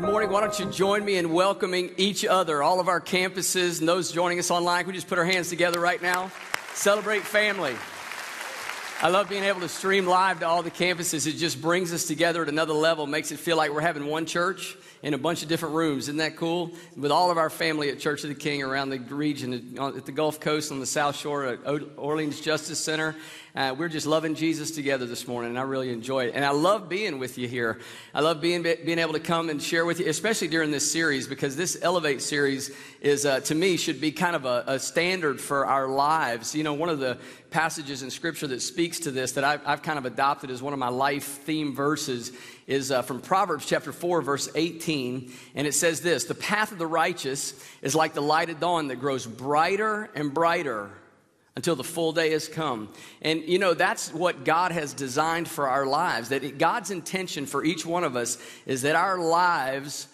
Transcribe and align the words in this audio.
good 0.00 0.08
morning. 0.08 0.30
Why 0.30 0.42
don't 0.42 0.56
you 0.60 0.66
join 0.66 1.04
me 1.04 1.16
in 1.16 1.32
welcoming 1.32 1.90
each 1.96 2.24
other, 2.24 2.62
all 2.62 2.78
of 2.78 2.86
our 2.86 3.00
campuses, 3.00 3.80
and 3.80 3.88
those 3.88 4.12
joining 4.12 4.38
us 4.38 4.48
online? 4.48 4.84
Can 4.84 4.92
we 4.92 4.94
just 4.94 5.08
put 5.08 5.18
our 5.18 5.24
hands 5.24 5.48
together 5.48 5.80
right 5.80 6.00
now? 6.00 6.30
Celebrate 6.72 7.24
family. 7.24 7.74
I 9.00 9.10
love 9.10 9.28
being 9.28 9.44
able 9.44 9.60
to 9.60 9.68
stream 9.68 10.06
live 10.06 10.40
to 10.40 10.48
all 10.48 10.64
the 10.64 10.72
campuses. 10.72 11.28
It 11.28 11.34
just 11.36 11.62
brings 11.62 11.92
us 11.92 12.04
together 12.04 12.42
at 12.42 12.48
another 12.48 12.72
level, 12.72 13.06
makes 13.06 13.30
it 13.30 13.38
feel 13.38 13.56
like 13.56 13.70
we're 13.70 13.80
having 13.80 14.06
one 14.06 14.26
church 14.26 14.76
in 15.04 15.14
a 15.14 15.18
bunch 15.18 15.44
of 15.44 15.48
different 15.48 15.76
rooms. 15.76 16.06
Isn't 16.06 16.16
that 16.16 16.34
cool? 16.34 16.72
With 16.96 17.12
all 17.12 17.30
of 17.30 17.38
our 17.38 17.48
family 17.48 17.90
at 17.90 18.00
Church 18.00 18.24
of 18.24 18.28
the 18.28 18.34
King 18.34 18.60
around 18.60 18.90
the 18.90 18.98
region, 18.98 19.78
at 19.78 20.04
the 20.04 20.10
Gulf 20.10 20.40
Coast, 20.40 20.72
on 20.72 20.80
the 20.80 20.86
South 20.86 21.14
Shore, 21.14 21.44
at 21.46 21.60
Orleans 21.96 22.40
Justice 22.40 22.80
Center. 22.80 23.14
Uh, 23.54 23.72
we're 23.78 23.88
just 23.88 24.06
loving 24.06 24.34
Jesus 24.34 24.72
together 24.72 25.06
this 25.06 25.28
morning, 25.28 25.50
and 25.50 25.58
I 25.60 25.62
really 25.62 25.92
enjoy 25.92 26.26
it. 26.26 26.34
And 26.34 26.44
I 26.44 26.50
love 26.50 26.88
being 26.88 27.20
with 27.20 27.38
you 27.38 27.46
here. 27.46 27.78
I 28.12 28.20
love 28.20 28.40
being, 28.40 28.62
being 28.62 28.98
able 28.98 29.12
to 29.12 29.20
come 29.20 29.48
and 29.48 29.62
share 29.62 29.84
with 29.84 30.00
you, 30.00 30.08
especially 30.08 30.48
during 30.48 30.72
this 30.72 30.90
series, 30.90 31.28
because 31.28 31.54
this 31.54 31.78
Elevate 31.80 32.20
series 32.20 32.72
is, 33.00 33.24
uh, 33.24 33.40
to 33.40 33.54
me, 33.54 33.76
should 33.76 34.00
be 34.00 34.10
kind 34.10 34.34
of 34.34 34.44
a, 34.44 34.64
a, 34.66 34.78
standard 34.78 35.40
for 35.40 35.66
our 35.66 35.86
lives. 35.86 36.54
You 36.54 36.64
know, 36.64 36.74
one 36.74 36.88
of 36.88 36.98
the 36.98 37.18
passages 37.50 38.02
in 38.02 38.10
Scripture 38.10 38.48
that 38.48 38.60
speaks 38.60 39.00
to 39.00 39.10
this 39.10 39.32
that 39.32 39.44
I've, 39.44 39.60
I've 39.64 39.82
kind 39.82 39.98
of 39.98 40.04
adopted 40.04 40.50
as 40.50 40.62
one 40.62 40.72
of 40.72 40.78
my 40.78 40.88
life 40.88 41.24
theme 41.24 41.74
verses 41.74 42.32
is 42.66 42.90
uh, 42.90 43.02
from 43.02 43.20
Proverbs 43.20 43.66
chapter 43.66 43.92
4, 43.92 44.22
verse 44.22 44.48
18. 44.54 45.32
And 45.54 45.66
it 45.66 45.74
says 45.74 46.00
this 46.00 46.24
The 46.24 46.34
path 46.34 46.72
of 46.72 46.78
the 46.78 46.86
righteous 46.86 47.54
is 47.82 47.94
like 47.94 48.14
the 48.14 48.20
light 48.20 48.50
of 48.50 48.58
dawn 48.58 48.88
that 48.88 48.96
grows 48.96 49.26
brighter 49.26 50.10
and 50.14 50.34
brighter 50.34 50.90
until 51.54 51.76
the 51.76 51.84
full 51.84 52.12
day 52.12 52.30
has 52.30 52.46
come. 52.46 52.88
And 53.22 53.42
you 53.48 53.58
know, 53.58 53.74
that's 53.74 54.12
what 54.12 54.44
God 54.44 54.70
has 54.72 54.92
designed 54.92 55.48
for 55.48 55.68
our 55.68 55.86
lives. 55.86 56.28
That 56.30 56.58
God's 56.58 56.90
intention 56.90 57.46
for 57.46 57.64
each 57.64 57.86
one 57.86 58.04
of 58.04 58.16
us 58.16 58.38
is 58.66 58.82
that 58.82 58.96
our 58.96 59.18
lives 59.18 60.08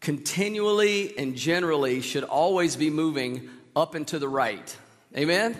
continually 0.00 1.16
and 1.18 1.36
generally 1.36 2.00
should 2.00 2.24
always 2.24 2.76
be 2.76 2.90
moving 2.90 3.48
up 3.74 3.94
and 3.94 4.06
to 4.08 4.18
the 4.18 4.28
right. 4.28 4.76
Amen? 5.16 5.56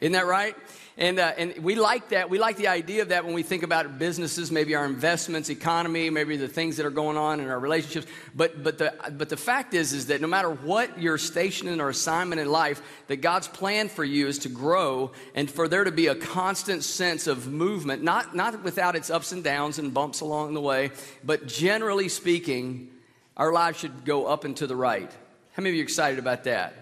Isn't 0.00 0.12
that 0.12 0.26
right? 0.26 0.56
And, 0.98 1.18
uh, 1.18 1.32
and 1.38 1.56
we 1.62 1.74
like 1.74 2.10
that. 2.10 2.28
We 2.28 2.38
like 2.38 2.58
the 2.58 2.68
idea 2.68 3.00
of 3.00 3.08
that 3.08 3.24
when 3.24 3.32
we 3.32 3.42
think 3.42 3.62
about 3.62 3.98
businesses, 3.98 4.52
maybe 4.52 4.74
our 4.74 4.84
investments, 4.84 5.48
economy, 5.48 6.10
maybe 6.10 6.36
the 6.36 6.48
things 6.48 6.76
that 6.76 6.84
are 6.84 6.90
going 6.90 7.16
on 7.16 7.40
in 7.40 7.48
our 7.48 7.58
relationships. 7.58 8.06
But, 8.34 8.62
but, 8.62 8.76
the, 8.76 8.94
but 9.12 9.30
the 9.30 9.36
fact 9.38 9.72
is, 9.72 9.94
is 9.94 10.06
that 10.08 10.20
no 10.20 10.26
matter 10.26 10.50
what 10.50 11.00
your 11.00 11.16
station 11.16 11.80
or 11.80 11.88
assignment 11.88 12.40
in 12.42 12.50
life, 12.50 12.82
that 13.06 13.16
God's 13.16 13.48
plan 13.48 13.88
for 13.88 14.04
you 14.04 14.26
is 14.26 14.40
to 14.40 14.50
grow 14.50 15.12
and 15.34 15.50
for 15.50 15.66
there 15.66 15.84
to 15.84 15.92
be 15.92 16.08
a 16.08 16.14
constant 16.14 16.84
sense 16.84 17.26
of 17.26 17.50
movement, 17.50 18.02
not, 18.02 18.36
not 18.36 18.62
without 18.62 18.94
its 18.94 19.08
ups 19.08 19.32
and 19.32 19.42
downs 19.42 19.78
and 19.78 19.94
bumps 19.94 20.20
along 20.20 20.52
the 20.52 20.60
way, 20.60 20.90
but 21.24 21.46
generally 21.46 22.08
speaking, 22.10 22.90
our 23.36 23.52
lives 23.52 23.78
should 23.78 24.04
go 24.04 24.26
up 24.26 24.44
and 24.44 24.56
to 24.58 24.66
the 24.66 24.76
right. 24.76 25.10
How 25.52 25.62
many 25.62 25.70
of 25.70 25.74
you 25.76 25.82
are 25.82 25.84
excited 25.84 26.18
about 26.18 26.44
that? 26.44 26.74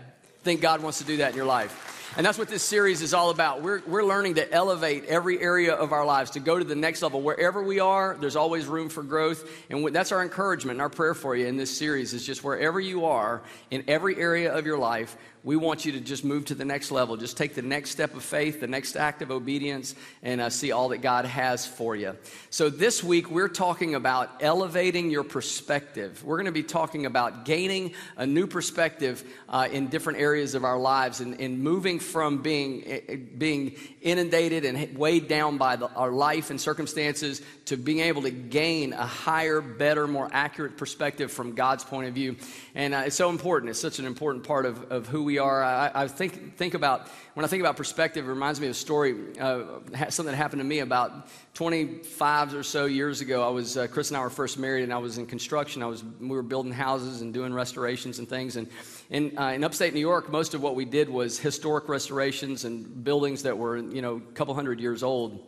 Think 0.42 0.60
God 0.60 0.82
wants 0.82 0.98
to 0.98 1.04
do 1.04 1.18
that 1.18 1.30
in 1.30 1.36
your 1.36 1.46
life? 1.46 2.14
And 2.16 2.26
that's 2.26 2.38
what 2.38 2.48
this 2.48 2.64
series 2.64 3.02
is 3.02 3.14
all 3.14 3.30
about. 3.30 3.62
We're, 3.62 3.82
we're 3.86 4.02
learning 4.02 4.34
to 4.34 4.52
elevate 4.52 5.04
every 5.04 5.40
area 5.40 5.74
of 5.74 5.92
our 5.92 6.04
lives, 6.04 6.32
to 6.32 6.40
go 6.40 6.58
to 6.58 6.64
the 6.64 6.74
next 6.74 7.02
level. 7.02 7.20
Wherever 7.20 7.62
we 7.62 7.78
are, 7.78 8.16
there's 8.20 8.34
always 8.34 8.66
room 8.66 8.88
for 8.88 9.04
growth. 9.04 9.48
And 9.70 9.86
that's 9.94 10.10
our 10.10 10.22
encouragement 10.22 10.76
and 10.76 10.80
our 10.80 10.88
prayer 10.88 11.14
for 11.14 11.36
you 11.36 11.46
in 11.46 11.56
this 11.56 11.76
series 11.76 12.12
is 12.12 12.26
just 12.26 12.42
wherever 12.42 12.80
you 12.80 13.04
are, 13.04 13.42
in 13.70 13.84
every 13.86 14.16
area 14.16 14.52
of 14.52 14.66
your 14.66 14.78
life, 14.78 15.16
we 15.42 15.56
want 15.56 15.84
you 15.84 15.92
to 15.92 16.00
just 16.00 16.24
move 16.24 16.44
to 16.46 16.54
the 16.54 16.64
next 16.64 16.90
level. 16.90 17.16
Just 17.16 17.36
take 17.36 17.54
the 17.54 17.62
next 17.62 17.90
step 17.90 18.14
of 18.14 18.22
faith, 18.22 18.60
the 18.60 18.66
next 18.66 18.96
act 18.96 19.22
of 19.22 19.30
obedience, 19.30 19.94
and 20.22 20.40
uh, 20.40 20.50
see 20.50 20.70
all 20.70 20.90
that 20.90 20.98
God 20.98 21.24
has 21.24 21.66
for 21.66 21.96
you. 21.96 22.16
So, 22.50 22.68
this 22.68 23.02
week, 23.02 23.30
we're 23.30 23.48
talking 23.48 23.94
about 23.94 24.30
elevating 24.40 25.10
your 25.10 25.24
perspective. 25.24 26.22
We're 26.22 26.36
going 26.36 26.46
to 26.46 26.52
be 26.52 26.62
talking 26.62 27.06
about 27.06 27.44
gaining 27.44 27.94
a 28.16 28.26
new 28.26 28.46
perspective 28.46 29.24
uh, 29.48 29.68
in 29.72 29.86
different 29.88 30.18
areas 30.18 30.54
of 30.54 30.64
our 30.64 30.78
lives 30.78 31.20
and, 31.20 31.40
and 31.40 31.60
moving 31.60 32.00
from 32.00 32.42
being, 32.42 32.84
eh, 32.86 33.00
eh, 33.08 33.16
being 33.16 33.76
inundated 34.02 34.64
and 34.64 34.96
weighed 34.96 35.28
down 35.28 35.56
by 35.56 35.76
the, 35.76 35.88
our 35.92 36.10
life 36.10 36.50
and 36.50 36.60
circumstances 36.60 37.40
to 37.66 37.76
being 37.76 38.00
able 38.00 38.22
to 38.22 38.30
gain 38.30 38.92
a 38.92 39.06
higher, 39.06 39.60
better, 39.60 40.06
more 40.06 40.28
accurate 40.32 40.76
perspective 40.76 41.30
from 41.30 41.54
God's 41.54 41.84
point 41.84 42.08
of 42.08 42.14
view. 42.14 42.36
And 42.74 42.94
uh, 42.94 43.02
it's 43.06 43.16
so 43.16 43.30
important. 43.30 43.70
It's 43.70 43.80
such 43.80 43.98
an 43.98 44.06
important 44.06 44.44
part 44.44 44.66
of, 44.66 44.90
of 44.90 45.06
who 45.06 45.22
we 45.22 45.29
are. 45.38 45.62
I, 45.62 45.90
I, 45.94 46.08
think, 46.08 46.56
think 46.56 46.74
about, 46.74 47.08
when 47.34 47.44
I 47.44 47.48
think 47.48 47.60
about 47.60 47.76
perspective, 47.76 48.26
it 48.26 48.28
reminds 48.28 48.60
me 48.60 48.66
of 48.66 48.72
a 48.72 48.74
story, 48.74 49.14
uh, 49.40 49.64
something 50.08 50.26
that 50.26 50.36
happened 50.36 50.60
to 50.60 50.64
me 50.64 50.80
about 50.80 51.28
25 51.54 52.54
or 52.54 52.62
so 52.62 52.86
years 52.86 53.20
ago. 53.20 53.46
I 53.46 53.50
was, 53.50 53.76
uh, 53.76 53.86
Chris 53.86 54.10
and 54.10 54.16
I 54.16 54.20
were 54.20 54.30
first 54.30 54.58
married, 54.58 54.84
and 54.84 54.92
I 54.92 54.98
was 54.98 55.18
in 55.18 55.26
construction. 55.26 55.82
I 55.82 55.86
was, 55.86 56.04
we 56.04 56.28
were 56.28 56.42
building 56.42 56.72
houses 56.72 57.22
and 57.22 57.32
doing 57.32 57.52
restorations 57.52 58.18
and 58.18 58.28
things. 58.28 58.56
And 58.56 58.68
in, 59.10 59.38
uh, 59.38 59.48
in 59.48 59.64
upstate 59.64 59.94
New 59.94 60.00
York, 60.00 60.30
most 60.30 60.54
of 60.54 60.62
what 60.62 60.74
we 60.74 60.84
did 60.84 61.08
was 61.08 61.38
historic 61.38 61.88
restorations 61.88 62.64
and 62.64 63.04
buildings 63.04 63.42
that 63.44 63.56
were, 63.56 63.76
you 63.76 64.02
know, 64.02 64.16
a 64.16 64.32
couple 64.32 64.54
hundred 64.54 64.80
years 64.80 65.02
old 65.02 65.46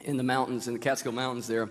in 0.00 0.16
the 0.16 0.22
mountains, 0.22 0.68
in 0.68 0.74
the 0.74 0.80
Catskill 0.80 1.12
Mountains 1.12 1.46
there. 1.46 1.70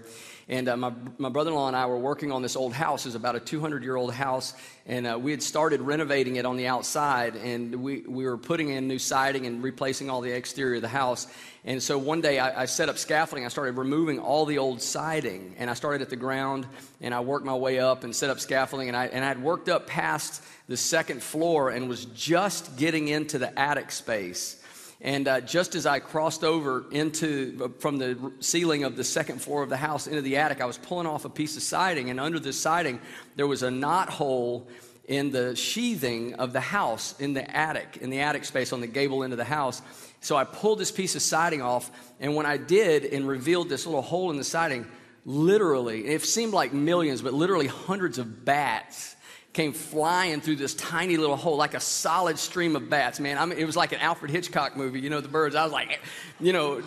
And 0.52 0.68
uh, 0.68 0.76
my, 0.76 0.92
my 1.18 1.30
brother 1.30 1.50
in 1.50 1.56
law 1.56 1.68
and 1.68 1.78
I 1.78 1.86
were 1.86 1.98
working 1.98 2.30
on 2.34 2.42
this 2.42 2.58
old 2.58 2.74
house. 2.74 3.06
It 3.06 3.08
was 3.08 3.16
about 3.16 3.38
a 3.38 3.40
200 3.40 3.84
year 3.84 3.96
old 3.96 4.14
house. 4.14 4.54
And 4.86 5.08
uh, 5.08 5.18
we 5.18 5.32
had 5.32 5.42
started 5.42 5.80
renovating 5.80 6.36
it 6.36 6.46
on 6.46 6.58
the 6.58 6.68
outside. 6.68 7.38
And 7.38 7.78
we, 7.78 8.02
we 8.02 8.26
were 8.26 8.38
putting 8.38 8.68
in 8.68 8.86
new 8.86 9.00
siding 9.00 9.46
and 9.46 9.64
replacing 9.64 10.10
all 10.10 10.20
the 10.20 10.34
exterior 10.34 10.76
of 10.76 10.82
the 10.82 10.90
house. 10.90 11.26
And 11.64 11.82
so 11.82 11.98
one 11.98 12.20
day 12.20 12.38
I, 12.38 12.64
I 12.64 12.66
set 12.66 12.90
up 12.90 12.98
scaffolding. 12.98 13.46
I 13.46 13.48
started 13.48 13.78
removing 13.78 14.20
all 14.20 14.46
the 14.46 14.58
old 14.58 14.82
siding. 14.82 15.56
And 15.58 15.70
I 15.70 15.74
started 15.74 16.02
at 16.02 16.10
the 16.10 16.18
ground 16.18 16.68
and 17.00 17.14
I 17.14 17.22
worked 17.22 17.46
my 17.46 17.56
way 17.56 17.80
up 17.80 18.04
and 18.04 18.14
set 18.14 18.30
up 18.30 18.42
scaffolding. 18.42 18.90
And 18.90 18.98
I, 18.98 19.06
and 19.06 19.24
I 19.24 19.30
had 19.30 19.42
worked 19.42 19.70
up 19.70 19.88
past 19.88 20.44
the 20.68 20.76
second 20.76 21.24
floor 21.24 21.70
and 21.70 21.88
was 21.88 22.04
just 22.08 22.76
getting 22.76 23.08
into 23.08 23.40
the 23.40 23.58
attic 23.58 23.90
space 23.90 24.61
and 25.02 25.28
uh, 25.28 25.42
just 25.42 25.74
as 25.74 25.86
I 25.86 26.00
crossed 26.00 26.44
over 26.44 26.86
into 26.92 27.74
from 27.80 27.98
the 27.98 28.32
ceiling 28.40 28.84
of 28.84 28.96
the 28.96 29.04
second 29.04 29.42
floor 29.42 29.64
of 29.64 29.70
the 29.70 29.78
house 29.78 30.06
into 30.06 30.22
the 30.22 30.38
attic, 30.38 30.62
I 30.62 30.66
was 30.66 30.78
pulling 30.78 31.08
off 31.08 31.26
a 31.26 31.30
piece 31.30 31.58
of 31.58 31.64
siding, 31.64 32.10
and 32.10 32.20
under 32.20 32.40
the 32.40 32.54
siding 32.54 33.00
there 33.36 33.48
was 33.48 33.64
a 33.64 33.72
knot 33.72 34.10
hole 34.10 34.68
in 35.08 35.32
the 35.32 35.56
sheathing 35.56 36.36
of 36.36 36.54
the 36.54 36.62
house 36.62 37.20
in 37.20 37.34
the 37.34 37.50
attic, 37.56 37.98
in 37.98 38.12
the 38.12 38.20
attic 38.20 38.46
space 38.46 38.72
on 38.72 38.80
the 38.80 38.88
gable 38.88 39.24
end 39.24 39.34
of 39.34 39.38
the 39.38 39.44
house. 39.44 39.82
So 40.22 40.36
I 40.36 40.44
pulled 40.44 40.78
this 40.78 40.92
piece 40.92 41.16
of 41.16 41.24
siding 41.24 41.64
off, 41.64 41.92
and 42.20 42.36
when 42.36 42.46
I 42.46 42.58
did 42.58 43.06
and 43.06 43.28
revealed 43.28 43.70
this 43.70 43.88
little 43.88 44.04
hole 44.04 44.30
in 44.30 44.38
the 44.38 44.44
siding, 44.44 44.86
literally, 45.26 46.06
it 46.06 46.22
seemed 46.22 46.54
like 46.54 46.74
millions, 46.74 47.24
but 47.24 47.34
literally 47.34 47.68
hundreds 47.68 48.20
of 48.20 48.46
bats 48.46 49.16
came 49.54 49.74
flying 49.74 50.40
through 50.40 50.56
this 50.56 50.74
tiny 50.76 51.18
little 51.18 51.36
hole 51.36 51.58
like 51.58 51.74
a 51.74 51.80
solid 51.80 52.40
stream 52.40 52.76
of 52.76 52.90
bats, 52.90 53.20
man. 53.20 53.38
I 53.38 53.46
mean, 53.46 53.58
it 53.58 53.66
was 53.66 53.76
like 53.76 53.92
an 53.92 54.00
Alfred 54.00 54.32
Hitchcock 54.32 54.78
movie, 54.78 55.02
you 55.02 55.10
know, 55.10 55.20
the 55.20 55.28
birds. 55.28 55.56
I 55.56 55.64
was 55.64 55.74
like, 55.74 55.92
eh, 55.92 55.98
you 56.40 56.54
know, 56.54 56.82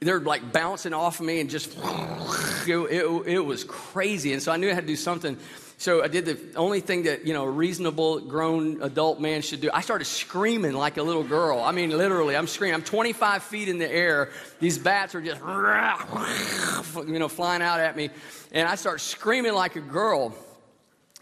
they're 0.00 0.20
like 0.20 0.52
bouncing 0.52 0.94
off 0.94 1.20
of 1.20 1.26
me 1.26 1.40
and 1.40 1.50
just, 1.50 1.76
it, 2.66 2.76
it, 2.76 3.26
it 3.26 3.44
was 3.44 3.64
crazy. 3.64 4.32
And 4.32 4.42
so 4.42 4.52
I 4.52 4.56
knew 4.56 4.70
I 4.70 4.72
had 4.72 4.84
to 4.84 4.86
do 4.86 4.96
something. 4.96 5.36
So 5.76 6.02
I 6.02 6.08
did 6.08 6.26
the 6.26 6.38
only 6.56 6.80
thing 6.80 7.04
that, 7.04 7.26
you 7.26 7.34
know, 7.34 7.44
a 7.44 7.50
reasonable 7.50 8.20
grown 8.20 8.82
adult 8.82 9.20
man 9.20 9.42
should 9.42 9.60
do. 9.60 9.70
I 9.72 9.80
started 9.82 10.04
screaming 10.06 10.72
like 10.72 10.96
a 10.96 11.02
little 11.02 11.24
girl. 11.24 11.60
I 11.60 11.72
mean, 11.72 11.90
literally, 11.90 12.36
I'm 12.36 12.46
screaming. 12.46 12.74
I'm 12.74 12.82
25 12.82 13.42
feet 13.42 13.68
in 13.68 13.78
the 13.78 13.90
air. 13.90 14.30
These 14.60 14.78
bats 14.78 15.14
are 15.14 15.22
just, 15.22 15.40
you 17.06 17.18
know, 17.18 17.28
flying 17.28 17.62
out 17.62 17.80
at 17.80 17.96
me. 17.96 18.10
And 18.52 18.68
I 18.68 18.74
start 18.74 19.00
screaming 19.00 19.54
like 19.54 19.76
a 19.76 19.80
girl 19.80 20.34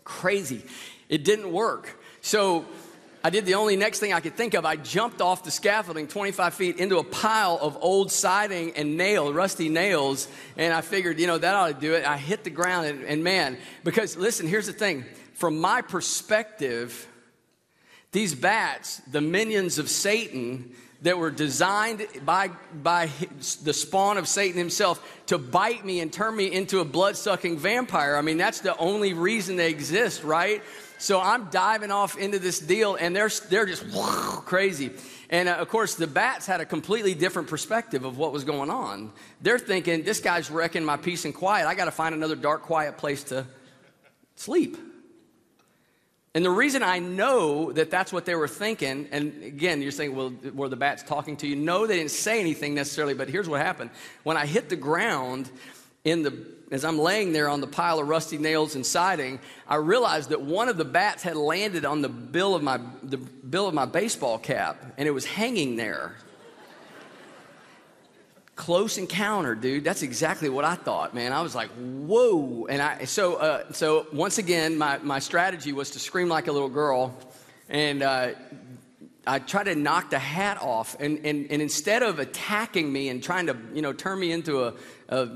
crazy. 0.09 0.65
It 1.09 1.23
didn't 1.23 1.53
work. 1.53 2.01
So 2.23 2.65
I 3.23 3.31
did 3.31 3.45
the 3.45 3.55
only 3.55 3.77
next 3.77 4.01
thing 4.01 4.13
I 4.13 4.21
could 4.21 4.35
think 4.35 4.55
of. 4.55 4.65
I 4.65 4.77
jumped 4.77 5.21
off 5.21 5.45
the 5.45 5.51
scaffolding 5.51 6.09
25 6.09 6.55
feet 6.55 6.77
into 6.79 6.99
a 6.99 7.05
pile 7.05 7.59
of 7.61 7.77
old 7.81 8.11
siding 8.11 8.73
and 8.75 8.97
nail, 8.97 9.33
rusty 9.33 9.69
nails, 9.69 10.27
and 10.57 10.73
I 10.73 10.81
figured, 10.81 11.21
you 11.21 11.27
know, 11.27 11.37
that 11.37 11.55
ought 11.55 11.69
to 11.69 11.75
do 11.75 11.95
it. 11.95 12.05
I 12.05 12.17
hit 12.17 12.43
the 12.43 12.51
ground, 12.51 12.87
and, 12.87 13.05
and 13.05 13.23
man, 13.23 13.59
because 13.85 14.17
listen, 14.17 14.47
here's 14.49 14.67
the 14.67 14.73
thing. 14.73 15.05
From 15.35 15.61
my 15.61 15.83
perspective, 15.83 17.07
these 18.13 18.35
bats, 18.35 18.99
the 19.11 19.21
minions 19.21 19.79
of 19.79 19.89
Satan, 19.89 20.75
that 21.03 21.17
were 21.17 21.31
designed 21.31 22.07
by, 22.25 22.51
by 22.83 23.09
the 23.63 23.73
spawn 23.73 24.19
of 24.19 24.27
Satan 24.27 24.59
himself 24.59 25.01
to 25.27 25.39
bite 25.39 25.85
me 25.85 26.01
and 26.01 26.13
turn 26.13 26.35
me 26.35 26.53
into 26.53 26.81
a 26.81 26.85
blood 26.85 27.17
sucking 27.17 27.59
vampire. 27.59 28.17
I 28.17 28.23
mean, 28.23 28.37
that's 28.37 28.61
the 28.61 28.77
only 28.79 29.13
reason 29.13 29.57
they 29.57 29.71
exist, 29.71 30.25
right? 30.25 30.63
So 30.99 31.21
I'm 31.21 31.51
diving 31.51 31.93
off 31.93 32.19
into 32.19 32.41
this 32.41 32.59
deal, 32.59 32.97
and 32.97 33.15
they're, 33.15 33.31
they're 33.49 33.67
just 33.67 33.85
crazy. 34.45 34.91
And 35.31 35.49
uh, 35.49 35.53
of 35.53 35.69
course, 35.69 35.95
the 35.95 36.09
bats 36.09 36.47
had 36.47 36.61
a 36.61 36.67
completely 36.67 37.15
different 37.15 37.49
perspective 37.49 38.05
of 38.05 38.19
what 38.19 38.33
was 38.33 38.43
going 38.43 38.71
on. 38.71 39.13
They're 39.41 39.61
thinking, 39.61 40.03
this 40.03 40.19
guy's 40.19 40.51
wrecking 40.51 40.85
my 40.85 40.97
peace 40.97 41.25
and 41.25 41.35
quiet. 41.35 41.69
I 41.69 41.77
got 41.77 41.85
to 41.85 41.93
find 41.93 42.15
another 42.15 42.35
dark, 42.35 42.63
quiet 42.63 42.97
place 42.97 43.23
to 43.25 43.47
sleep. 44.35 44.77
And 46.39 46.45
the 46.45 46.51
reason 46.51 46.85
I 46.85 47.01
know 47.01 47.73
that 47.73 47.91
that's 47.91 48.13
what 48.13 48.25
they 48.25 48.37
were 48.37 48.47
thinking, 48.47 49.09
and 49.11 49.43
again, 49.43 49.83
you're 49.83 49.91
saying, 49.91 50.15
well, 50.15 50.33
were 50.55 50.69
the 50.69 50.77
bats 50.77 51.03
talking 51.03 51.37
to 51.39 51.49
you? 51.49 51.57
No, 51.57 51.85
they 51.85 51.97
didn't 51.97 52.13
say 52.13 52.39
anything 52.39 52.75
necessarily, 52.75 53.13
but 53.13 53.29
here's 53.29 53.49
what 53.49 53.61
happened. 53.61 53.91
When 54.23 54.37
I 54.37 54.47
hit 54.47 54.69
the 54.69 54.77
ground, 54.77 55.51
in 56.05 56.23
the 56.23 56.47
as 56.71 56.85
I'm 56.85 56.97
laying 56.97 57.33
there 57.33 57.49
on 57.49 57.61
the 57.61 57.67
pile 57.67 57.99
of 57.99 58.07
rusty 58.07 58.39
nails 58.39 58.77
and 58.77 58.87
siding, 58.87 59.41
I 59.67 59.75
realized 59.79 60.29
that 60.29 60.41
one 60.41 60.69
of 60.69 60.77
the 60.77 60.85
bats 60.85 61.25
had 61.25 61.37
landed 61.37 61.85
on 61.85 62.03
the 62.03 62.09
bill 62.09 62.55
of 62.55 62.63
my 62.63 62.79
the 63.03 63.17
bill 63.17 63.67
of 63.67 63.75
my 63.75 63.87
baseball 63.87 64.39
cap, 64.39 64.95
and 64.97 65.09
it 65.09 65.11
was 65.11 65.25
hanging 65.25 65.75
there. 65.75 66.15
Close 68.59 68.99
encounter, 68.99 69.55
dude. 69.55 69.85
That's 69.85 70.03
exactly 70.03 70.49
what 70.49 70.65
I 70.65 70.75
thought, 70.75 71.15
man. 71.15 71.33
I 71.33 71.43
was 71.43 71.55
like, 71.55 71.71
whoa. 71.71 72.67
And 72.67 72.83
I 72.83 73.05
so 73.05 73.37
uh, 73.37 73.73
so 73.73 74.09
once 74.13 74.39
again, 74.39 74.77
my 74.77 74.99
my 74.99 75.21
strategy 75.21 75.73
was 75.73 75.93
to 75.93 76.01
scream 76.01 76.29
like 76.29 76.49
a 76.49 76.53
little 76.53 76.69
girl, 76.69 77.17
and 77.69 78.03
uh, 78.03 78.33
I 79.29 79.39
tried 79.39 79.65
to 79.65 79.75
knock 79.75 80.11
the 80.11 80.19
hat 80.19 80.61
off, 80.61 80.97
and, 80.99 81.25
and, 81.25 81.51
and 81.51 81.61
instead 81.61 82.03
of 82.03 82.19
attacking 82.19 82.91
me 82.91 83.11
and 83.11 83.23
trying 83.23 83.47
to, 83.47 83.57
you 83.75 83.83
know, 83.83 83.93
turn 83.93 84.19
me 84.19 84.33
into 84.33 84.65
a, 84.65 84.75
a 85.11 85.29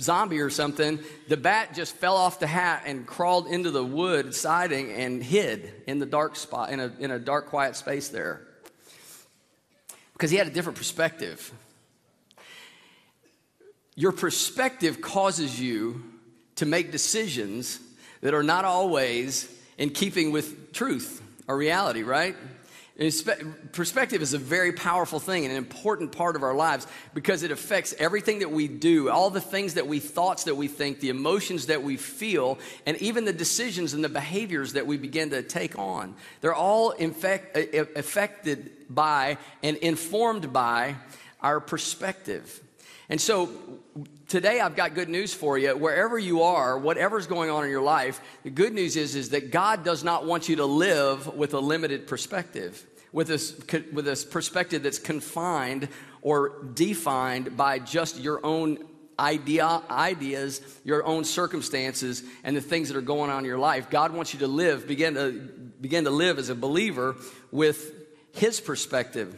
zombie 0.00 0.40
or 0.40 0.48
something, 0.48 0.98
the 1.28 1.36
bat 1.36 1.74
just 1.74 1.94
fell 1.94 2.16
off 2.16 2.40
the 2.40 2.46
hat 2.46 2.84
and 2.86 3.06
crawled 3.06 3.48
into 3.48 3.70
the 3.70 3.84
wood 3.84 4.34
siding 4.34 4.90
and 4.92 5.22
hid 5.22 5.74
in 5.86 5.98
the 5.98 6.06
dark 6.06 6.36
spot, 6.36 6.70
in 6.70 6.80
a, 6.80 6.92
in 6.98 7.10
a 7.10 7.18
dark, 7.18 7.48
quiet 7.48 7.76
space 7.76 8.08
there. 8.08 8.40
Because 10.14 10.30
he 10.30 10.38
had 10.38 10.46
a 10.46 10.50
different 10.50 10.78
perspective. 10.78 11.52
Your 13.94 14.12
perspective 14.12 15.00
causes 15.00 15.60
you 15.60 16.02
to 16.56 16.66
make 16.66 16.92
decisions 16.92 17.78
that 18.22 18.34
are 18.34 18.42
not 18.42 18.64
always 18.64 19.48
in 19.76 19.90
keeping 19.90 20.32
with 20.32 20.72
truth 20.72 21.20
or 21.46 21.56
reality, 21.56 22.02
right? 22.02 22.36
Perspective 23.72 24.22
is 24.22 24.34
a 24.34 24.38
very 24.38 24.72
powerful 24.72 25.18
thing 25.18 25.44
and 25.44 25.52
an 25.52 25.58
important 25.58 26.12
part 26.12 26.36
of 26.36 26.42
our 26.42 26.54
lives 26.54 26.86
because 27.14 27.42
it 27.42 27.50
affects 27.50 27.94
everything 27.98 28.40
that 28.40 28.50
we 28.50 28.68
do, 28.68 29.10
all 29.10 29.30
the 29.30 29.40
things 29.40 29.74
that 29.74 29.86
we 29.86 29.98
thoughts 29.98 30.44
that 30.44 30.56
we 30.56 30.68
think, 30.68 31.00
the 31.00 31.08
emotions 31.08 31.66
that 31.66 31.82
we 31.82 31.96
feel, 31.96 32.58
and 32.86 32.96
even 32.98 33.24
the 33.24 33.32
decisions 33.32 33.94
and 33.94 34.04
the 34.04 34.10
behaviors 34.10 34.74
that 34.74 34.86
we 34.86 34.98
begin 34.98 35.30
to 35.30 35.42
take 35.42 35.78
on. 35.78 36.14
They're 36.42 36.54
all 36.54 36.90
infect, 36.92 37.56
affected 37.96 38.70
by 38.88 39.38
and 39.62 39.78
informed 39.78 40.52
by 40.52 40.96
our 41.40 41.60
perspective. 41.60 42.61
And 43.12 43.20
so 43.20 43.50
today 44.26 44.58
I've 44.58 44.74
got 44.74 44.94
good 44.94 45.10
news 45.10 45.34
for 45.34 45.58
you. 45.58 45.76
Wherever 45.76 46.18
you 46.18 46.44
are, 46.44 46.78
whatever's 46.78 47.26
going 47.26 47.50
on 47.50 47.62
in 47.62 47.68
your 47.68 47.82
life, 47.82 48.22
the 48.42 48.48
good 48.48 48.72
news 48.72 48.96
is, 48.96 49.16
is 49.16 49.28
that 49.30 49.50
God 49.50 49.84
does 49.84 50.02
not 50.02 50.24
want 50.24 50.48
you 50.48 50.56
to 50.56 50.64
live 50.64 51.26
with 51.34 51.52
a 51.52 51.60
limited 51.60 52.06
perspective, 52.06 52.86
with 53.12 53.26
this, 53.26 53.54
with 53.92 54.06
this 54.06 54.24
perspective 54.24 54.82
that's 54.82 54.98
confined 54.98 55.90
or 56.22 56.64
defined 56.72 57.54
by 57.54 57.80
just 57.80 58.18
your 58.18 58.40
own 58.46 58.78
idea, 59.18 59.82
ideas, 59.90 60.62
your 60.82 61.04
own 61.04 61.24
circumstances, 61.24 62.22
and 62.44 62.56
the 62.56 62.62
things 62.62 62.88
that 62.88 62.96
are 62.96 63.02
going 63.02 63.30
on 63.30 63.40
in 63.40 63.44
your 63.44 63.58
life. 63.58 63.90
God 63.90 64.14
wants 64.14 64.32
you 64.32 64.40
to 64.40 64.48
live, 64.48 64.86
begin 64.86 65.16
to, 65.16 65.32
begin 65.82 66.04
to 66.04 66.10
live 66.10 66.38
as 66.38 66.48
a 66.48 66.54
believer 66.54 67.16
with 67.50 67.92
His 68.32 68.58
perspective. 68.58 69.36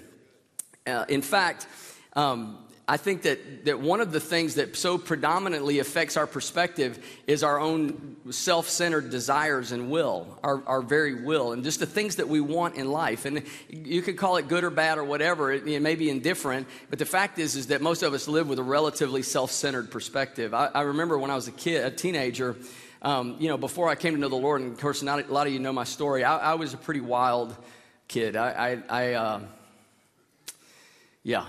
Uh, 0.87 1.07
in 1.09 1.23
fact, 1.23 1.67
um, 2.13 2.64
I 2.87 2.99
think 2.99 3.23
that, 3.23 3.65
that 3.65 3.81
one 3.81 4.03
of 4.03 4.13
the 4.13 4.21
things 4.21 4.57
that 4.57 4.77
so 4.77 4.99
predominantly 4.99 5.79
affects 5.79 6.19
our 6.19 6.27
perspective 6.27 7.03
is 7.27 7.43
our 7.43 7.59
own 7.59 8.17
self 8.31 8.69
centered 8.69 9.09
desires 9.09 9.73
and 9.73 9.91
will, 9.91 10.39
our, 10.45 10.63
our 10.67 10.83
very 10.83 11.25
will, 11.25 11.53
and 11.53 11.65
just 11.65 11.81
the 11.81 11.87
things 11.87 12.17
that 12.17 12.29
we 12.29 12.41
want 12.43 12.75
in 12.75 12.91
life. 12.91 13.25
And 13.25 13.43
you 13.71 14.03
could 14.03 14.19
call 14.19 14.37
it 14.37 14.49
good 14.49 14.65
or 14.65 14.71
bad 14.71 14.99
or 14.99 15.05
whatever, 15.05 15.51
it, 15.51 15.67
it 15.67 15.81
may 15.81 15.95
be 15.95 16.11
indifferent, 16.11 16.69
but 16.91 16.99
the 16.99 17.07
fact 17.07 17.39
is, 17.39 17.57
is 17.57 17.69
that 17.69 17.81
most 17.81 18.03
of 18.03 18.13
us 18.13 18.29
live 18.29 18.49
with 18.49 18.59
a 18.59 18.63
relatively 18.63 19.23
self 19.23 19.51
centered 19.51 19.91
perspective. 19.91 20.53
I, 20.53 20.67
I, 20.67 20.83
remember 20.83 21.19
when 21.19 21.31
I 21.31 21.37
was 21.37 21.49
a 21.49 21.53
kid, 21.53 21.87
a 21.87 21.91
teenager, 21.91 22.55
um, 23.01 23.37
you 23.39 23.49
know, 23.49 23.57
before 23.57 23.89
I 23.89 23.95
came 23.95 24.13
to 24.13 24.21
know 24.21 24.29
the 24.29 24.37
Lord, 24.37 24.61
and 24.61 24.73
of 24.73 24.79
course, 24.79 25.03
not, 25.03 25.27
a 25.27 25.33
lot 25.33 25.47
of 25.47 25.55
you 25.55 25.59
know 25.59 25.73
my 25.73 25.85
story, 25.85 26.23
I, 26.23 26.37
I 26.37 26.55
was 26.55 26.75
a 26.75 26.79
pretty 26.79 27.01
wild 27.01 27.57
kid. 28.09 28.37
I, 28.37 28.83
I, 28.91 29.09
I 29.09 29.13
uh, 29.15 29.41
yeah, 31.23 31.47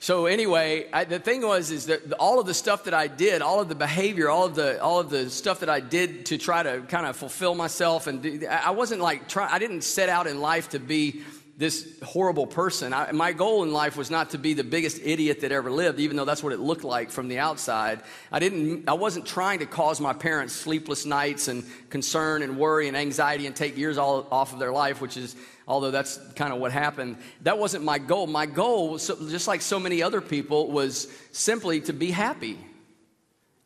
so 0.00 0.26
anyway, 0.26 0.86
I, 0.92 1.04
the 1.04 1.18
thing 1.18 1.42
was 1.42 1.72
is 1.72 1.86
that 1.86 2.12
all 2.14 2.38
of 2.38 2.46
the 2.46 2.54
stuff 2.54 2.84
that 2.84 2.94
I 2.94 3.08
did, 3.08 3.42
all 3.42 3.60
of 3.60 3.68
the 3.68 3.74
behavior, 3.74 4.30
all 4.30 4.46
of 4.46 4.54
the 4.54 4.80
all 4.80 5.00
of 5.00 5.10
the 5.10 5.28
stuff 5.28 5.60
that 5.60 5.68
I 5.68 5.80
did 5.80 6.26
to 6.26 6.38
try 6.38 6.62
to 6.62 6.82
kind 6.82 7.04
of 7.04 7.16
fulfill 7.16 7.56
myself, 7.56 8.06
and 8.06 8.22
do, 8.22 8.46
I 8.46 8.70
wasn't 8.70 9.00
like 9.00 9.28
try, 9.28 9.48
I 9.50 9.58
didn't 9.58 9.82
set 9.82 10.08
out 10.08 10.28
in 10.28 10.40
life 10.40 10.68
to 10.70 10.78
be 10.78 11.22
this 11.58 11.98
horrible 12.04 12.46
person. 12.46 12.94
I, 12.94 13.10
my 13.10 13.32
goal 13.32 13.64
in 13.64 13.72
life 13.72 13.96
was 13.96 14.12
not 14.12 14.30
to 14.30 14.38
be 14.38 14.54
the 14.54 14.62
biggest 14.62 15.00
idiot 15.02 15.40
that 15.40 15.50
ever 15.50 15.72
lived, 15.72 15.98
even 15.98 16.16
though 16.16 16.24
that's 16.24 16.42
what 16.42 16.52
it 16.52 16.60
looked 16.60 16.84
like 16.84 17.10
from 17.10 17.26
the 17.26 17.40
outside. 17.40 18.00
I 18.30 18.38
didn't. 18.38 18.88
I 18.88 18.92
wasn't 18.92 19.26
trying 19.26 19.58
to 19.58 19.66
cause 19.66 20.00
my 20.00 20.12
parents 20.12 20.54
sleepless 20.54 21.04
nights 21.04 21.48
and 21.48 21.64
concern 21.90 22.42
and 22.42 22.58
worry 22.58 22.86
and 22.86 22.96
anxiety 22.96 23.46
and 23.46 23.56
take 23.56 23.76
years 23.76 23.98
all 23.98 24.28
off 24.30 24.52
of 24.52 24.60
their 24.60 24.70
life, 24.70 25.00
which 25.00 25.16
is 25.16 25.34
although 25.66 25.90
that's 25.90 26.16
kind 26.34 26.52
of 26.52 26.60
what 26.60 26.70
happened. 26.70 27.16
That 27.42 27.58
wasn't 27.58 27.84
my 27.84 27.98
goal. 27.98 28.28
My 28.28 28.46
goal, 28.46 28.90
was, 28.90 29.08
just 29.28 29.48
like 29.48 29.60
so 29.60 29.80
many 29.80 30.00
other 30.00 30.20
people, 30.20 30.70
was 30.70 31.12
simply 31.32 31.80
to 31.82 31.92
be 31.92 32.12
happy. 32.12 32.56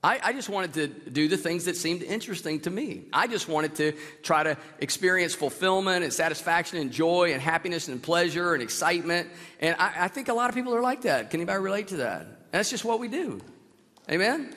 I, 0.04 0.18
I, 0.20 0.32
just 0.32 0.48
wanted 0.48 0.74
to 0.74 1.10
do 1.10 1.28
the 1.28 1.36
things 1.36 1.66
that 1.66 1.76
seemed 1.76 2.02
interesting 2.02 2.58
to 2.60 2.70
me. 2.70 3.04
I 3.12 3.28
just 3.28 3.48
wanted 3.48 3.76
to 3.76 3.92
try 4.22 4.42
to 4.42 4.56
experience 4.80 5.32
fulfillment 5.32 6.02
and 6.02 6.12
satisfaction 6.12 6.78
and 6.78 6.90
joy 6.90 7.32
and 7.32 7.40
happiness 7.40 7.86
and 7.86 8.02
pleasure 8.02 8.54
and 8.54 8.62
excitement. 8.62 9.28
And 9.60 9.76
I, 9.78 10.04
I 10.04 10.08
think 10.08 10.28
a 10.28 10.34
lot 10.34 10.50
of 10.50 10.56
people 10.56 10.74
are 10.74 10.80
like 10.80 11.02
that. 11.02 11.30
Can 11.30 11.38
anybody 11.38 11.60
relate 11.60 11.88
to 11.88 11.98
that? 11.98 12.22
And 12.22 12.36
that's 12.50 12.70
just 12.70 12.84
what 12.84 12.98
we 12.98 13.06
do. 13.06 13.40
Amen? 14.10 14.54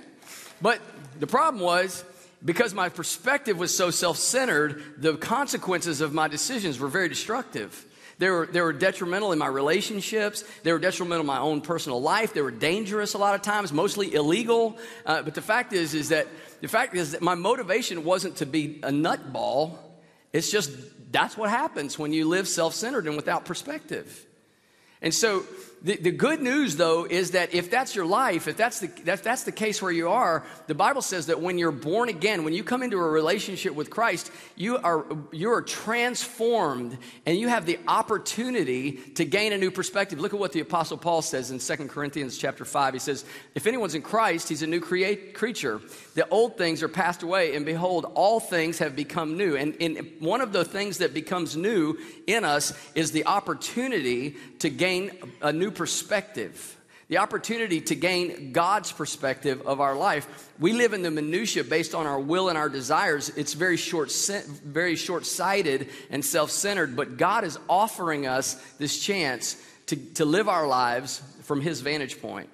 But 0.61 0.81
the 1.19 1.27
problem 1.27 1.63
was, 1.63 2.03
because 2.43 2.73
my 2.73 2.89
perspective 2.89 3.59
was 3.59 3.75
so 3.75 3.91
self 3.91 4.17
centered, 4.17 4.81
the 4.97 5.15
consequences 5.15 6.01
of 6.01 6.11
my 6.11 6.27
decisions 6.27 6.79
were 6.79 6.87
very 6.87 7.07
destructive. 7.07 7.85
They 8.17 8.29
were, 8.29 8.45
they 8.45 8.61
were 8.61 8.73
detrimental 8.73 9.33
in 9.33 9.39
my 9.39 9.47
relationships. 9.47 10.43
They 10.63 10.71
were 10.71 10.79
detrimental 10.79 11.21
in 11.21 11.27
my 11.27 11.39
own 11.39 11.61
personal 11.61 12.01
life. 12.01 12.33
They 12.33 12.41
were 12.41 12.51
dangerous 12.51 13.13
a 13.13 13.17
lot 13.17 13.35
of 13.35 13.41
times, 13.41 13.73
mostly 13.73 14.13
illegal. 14.13 14.77
Uh, 15.05 15.21
but 15.21 15.33
the 15.33 15.41
fact 15.41 15.73
is, 15.73 15.93
is 15.93 16.09
that 16.09 16.27
the 16.61 16.67
fact 16.67 16.95
is 16.95 17.11
that 17.11 17.21
my 17.21 17.35
motivation 17.35 18.03
wasn't 18.03 18.37
to 18.37 18.45
be 18.45 18.79
a 18.83 18.89
nutball. 18.89 19.77
It's 20.31 20.49
just 20.49 20.71
that's 21.11 21.37
what 21.37 21.49
happens 21.49 21.99
when 21.99 22.13
you 22.13 22.27
live 22.27 22.47
self-centered 22.47 23.05
and 23.07 23.15
without 23.15 23.45
perspective. 23.45 24.25
And 25.01 25.13
so 25.13 25.43
the, 25.85 25.97
the 25.97 26.11
good 26.11 26.41
news, 26.41 26.77
though, 26.77 27.05
is 27.05 27.31
that 27.31 27.53
if 27.53 27.69
that's 27.69 27.95
your 27.95 28.07
life, 28.07 28.47
if 28.47 28.57
that's, 28.57 28.79
the, 28.79 28.89
if 29.05 29.21
that's 29.21 29.43
the 29.43 29.51
case 29.51 29.83
where 29.83 29.91
you 29.91 30.09
are, 30.09 30.43
the 30.65 30.73
Bible 30.73 31.03
says 31.03 31.27
that 31.27 31.39
when 31.39 31.59
you're 31.59 31.71
born 31.71 32.09
again, 32.09 32.43
when 32.43 32.55
you 32.55 32.63
come 32.63 32.81
into 32.81 32.97
a 32.97 33.07
relationship 33.07 33.75
with 33.75 33.91
Christ, 33.91 34.31
you 34.55 34.79
are, 34.79 35.05
you 35.31 35.51
are 35.51 35.61
transformed 35.61 36.97
and 37.27 37.37
you 37.37 37.49
have 37.49 37.67
the 37.67 37.77
opportunity 37.87 38.93
to 39.13 39.25
gain 39.25 39.53
a 39.53 39.59
new 39.59 39.69
perspective. 39.69 40.19
Look 40.19 40.33
at 40.33 40.39
what 40.39 40.53
the 40.53 40.61
Apostle 40.61 40.97
Paul 40.97 41.21
says 41.21 41.51
in 41.51 41.59
2 41.59 41.87
Corinthians 41.87 42.39
chapter 42.39 42.65
5. 42.65 42.93
He 42.93 42.99
says, 42.99 43.23
If 43.53 43.67
anyone's 43.67 43.93
in 43.93 44.01
Christ, 44.01 44.49
he's 44.49 44.63
a 44.63 44.67
new 44.67 44.81
create, 44.81 45.35
creature. 45.35 45.81
The 46.15 46.27
old 46.29 46.57
things 46.57 46.81
are 46.81 46.89
passed 46.89 47.21
away, 47.21 47.55
and 47.55 47.63
behold, 47.63 48.11
all 48.15 48.39
things 48.39 48.79
have 48.79 48.95
become 48.95 49.37
new. 49.37 49.55
And, 49.55 49.77
and 49.79 50.13
one 50.17 50.41
of 50.41 50.51
the 50.51 50.65
things 50.65 50.97
that 50.97 51.13
becomes 51.13 51.55
new 51.55 51.99
in 52.25 52.43
us 52.43 52.73
is 52.95 53.11
the 53.11 53.27
opportunity 53.27 54.35
to 54.59 54.69
gain 54.71 55.11
a 55.43 55.53
new 55.53 55.74
perspective, 55.75 56.77
the 57.07 57.19
opportunity 57.19 57.81
to 57.81 57.95
gain 57.95 58.51
God's 58.51 58.91
perspective 58.91 59.67
of 59.67 59.79
our 59.79 59.95
life. 59.95 60.49
We 60.59 60.73
live 60.73 60.93
in 60.93 61.03
the 61.03 61.11
minutia 61.11 61.63
based 61.63 61.93
on 61.93 62.07
our 62.07 62.19
will 62.19 62.49
and 62.49 62.57
our 62.57 62.69
desires. 62.69 63.29
It's 63.29 63.53
very 63.53 63.77
short, 63.77 64.11
very 64.11 64.95
short-sighted 64.95 65.89
and 66.09 66.25
self-centered. 66.25 66.95
But 66.95 67.17
God 67.17 67.43
is 67.43 67.59
offering 67.69 68.25
us 68.25 68.55
this 68.79 68.97
chance 68.99 69.55
to, 69.87 69.95
to 70.15 70.25
live 70.25 70.49
our 70.49 70.65
lives 70.65 71.21
from 71.43 71.61
His 71.61 71.81
vantage 71.81 72.19
point. 72.21 72.49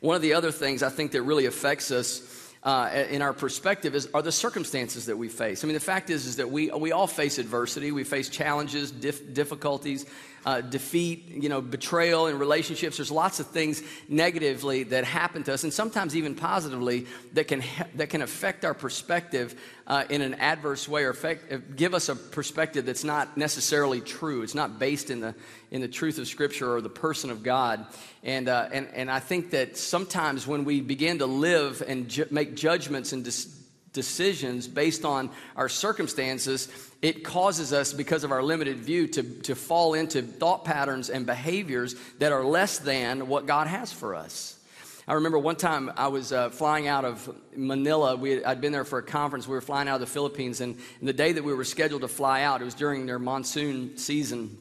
One 0.00 0.16
of 0.16 0.22
the 0.22 0.34
other 0.34 0.52
things 0.52 0.82
I 0.82 0.90
think 0.90 1.12
that 1.12 1.22
really 1.22 1.46
affects 1.46 1.90
us 1.90 2.20
uh, 2.62 3.06
in 3.10 3.22
our 3.22 3.32
perspective 3.32 3.94
is 3.94 4.08
are 4.12 4.22
the 4.22 4.32
circumstances 4.32 5.06
that 5.06 5.16
we 5.16 5.28
face. 5.28 5.64
I 5.64 5.66
mean, 5.66 5.74
the 5.74 5.80
fact 5.80 6.10
is 6.10 6.26
is 6.26 6.36
that 6.36 6.50
we 6.50 6.70
we 6.70 6.92
all 6.92 7.06
face 7.06 7.38
adversity, 7.38 7.92
we 7.92 8.04
face 8.04 8.28
challenges, 8.28 8.90
dif- 8.90 9.34
difficulties, 9.34 10.06
uh, 10.46 10.60
defeat, 10.60 11.28
you 11.28 11.48
know, 11.48 11.60
betrayal 11.60 12.26
in 12.26 12.38
relationships. 12.38 12.96
There's 12.96 13.10
lots 13.10 13.40
of 13.40 13.46
things 13.46 13.82
negatively 14.08 14.84
that 14.84 15.04
happen 15.04 15.42
to 15.44 15.54
us, 15.54 15.64
and 15.64 15.72
sometimes 15.72 16.14
even 16.14 16.34
positively 16.34 17.06
that 17.32 17.48
can 17.48 17.60
ha- 17.60 17.86
that 17.96 18.10
can 18.10 18.22
affect 18.22 18.64
our 18.64 18.74
perspective 18.74 19.58
uh, 19.86 20.04
in 20.08 20.22
an 20.22 20.34
adverse 20.34 20.88
way, 20.88 21.04
or 21.04 21.10
affect, 21.10 21.52
uh, 21.52 21.58
give 21.76 21.94
us 21.94 22.08
a 22.08 22.16
perspective 22.16 22.86
that's 22.86 23.04
not 23.04 23.36
necessarily 23.36 24.00
true. 24.00 24.42
It's 24.42 24.54
not 24.54 24.78
based 24.78 25.10
in 25.10 25.20
the 25.20 25.34
in 25.70 25.80
the 25.80 25.88
truth 25.88 26.18
of 26.18 26.28
Scripture 26.28 26.74
or 26.74 26.80
the 26.80 26.88
person 26.88 27.30
of 27.30 27.42
God. 27.42 27.86
And 28.22 28.48
uh, 28.48 28.68
and 28.72 28.88
and 28.94 29.10
I 29.10 29.20
think 29.20 29.50
that 29.50 29.76
sometimes 29.76 30.46
when 30.46 30.64
we 30.64 30.80
begin 30.80 31.18
to 31.18 31.26
live 31.26 31.82
and 31.86 32.08
ju- 32.08 32.26
make 32.30 32.54
judgments 32.54 33.12
and 33.12 33.24
dis- 33.24 33.63
decisions 33.94 34.68
based 34.68 35.06
on 35.06 35.30
our 35.56 35.70
circumstances, 35.70 36.68
it 37.00 37.24
causes 37.24 37.72
us, 37.72 37.94
because 37.94 38.24
of 38.24 38.32
our 38.32 38.42
limited 38.42 38.76
view, 38.76 39.06
to, 39.06 39.22
to 39.22 39.54
fall 39.54 39.94
into 39.94 40.20
thought 40.20 40.66
patterns 40.66 41.08
and 41.08 41.24
behaviors 41.24 41.96
that 42.18 42.32
are 42.32 42.44
less 42.44 42.78
than 42.78 43.28
what 43.28 43.46
God 43.46 43.66
has 43.66 43.90
for 43.90 44.14
us. 44.14 44.58
I 45.06 45.14
remember 45.14 45.38
one 45.38 45.56
time 45.56 45.92
I 45.96 46.08
was 46.08 46.32
uh, 46.32 46.48
flying 46.48 46.88
out 46.88 47.04
of 47.04 47.34
Manila. 47.54 48.16
We 48.16 48.30
had, 48.30 48.44
I'd 48.44 48.60
been 48.60 48.72
there 48.72 48.86
for 48.86 48.98
a 48.98 49.02
conference. 49.02 49.46
We 49.46 49.54
were 49.54 49.60
flying 49.60 49.86
out 49.86 49.96
of 49.96 50.00
the 50.00 50.06
Philippines, 50.06 50.60
and, 50.60 50.76
and 50.98 51.08
the 51.08 51.12
day 51.12 51.32
that 51.32 51.44
we 51.44 51.52
were 51.52 51.64
scheduled 51.64 52.02
to 52.02 52.08
fly 52.08 52.42
out, 52.42 52.62
it 52.62 52.64
was 52.64 52.74
during 52.74 53.06
their 53.06 53.18
monsoon 53.18 53.98
season. 53.98 54.58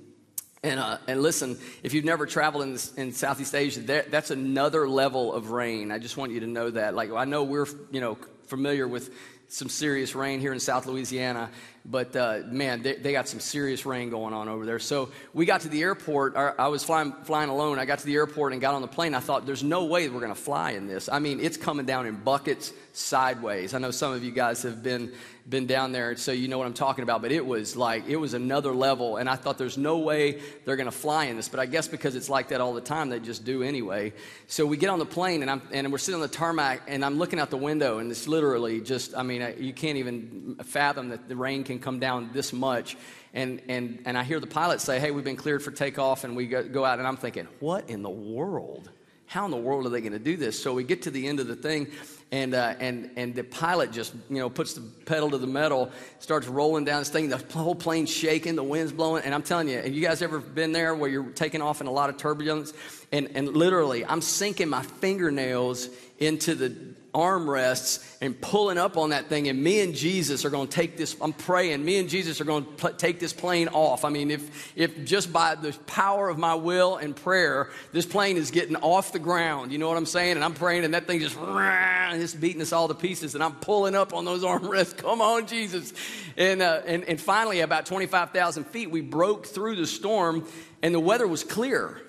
And, 0.64 0.80
uh, 0.80 0.98
and 1.08 1.22
listen, 1.22 1.58
if 1.84 1.94
you've 1.94 2.06
never 2.06 2.26
traveled 2.26 2.64
in, 2.64 2.78
in 2.96 3.12
Southeast 3.12 3.54
Asia, 3.54 3.82
that, 3.82 4.12
that's 4.12 4.32
another 4.32 4.88
level 4.88 5.34
of 5.34 5.52
rain. 5.52 5.92
I 5.92 6.00
just 6.00 6.16
want 6.16 6.32
you 6.32 6.40
to 6.40 6.48
know 6.48 6.72
that. 6.72 6.96
Like, 6.96 7.12
I 7.12 7.26
know 7.26 7.44
we're, 7.44 7.68
you 7.92 8.00
know, 8.00 8.18
familiar 8.48 8.88
with 8.88 9.14
some 9.50 9.68
serious 9.68 10.16
rain 10.16 10.40
here 10.40 10.54
in 10.54 10.60
South 10.60 10.86
Louisiana, 10.86 11.50
but 11.86 12.16
uh, 12.16 12.40
man, 12.46 12.82
they, 12.82 12.96
they, 12.96 13.12
got 13.12 13.28
some 13.28 13.42
serious 13.42 13.86
rain 13.86 14.10
going 14.10 14.34
on 14.34 14.48
over 14.48 14.66
there. 14.66 14.80
So 14.80 15.10
we 15.34 15.46
got 15.46 15.62
to 15.62 15.70
the 15.70 15.82
airport. 15.82 16.38
I 16.38 16.68
was 16.70 16.84
flying, 16.84 17.12
flying 17.24 17.50
alone. 17.50 17.78
I 17.78 17.84
got 17.84 18.00
to 18.00 18.06
the 18.06 18.16
airport 18.16 18.54
and 18.54 18.62
got 18.62 18.74
on 18.74 18.82
the 18.82 18.88
plane. 18.88 19.14
I 19.14 19.20
thought, 19.20 19.46
there's 19.46 19.64
no 19.64 19.84
way 19.84 20.08
we're 20.08 20.22
going 20.22 20.34
to 20.34 20.40
fly 20.40 20.72
in 20.72 20.88
this. 20.88 21.10
I 21.10 21.20
mean, 21.20 21.42
it's 21.42 21.58
coming 21.58 21.86
down 21.86 22.06
in 22.06 22.16
buckets 22.16 22.72
sideways. 22.94 23.74
I 23.74 23.80
know 23.80 23.92
some 23.92 24.14
of 24.14 24.24
you 24.24 24.32
guys 24.32 24.64
have 24.64 24.82
been 24.82 25.12
been 25.50 25.66
down 25.66 25.92
there, 25.92 26.16
so 26.16 26.32
you 26.32 26.48
know 26.48 26.58
what 26.58 26.68
I'm 26.68 26.74
talking 26.74 27.04
about. 27.04 27.22
But 27.22 27.32
it 27.32 27.46
was 27.46 27.76
like, 27.76 28.08
it 28.08 28.16
was 28.16 28.34
another 28.34 28.74
level. 28.74 29.18
And 29.18 29.30
I 29.30 29.36
thought 29.36 29.58
there's 29.58 29.78
no 29.78 29.98
way 30.00 30.40
they're 30.64 30.76
going 30.76 30.86
to 30.86 30.92
fly 30.92 31.26
in 31.26 31.36
this. 31.36 31.50
But 31.50 31.60
I 31.60 31.66
guess 31.66 31.88
because 31.88 32.16
it's 32.16 32.30
like 32.30 32.50
that 32.50 32.62
all 32.62 32.74
the 32.74 32.82
time, 32.82 33.10
they 33.10 33.20
just 33.20 33.44
do 33.44 33.64
anyway. 33.64 34.14
So 34.48 34.66
we 34.66 34.78
get 34.78 34.90
on 34.90 35.00
the 35.00 35.06
plane, 35.06 35.42
and, 35.42 35.52
I'm, 35.52 35.62
and 35.72 35.92
we're 35.92 35.98
sitting 35.98 36.22
on 36.22 36.28
the 36.28 36.34
tarmac, 36.34 36.84
and 36.88 37.04
I'm 37.04 37.18
looking 37.18 37.40
out 37.40 37.50
the 37.50 37.58
window, 37.58 38.00
and 38.00 38.10
it's 38.10 38.28
literally 38.28 38.80
just, 38.80 39.16
I 39.16 39.24
mean, 39.24 39.56
you 39.58 39.74
can't 39.74 39.98
even 39.98 40.58
fathom 40.64 41.10
that 41.10 41.28
the 41.28 41.36
rain 41.36 41.64
can 41.74 41.84
come 41.84 42.00
down 42.00 42.32
this 42.34 42.54
much. 42.54 42.98
And, 43.34 43.62
and, 43.68 44.02
and 44.06 44.18
I 44.18 44.24
hear 44.24 44.40
the 44.40 44.48
pilot 44.48 44.82
say, 44.82 45.00
Hey, 45.00 45.12
we've 45.12 45.24
been 45.24 45.36
cleared 45.36 45.64
for 45.64 45.72
takeoff, 45.72 46.24
and 46.24 46.36
we 46.36 46.48
go, 46.48 46.64
go 46.64 46.86
out, 46.86 47.00
and 47.00 47.08
I'm 47.08 47.18
thinking, 47.18 47.48
What 47.60 47.90
in 47.90 48.04
the 48.04 48.10
world? 48.10 48.90
How 49.26 49.46
in 49.46 49.52
the 49.52 49.58
world 49.58 49.88
are 49.88 49.90
they 49.90 50.02
going 50.02 50.14
to 50.14 50.20
do 50.20 50.38
this? 50.38 50.62
So 50.62 50.76
we 50.76 50.84
get 50.84 51.02
to 51.04 51.12
the 51.12 51.28
end 51.28 51.40
of 51.40 51.48
the 51.48 51.56
thing, 51.56 51.88
and, 52.32 52.54
uh, 52.54 52.76
and, 52.80 53.10
and 53.16 53.34
the 53.34 53.44
pilot 53.44 53.92
just, 53.92 54.14
you 54.30 54.38
know, 54.38 54.48
puts 54.48 54.76
the 54.76 54.82
pedal 55.06 55.32
to 55.32 55.40
the 55.40 55.48
metal, 55.48 55.92
starts 56.20 56.48
rolling 56.48 56.86
down 56.86 57.00
this 57.00 57.10
thing. 57.10 57.30
The 57.30 57.38
whole 57.38 57.74
plane's 57.74 58.12
shaking, 58.12 58.56
the 58.56 58.64
wind's 58.64 58.92
blowing. 58.92 59.24
And 59.24 59.34
I'm 59.34 59.42
telling 59.42 59.70
you, 59.70 59.78
have 59.78 59.92
you 59.92 60.02
guys 60.02 60.22
ever 60.22 60.40
been 60.40 60.72
there 60.72 60.94
where 60.94 61.10
you're 61.10 61.32
taking 61.32 61.64
off 61.64 61.82
in 61.82 61.88
a 61.88 61.92
lot 61.92 62.12
of 62.12 62.18
turbulence? 62.18 62.74
And, 63.12 63.30
and 63.34 63.58
literally, 63.58 64.06
I'm 64.06 64.22
sinking 64.22 64.70
my 64.70 64.84
fingernails 64.84 65.90
into 66.20 66.54
the 66.54 66.76
armrests 67.14 68.04
and 68.22 68.40
pulling 68.40 68.78
up 68.78 68.98
on 68.98 69.12
that 69.12 69.28
thing. 69.28 69.48
And 69.48 69.64
me 69.64 69.82
and 69.82 69.94
Jesus 69.94 70.46
are 70.46 70.50
going 70.50 70.68
to 70.68 70.74
take 70.74 70.98
this, 70.98 71.16
I'm 71.22 71.34
praying, 71.34 71.84
me 71.84 71.98
and 72.00 72.10
Jesus 72.10 72.42
are 72.42 72.46
going 72.46 72.66
to 72.66 72.72
pl- 72.72 72.94
take 72.94 73.20
this 73.20 73.34
plane 73.34 73.68
off. 73.70 74.04
I 74.04 74.10
mean, 74.10 74.32
if, 74.32 74.74
if 74.76 75.06
just 75.06 75.32
by 75.32 75.56
the 75.56 75.74
power 75.86 76.30
of 76.30 76.38
my 76.38 76.56
will 76.56 76.98
and 76.98 77.16
prayer, 77.16 77.70
this 77.92 78.06
plane 78.06 78.38
is 78.38 78.52
getting 78.52 78.76
off 78.78 79.12
the 79.12 79.20
ground, 79.20 79.72
you 79.72 79.78
know 79.78 79.88
what 79.88 79.98
I'm 79.98 80.06
saying? 80.06 80.36
And 80.36 80.44
I'm 80.44 80.54
praying, 80.54 80.84
and 80.86 80.94
that 80.94 81.08
thing 81.08 81.20
just, 81.20 81.38
and 81.38 82.22
it's 82.22 82.34
beating 82.34 82.62
us 82.62 82.74
all 82.74 82.88
to 82.88 82.96
pieces. 82.96 83.36
And 83.36 83.44
I'm 83.44 83.56
pulling 83.56 83.96
up 83.96 84.14
on 84.14 84.26
those 84.26 84.44
armrests. 84.44 84.98
Come 84.98 85.22
on, 85.22 85.48
Jesus. 85.48 85.94
And, 86.38 86.62
uh, 86.62 86.82
and, 86.86 87.04
and 87.04 87.22
finally, 87.22 87.60
about 87.60 87.86
25,000 87.86 88.66
feet, 88.66 88.90
we 88.90 89.02
broke 89.02 89.46
through 89.46 89.76
the 89.76 89.88
storm, 89.88 90.48
and 90.82 90.94
the 90.94 91.00
weather 91.00 91.28
was 91.28 91.44
clear. 91.44 92.02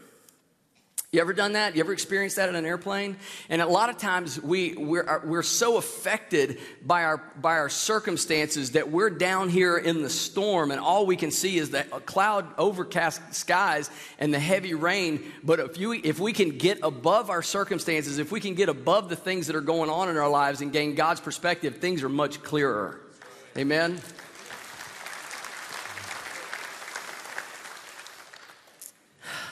You 1.14 1.20
ever 1.20 1.32
done 1.32 1.52
that? 1.52 1.76
You 1.76 1.80
ever 1.80 1.92
experienced 1.92 2.34
that 2.36 2.48
in 2.48 2.56
an 2.56 2.66
airplane? 2.66 3.16
And 3.48 3.62
a 3.62 3.68
lot 3.68 3.88
of 3.88 3.98
times 3.98 4.42
we, 4.42 4.74
we're, 4.74 5.08
uh, 5.08 5.20
we're 5.22 5.44
so 5.44 5.76
affected 5.76 6.58
by 6.84 7.04
our, 7.04 7.18
by 7.40 7.52
our 7.58 7.68
circumstances 7.68 8.72
that 8.72 8.90
we're 8.90 9.10
down 9.10 9.48
here 9.48 9.76
in 9.76 10.02
the 10.02 10.10
storm 10.10 10.72
and 10.72 10.80
all 10.80 11.06
we 11.06 11.14
can 11.14 11.30
see 11.30 11.56
is 11.56 11.70
the 11.70 11.86
uh, 11.94 12.00
cloud 12.00 12.48
overcast 12.58 13.32
skies 13.32 13.90
and 14.18 14.34
the 14.34 14.40
heavy 14.40 14.74
rain. 14.74 15.22
But 15.44 15.60
if, 15.60 15.78
you, 15.78 15.92
if 15.92 16.18
we 16.18 16.32
can 16.32 16.58
get 16.58 16.80
above 16.82 17.30
our 17.30 17.42
circumstances, 17.42 18.18
if 18.18 18.32
we 18.32 18.40
can 18.40 18.54
get 18.54 18.68
above 18.68 19.08
the 19.08 19.14
things 19.14 19.46
that 19.46 19.54
are 19.54 19.60
going 19.60 19.90
on 19.90 20.08
in 20.08 20.16
our 20.16 20.28
lives 20.28 20.62
and 20.62 20.72
gain 20.72 20.96
God's 20.96 21.20
perspective, 21.20 21.76
things 21.76 22.02
are 22.02 22.08
much 22.08 22.42
clearer. 22.42 22.98
Amen? 23.56 24.00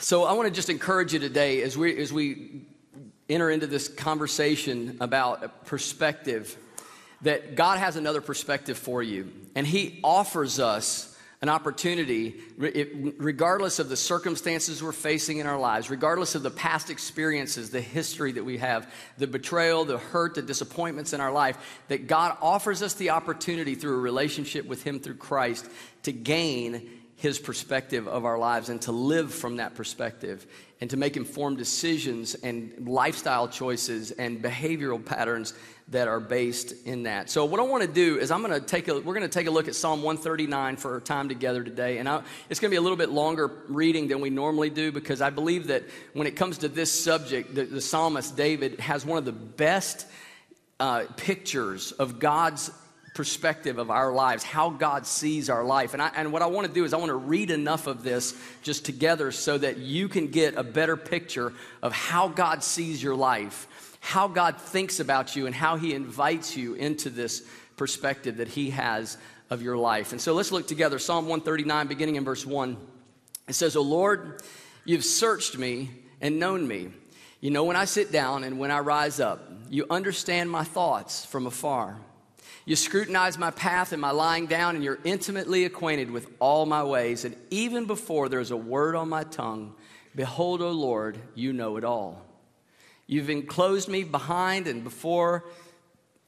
So 0.03 0.25
I 0.25 0.33
want 0.33 0.49
to 0.49 0.53
just 0.53 0.69
encourage 0.69 1.13
you 1.13 1.21
today 1.21 1.63
as 1.63 1.79
we, 1.79 1.97
as 1.97 2.13
we 2.13 2.63
enter 3.29 3.49
into 3.51 3.69
this 3.69 3.87
conversation 3.87 4.97
about 5.01 5.45
a 5.45 5.49
perspective 5.49 6.57
that 7.21 7.55
God 7.55 7.79
has 7.79 7.95
another 7.95 8.21
perspective 8.21 8.77
for 8.77 9.01
you. 9.01 9.31
And 9.55 9.65
He 9.65 10.01
offers 10.03 10.59
us 10.59 11.17
an 11.41 11.49
opportunity, 11.49 12.35
regardless 12.59 13.79
of 13.79 13.89
the 13.89 13.97
circumstances 13.97 14.83
we're 14.83 14.91
facing 14.91 15.39
in 15.39 15.47
our 15.47 15.59
lives, 15.59 15.89
regardless 15.89 16.35
of 16.35 16.43
the 16.43 16.51
past 16.51 16.91
experiences, 16.91 17.71
the 17.71 17.81
history 17.81 18.33
that 18.33 18.45
we 18.45 18.59
have, 18.59 18.93
the 19.19 19.29
betrayal, 19.29 19.85
the 19.85 19.99
hurt, 19.99 20.35
the 20.35 20.43
disappointments 20.43 21.13
in 21.13 21.21
our 21.21 21.33
life, 21.33 21.81
that 21.87 22.09
God 22.09 22.37
offers 22.43 22.83
us 22.83 22.95
the 22.95 23.11
opportunity 23.11 23.77
through 23.77 23.95
a 23.95 24.01
relationship 24.01 24.67
with 24.67 24.83
Him 24.83 24.99
through 24.99 25.15
Christ 25.15 25.65
to 26.03 26.11
gain 26.11 26.89
his 27.23 27.39
perspective 27.39 28.09
of 28.09 28.25
our 28.25 28.37
lives 28.37 28.69
and 28.69 28.83
to 28.83 28.91
live 28.91 29.33
from 29.33 29.59
that 29.59 29.77
perspective 29.77 30.45
and 30.81 30.91
to 30.91 30.97
make 30.97 31.17
informed 31.17 31.57
decisions 31.57 32.35
and 32.35 32.89
lifestyle 32.89 33.47
choices 33.47 34.11
and 34.11 34.43
behavioral 34.43 35.03
patterns 35.03 35.55
that 35.87 36.09
are 36.09 36.19
based 36.19 36.75
in 36.85 37.05
that. 37.05 37.31
So 37.31 37.45
what 37.45 37.61
I 37.61 37.63
want 37.63 37.85
to 37.85 37.89
do 37.89 38.19
is 38.19 38.33
I'm 38.33 38.43
going 38.43 38.61
to 38.61 38.67
take 38.67 38.89
a 38.89 38.95
we're 38.95 39.15
going 39.15 39.21
to 39.21 39.29
take 39.29 39.47
a 39.47 39.53
look 39.53 39.69
at 39.69 39.77
Psalm 39.77 40.03
139 40.03 40.79
for 40.79 40.95
our 40.95 41.01
time 41.01 41.29
together 41.29 41.63
today 41.63 41.99
and 41.99 42.09
I, 42.09 42.23
it's 42.51 42.59
going 42.59 42.71
to 42.71 42.75
be 42.75 42.79
a 42.79 42.81
little 42.81 42.97
bit 42.97 43.11
longer 43.11 43.53
reading 43.69 44.09
than 44.09 44.21
we 44.21 44.29
normally 44.29 44.71
do 44.71 44.91
because 44.91 45.23
I 45.23 45.31
believe 45.31 45.69
that 45.69 45.85
when 46.15 46.27
it 46.27 46.35
comes 46.35 46.59
to 46.59 46.69
this 46.69 46.91
subject 46.91 47.55
the, 47.55 47.67
the 47.67 47.81
psalmist 47.81 48.37
David 48.37 48.81
has 48.81 49.07
one 49.07 49.19
of 49.19 49.25
the 49.25 49.31
best 49.31 50.09
uh, 50.81 51.05
pictures 51.17 51.93
of 51.93 52.19
God's 52.19 52.73
perspective 53.15 53.79
of 53.79 53.91
our 53.91 54.13
lives, 54.13 54.43
how 54.43 54.71
God 54.71 55.07
sees 55.07 55.51
our 55.51 55.65
life. 55.65 55.93
And, 55.93 56.03
I, 56.03 56.11
and 56.17 56.33
what 56.33 56.43
I 56.43 56.47
want 56.47 56.67
to 56.67 56.73
do 56.73 56.85
is 56.85 56.95
I 56.95 56.97
want 56.97 57.11
to 57.11 57.15
read 57.15 57.51
enough 57.51 57.87
of 57.87 58.03
this 58.03 58.35
just 58.63 58.85
together 58.85 59.31
so 59.33 59.59
that 59.59 59.79
you 59.79 60.09
can 60.09 60.29
get 60.29 60.57
a 60.57 60.63
better 60.63 60.97
picture 60.97 61.53
of 61.83 61.93
how 61.93 62.29
God 62.29 62.65
sees 62.65 63.03
your 63.03 63.15
life, 63.15 63.97
how 64.01 64.29
God 64.29 64.59
thinks 64.59 64.99
about 64.99 65.37
you, 65.37 65.47
and 65.47 65.55
how 65.55 65.77
He 65.77 65.93
invites 65.93 66.57
you 66.57 66.75
into 66.75 67.11
this 67.11 67.47
perspective 67.77 68.39
that 68.39 68.49
He 68.49 68.71
has 68.71 69.19
of 69.51 69.61
your 69.61 69.77
life. 69.77 70.13
And 70.13 70.21
so 70.21 70.33
let's 70.33 70.51
look 70.51 70.67
together. 70.67 70.99
Psalm 70.99 71.27
139, 71.27 71.89
beginning 71.89 72.17
in 72.17 72.25
verse 72.25 72.47
1. 72.47 72.77
It 73.49 73.55
says, 73.55 73.77
O 73.77 73.83
Lord, 73.83 74.41
you've 74.87 75.05
searched 75.05 75.59
me 75.59 75.91
and 76.23 76.39
known 76.39 76.67
me. 76.67 76.89
You 77.41 77.51
know 77.51 77.65
when 77.65 77.77
I 77.77 77.85
sit 77.85 78.11
down 78.11 78.45
and 78.45 78.59
when 78.59 78.71
I 78.71 78.79
rise 78.79 79.21
up. 79.21 79.51
You 79.69 79.85
understand 79.91 80.51
my 80.51 80.65
thoughts 80.65 81.27
from 81.27 81.47
afar. 81.47 81.99
You 82.65 82.77
scrutinize 82.77 83.39
my 83.39 83.51
path 83.51 83.93
and 83.93 84.01
my 84.01 84.13
lying 84.13 84.47
down, 84.47 84.77
and 84.77 84.85
you're 84.85 85.01
intimately 85.05 85.65
acquainted 85.65 86.11
with 86.11 86.29
all 86.39 86.65
my 86.65 86.85
ways. 86.85 87.25
And 87.25 87.37
even 87.51 87.87
before 87.87 88.29
there's 88.29 88.53
a 88.53 88.57
word 88.57 88.95
on 88.95 89.09
my 89.09 89.25
tongue, 89.25 89.75
behold, 90.15 90.63
O 90.63 90.71
Lord, 90.71 91.19
you 91.35 91.53
know 91.53 91.77
it 91.77 91.85
all. 91.85 92.25
You've 93.07 93.31
enclosed 93.31 93.89
me 93.89 94.05
behind 94.05 94.69
and 94.69 94.85
before, 94.85 95.45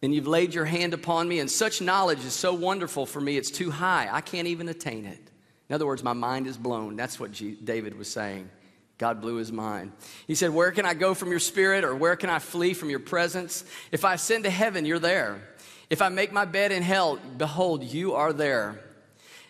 and 0.03 0.13
you've 0.13 0.27
laid 0.27 0.55
your 0.55 0.65
hand 0.65 0.93
upon 0.93 1.29
me. 1.29 1.39
And 1.39 1.51
such 1.51 1.81
knowledge 1.81 2.25
is 2.25 2.35
so 2.35 2.53
wonderful 2.53 3.07
for 3.07 3.21
me, 3.21 3.37
it's 3.37 3.51
too 3.51 3.71
high. 3.71 4.09
I 4.11 4.21
can't 4.21 4.49
even 4.49 4.69
attain 4.69 5.07
it. 5.07 5.31
In 5.69 5.75
other 5.75 5.87
words, 5.87 6.03
my 6.03 6.13
mind 6.13 6.47
is 6.47 6.59
blown. 6.59 6.97
That's 6.97 7.19
what 7.19 7.33
David 7.33 7.97
was 7.97 8.11
saying. 8.11 8.51
God 8.99 9.21
blew 9.21 9.37
his 9.37 9.51
mind. 9.51 9.93
He 10.27 10.35
said, 10.35 10.51
Where 10.51 10.71
can 10.71 10.85
I 10.85 10.95
go 10.95 11.15
from 11.15 11.31
your 11.31 11.41
spirit, 11.41 11.85
or 11.85 11.95
where 11.95 12.17
can 12.17 12.31
I 12.31 12.39
flee 12.39 12.75
from 12.75 12.91
your 12.91 13.01
presence? 13.01 13.65
If 13.91 14.05
I 14.05 14.15
ascend 14.15 14.45
to 14.45 14.51
heaven, 14.51 14.85
you're 14.85 14.99
there. 14.99 15.41
If 15.91 16.03
I 16.03 16.09
make 16.09 16.33
my 16.33 16.45
bed 16.45 16.73
in 16.73 16.83
hell, 16.83 17.19
behold, 17.37 17.83
you 17.85 18.15
are 18.15 18.33
there. 18.33 18.81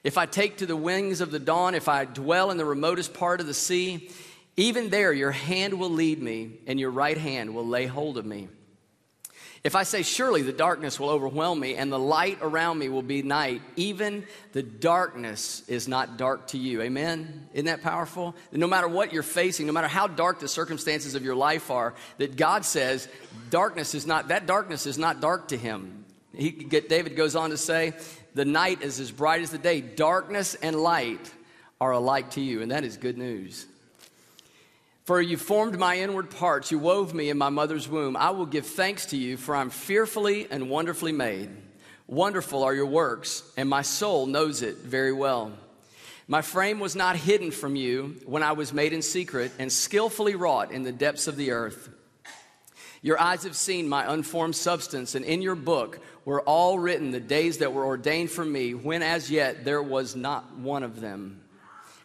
If 0.02 0.18
I 0.18 0.26
take 0.26 0.58
to 0.58 0.66
the 0.66 0.76
wings 0.76 1.20
of 1.20 1.30
the 1.30 1.38
dawn, 1.38 1.74
if 1.74 1.88
I 1.88 2.04
dwell 2.04 2.50
in 2.50 2.58
the 2.58 2.64
remotest 2.64 3.14
part 3.14 3.40
of 3.40 3.46
the 3.46 3.54
sea, 3.54 4.10
even 4.56 4.90
there 4.90 5.12
your 5.12 5.30
hand 5.30 5.78
will 5.78 5.90
lead 5.90 6.22
me, 6.22 6.58
and 6.66 6.78
your 6.78 6.90
right 6.90 7.16
hand 7.16 7.54
will 7.54 7.66
lay 7.66 7.86
hold 7.86 8.18
of 8.18 8.26
me. 8.26 8.48
If 9.64 9.74
I 9.74 9.84
say, 9.84 10.02
Surely 10.02 10.42
the 10.42 10.52
darkness 10.52 11.00
will 11.00 11.08
overwhelm 11.08 11.58
me, 11.58 11.74
and 11.76 11.90
the 11.90 11.98
light 11.98 12.38
around 12.42 12.78
me 12.78 12.90
will 12.90 13.02
be 13.02 13.22
night, 13.22 13.62
even 13.76 14.26
the 14.52 14.62
darkness 14.62 15.66
is 15.68 15.88
not 15.88 16.18
dark 16.18 16.48
to 16.48 16.58
you. 16.58 16.82
Amen? 16.82 17.48
Isn't 17.54 17.66
that 17.66 17.82
powerful? 17.82 18.36
No 18.52 18.66
matter 18.66 18.86
what 18.86 19.14
you're 19.14 19.22
facing, 19.22 19.66
no 19.66 19.72
matter 19.72 19.88
how 19.88 20.06
dark 20.06 20.38
the 20.38 20.48
circumstances 20.48 21.14
of 21.14 21.24
your 21.24 21.34
life 21.34 21.70
are, 21.70 21.94
that 22.18 22.36
God 22.36 22.66
says, 22.66 23.08
darkness 23.48 23.94
is 23.94 24.06
not, 24.06 24.28
that 24.28 24.46
darkness 24.46 24.84
is 24.84 24.98
not 24.98 25.22
dark 25.22 25.48
to 25.48 25.56
him. 25.56 26.03
He, 26.36 26.50
David 26.50 27.16
goes 27.16 27.36
on 27.36 27.50
to 27.50 27.56
say, 27.56 27.94
The 28.34 28.44
night 28.44 28.82
is 28.82 29.00
as 29.00 29.10
bright 29.10 29.42
as 29.42 29.50
the 29.50 29.58
day. 29.58 29.80
Darkness 29.80 30.54
and 30.56 30.76
light 30.76 31.30
are 31.80 31.92
alike 31.92 32.30
to 32.32 32.40
you. 32.40 32.62
And 32.62 32.70
that 32.70 32.84
is 32.84 32.96
good 32.96 33.18
news. 33.18 33.66
For 35.04 35.20
you 35.20 35.36
formed 35.36 35.78
my 35.78 35.98
inward 35.98 36.30
parts, 36.30 36.70
you 36.70 36.78
wove 36.78 37.12
me 37.12 37.28
in 37.28 37.36
my 37.36 37.50
mother's 37.50 37.88
womb. 37.88 38.16
I 38.16 38.30
will 38.30 38.46
give 38.46 38.66
thanks 38.66 39.06
to 39.06 39.18
you, 39.18 39.36
for 39.36 39.54
I'm 39.54 39.68
fearfully 39.68 40.46
and 40.50 40.70
wonderfully 40.70 41.12
made. 41.12 41.50
Wonderful 42.06 42.62
are 42.62 42.74
your 42.74 42.86
works, 42.86 43.42
and 43.58 43.68
my 43.68 43.82
soul 43.82 44.24
knows 44.24 44.62
it 44.62 44.76
very 44.78 45.12
well. 45.12 45.52
My 46.26 46.40
frame 46.40 46.80
was 46.80 46.96
not 46.96 47.16
hidden 47.16 47.50
from 47.50 47.76
you 47.76 48.16
when 48.24 48.42
I 48.42 48.52
was 48.52 48.72
made 48.72 48.94
in 48.94 49.02
secret 49.02 49.52
and 49.58 49.70
skillfully 49.70 50.36
wrought 50.36 50.72
in 50.72 50.84
the 50.84 50.92
depths 50.92 51.28
of 51.28 51.36
the 51.36 51.50
earth. 51.50 51.90
Your 53.02 53.20
eyes 53.20 53.44
have 53.44 53.56
seen 53.56 53.86
my 53.86 54.10
unformed 54.10 54.56
substance, 54.56 55.14
and 55.14 55.26
in 55.26 55.42
your 55.42 55.54
book 55.54 56.00
were 56.24 56.40
all 56.42 56.78
written 56.78 57.10
the 57.10 57.20
days 57.20 57.58
that 57.58 57.72
were 57.72 57.84
ordained 57.84 58.30
for 58.30 58.44
me, 58.44 58.74
when 58.74 59.02
as 59.02 59.30
yet 59.30 59.64
there 59.64 59.82
was 59.82 60.16
not 60.16 60.56
one 60.56 60.82
of 60.82 61.00
them. 61.00 61.40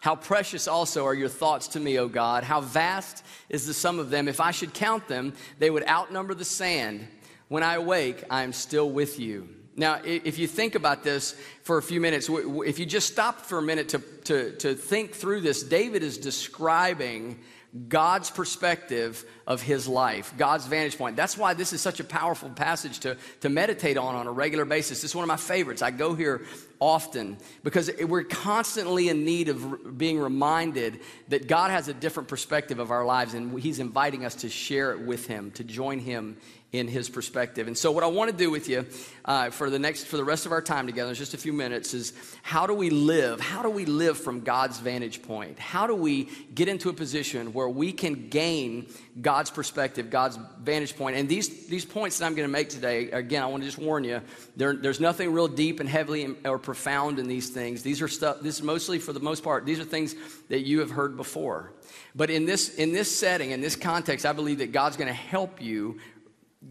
How 0.01 0.15
precious 0.15 0.67
also 0.67 1.05
are 1.05 1.13
your 1.13 1.29
thoughts 1.29 1.69
to 1.69 1.79
me, 1.79 1.99
O 1.99 2.07
God. 2.07 2.43
How 2.43 2.61
vast 2.61 3.23
is 3.49 3.67
the 3.67 3.73
sum 3.73 3.99
of 3.99 4.09
them. 4.09 4.27
If 4.27 4.39
I 4.39 4.51
should 4.51 4.73
count 4.73 5.07
them, 5.07 5.33
they 5.57 5.69
would 5.69 5.87
outnumber 5.87 6.33
the 6.33 6.45
sand. 6.45 7.07
When 7.49 7.63
I 7.63 7.75
awake, 7.75 8.23
I 8.29 8.43
am 8.43 8.53
still 8.53 8.89
with 8.89 9.19
you. 9.19 9.49
Now, 9.75 10.01
if 10.03 10.37
you 10.37 10.47
think 10.47 10.75
about 10.75 11.03
this 11.03 11.35
for 11.63 11.77
a 11.77 11.81
few 11.81 12.01
minutes, 12.01 12.29
if 12.29 12.79
you 12.79 12.85
just 12.85 13.11
stop 13.11 13.41
for 13.41 13.57
a 13.57 13.61
minute 13.61 13.89
to, 13.89 13.99
to, 14.25 14.51
to 14.57 14.75
think 14.75 15.13
through 15.13 15.41
this, 15.41 15.63
David 15.63 16.03
is 16.03 16.17
describing 16.17 17.39
God's 17.87 18.31
perspective 18.31 19.23
of 19.45 19.61
his 19.61 19.87
life, 19.87 20.33
God's 20.37 20.65
vantage 20.65 20.97
point. 20.97 21.15
That's 21.15 21.37
why 21.37 21.53
this 21.53 21.71
is 21.71 21.81
such 21.81 21.99
a 21.99 22.03
powerful 22.03 22.49
passage 22.49 22.99
to, 23.01 23.15
to 23.41 23.49
meditate 23.49 23.95
on 23.95 24.15
on 24.15 24.25
a 24.25 24.31
regular 24.31 24.65
basis. 24.65 25.03
It's 25.03 25.13
one 25.13 25.23
of 25.23 25.27
my 25.27 25.37
favorites. 25.37 25.83
I 25.83 25.91
go 25.91 26.15
here 26.15 26.41
often 26.79 27.37
because 27.63 27.91
we're 28.01 28.23
constantly 28.23 29.07
in 29.09 29.23
need 29.23 29.49
of 29.49 29.97
being 29.97 30.19
reminded 30.19 30.99
that 31.27 31.47
God 31.47 31.69
has 31.69 31.87
a 31.87 31.93
different 31.93 32.27
perspective 32.27 32.79
of 32.79 32.89
our 32.89 33.05
lives 33.05 33.35
and 33.35 33.59
he's 33.59 33.77
inviting 33.77 34.25
us 34.25 34.35
to 34.35 34.49
share 34.49 34.91
it 34.93 35.01
with 35.01 35.27
him, 35.27 35.51
to 35.51 35.63
join 35.63 35.99
him 35.99 36.37
in 36.71 36.87
his 36.87 37.09
perspective. 37.09 37.67
And 37.67 37.75
so, 37.77 37.91
what 37.91 38.03
I 38.03 38.07
want 38.07 38.29
to 38.29 38.37
do 38.37 38.51
with 38.51 38.69
you 38.69 38.85
uh, 39.25 39.49
for 39.49 39.69
the 39.69 39.79
next, 39.79 40.05
for 40.05 40.17
the 40.17 40.23
rest 40.23 40.45
of 40.45 40.51
our 40.51 40.61
time 40.61 40.85
together, 40.85 41.13
just 41.15 41.33
a 41.33 41.37
few 41.37 41.53
minutes, 41.53 41.95
is 41.95 42.13
how 42.43 42.67
do 42.67 42.73
we 42.75 42.91
live? 42.91 43.39
How 43.39 43.63
do 43.63 43.69
we 43.69 43.85
live 43.85 44.17
from 44.17 44.41
God's 44.41 44.79
vantage 44.79 45.23
point? 45.23 45.57
How 45.57 45.87
do 45.87 45.95
we 45.95 46.29
get 46.53 46.67
into 46.67 46.89
a 46.89 46.93
position 46.93 47.53
where 47.53 47.69
we 47.69 47.91
can 47.91 48.29
gain 48.29 48.87
God's 49.19 49.49
perspective, 49.49 50.11
God's 50.11 50.37
vantage 50.61 50.95
point? 50.95 51.15
And 51.15 51.27
these 51.27 51.67
these 51.67 51.85
points 51.85 52.19
that 52.19 52.25
I'm 52.25 52.35
going 52.35 52.47
to 52.47 52.51
make 52.51 52.69
today, 52.69 53.09
again, 53.09 53.41
I 53.41 53.47
want 53.47 53.63
to 53.63 53.67
just 53.67 53.79
warn 53.79 54.03
you, 54.03 54.21
there, 54.55 54.75
there's 54.75 54.99
nothing 54.99 55.33
real 55.33 55.47
deep 55.47 55.79
and 55.79 55.89
heavily 55.89 56.35
or 56.45 56.59
profound 56.59 57.17
in 57.17 57.27
these 57.27 57.49
things. 57.49 57.81
These 57.81 58.01
are 58.01 58.07
stuff. 58.07 58.41
This 58.41 58.57
is 58.57 58.63
mostly, 58.63 58.99
for 58.99 59.11
the 59.11 59.19
most 59.19 59.43
part, 59.43 59.65
these 59.65 59.79
are 59.79 59.85
things 59.85 60.13
that 60.49 60.61
you 60.61 60.81
have 60.81 60.91
heard 60.91 61.17
before. 61.17 61.73
But 62.15 62.29
in 62.29 62.45
this 62.45 62.75
in 62.75 62.91
this 62.91 63.15
setting, 63.15 63.49
in 63.51 63.61
this 63.61 63.75
context, 63.75 64.25
I 64.25 64.33
believe 64.33 64.59
that 64.59 64.71
God's 64.71 64.97
going 64.97 65.07
to 65.07 65.13
help 65.13 65.61
you 65.61 65.99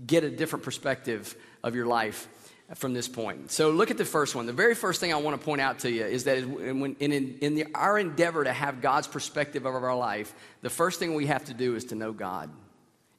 get 0.07 0.25
a 0.25 0.31
different 0.31 0.65
perspective 0.65 1.35
of 1.63 1.75
your 1.75 1.87
life 1.87 2.29
from 2.75 2.93
this 2.93 3.09
point. 3.09 3.51
So 3.51 3.71
look 3.71 3.91
at 3.91 3.97
the 3.97 4.05
first 4.05 4.35
one. 4.35 4.45
The 4.45 4.53
very 4.53 4.75
first 4.75 5.01
thing 5.01 5.13
I 5.13 5.17
want 5.17 5.41
to 5.41 5.45
point 5.45 5.61
out 5.61 5.79
to 5.81 5.91
you 5.91 6.05
is 6.05 6.25
that 6.25 6.39
in, 6.39 6.97
in, 7.01 7.13
in 7.41 7.55
the, 7.55 7.67
our 7.75 7.99
endeavor 7.99 8.45
to 8.45 8.53
have 8.53 8.83
God's 8.83 9.07
perspective 9.07 9.65
of 9.65 9.75
our 9.75 9.97
life, 9.97 10.35
the 10.61 10.69
first 10.69 10.99
thing 10.99 11.15
we 11.15 11.27
have 11.27 11.47
to 11.47 11.55
do 11.55 11.77
is 11.77 11.87
to 11.87 11.95
know 11.95 12.13
God. 12.13 12.51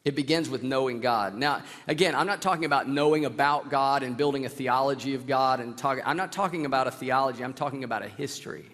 It 0.06 0.16
begins 0.16 0.50
with 0.50 0.64
knowing 0.64 1.02
God. 1.02 1.36
Now, 1.36 1.64
again, 1.88 2.16
I'm 2.16 2.28
not 2.28 2.42
talking 2.42 2.66
about 2.66 2.88
knowing 2.88 3.26
about 3.26 3.70
God 3.70 4.04
and 4.04 4.16
building 4.16 4.46
a 4.46 4.50
theology 4.50 5.14
of 5.16 5.28
God 5.28 5.60
and 5.60 5.78
talking 5.78 6.04
I'm 6.06 6.18
not 6.18 6.32
talking 6.32 6.66
about 6.66 6.88
a 6.88 6.92
theology, 6.92 7.44
I'm 7.44 7.54
talking 7.54 7.84
about 7.84 8.04
a 8.04 8.08
history. 8.08 8.66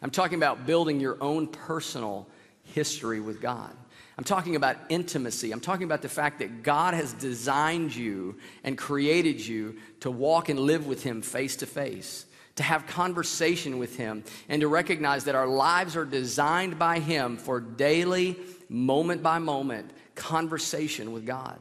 I'm 0.00 0.10
talking 0.10 0.36
about 0.36 0.66
building 0.66 0.98
your 0.98 1.16
own 1.20 1.46
personal 1.46 2.26
history 2.64 3.20
with 3.20 3.40
God. 3.40 3.76
I'm 4.22 4.26
talking 4.26 4.54
about 4.54 4.76
intimacy. 4.88 5.50
I'm 5.50 5.58
talking 5.58 5.82
about 5.82 6.00
the 6.00 6.08
fact 6.08 6.38
that 6.38 6.62
God 6.62 6.94
has 6.94 7.12
designed 7.12 7.92
you 7.92 8.36
and 8.62 8.78
created 8.78 9.44
you 9.44 9.78
to 9.98 10.12
walk 10.12 10.48
and 10.48 10.60
live 10.60 10.86
with 10.86 11.02
Him 11.02 11.22
face 11.22 11.56
to 11.56 11.66
face, 11.66 12.24
to 12.54 12.62
have 12.62 12.86
conversation 12.86 13.78
with 13.78 13.96
Him, 13.96 14.22
and 14.48 14.60
to 14.60 14.68
recognize 14.68 15.24
that 15.24 15.34
our 15.34 15.48
lives 15.48 15.96
are 15.96 16.04
designed 16.04 16.78
by 16.78 17.00
Him 17.00 17.36
for 17.36 17.58
daily, 17.58 18.38
moment 18.68 19.24
by 19.24 19.40
moment 19.40 19.90
conversation 20.14 21.10
with 21.10 21.26
God. 21.26 21.58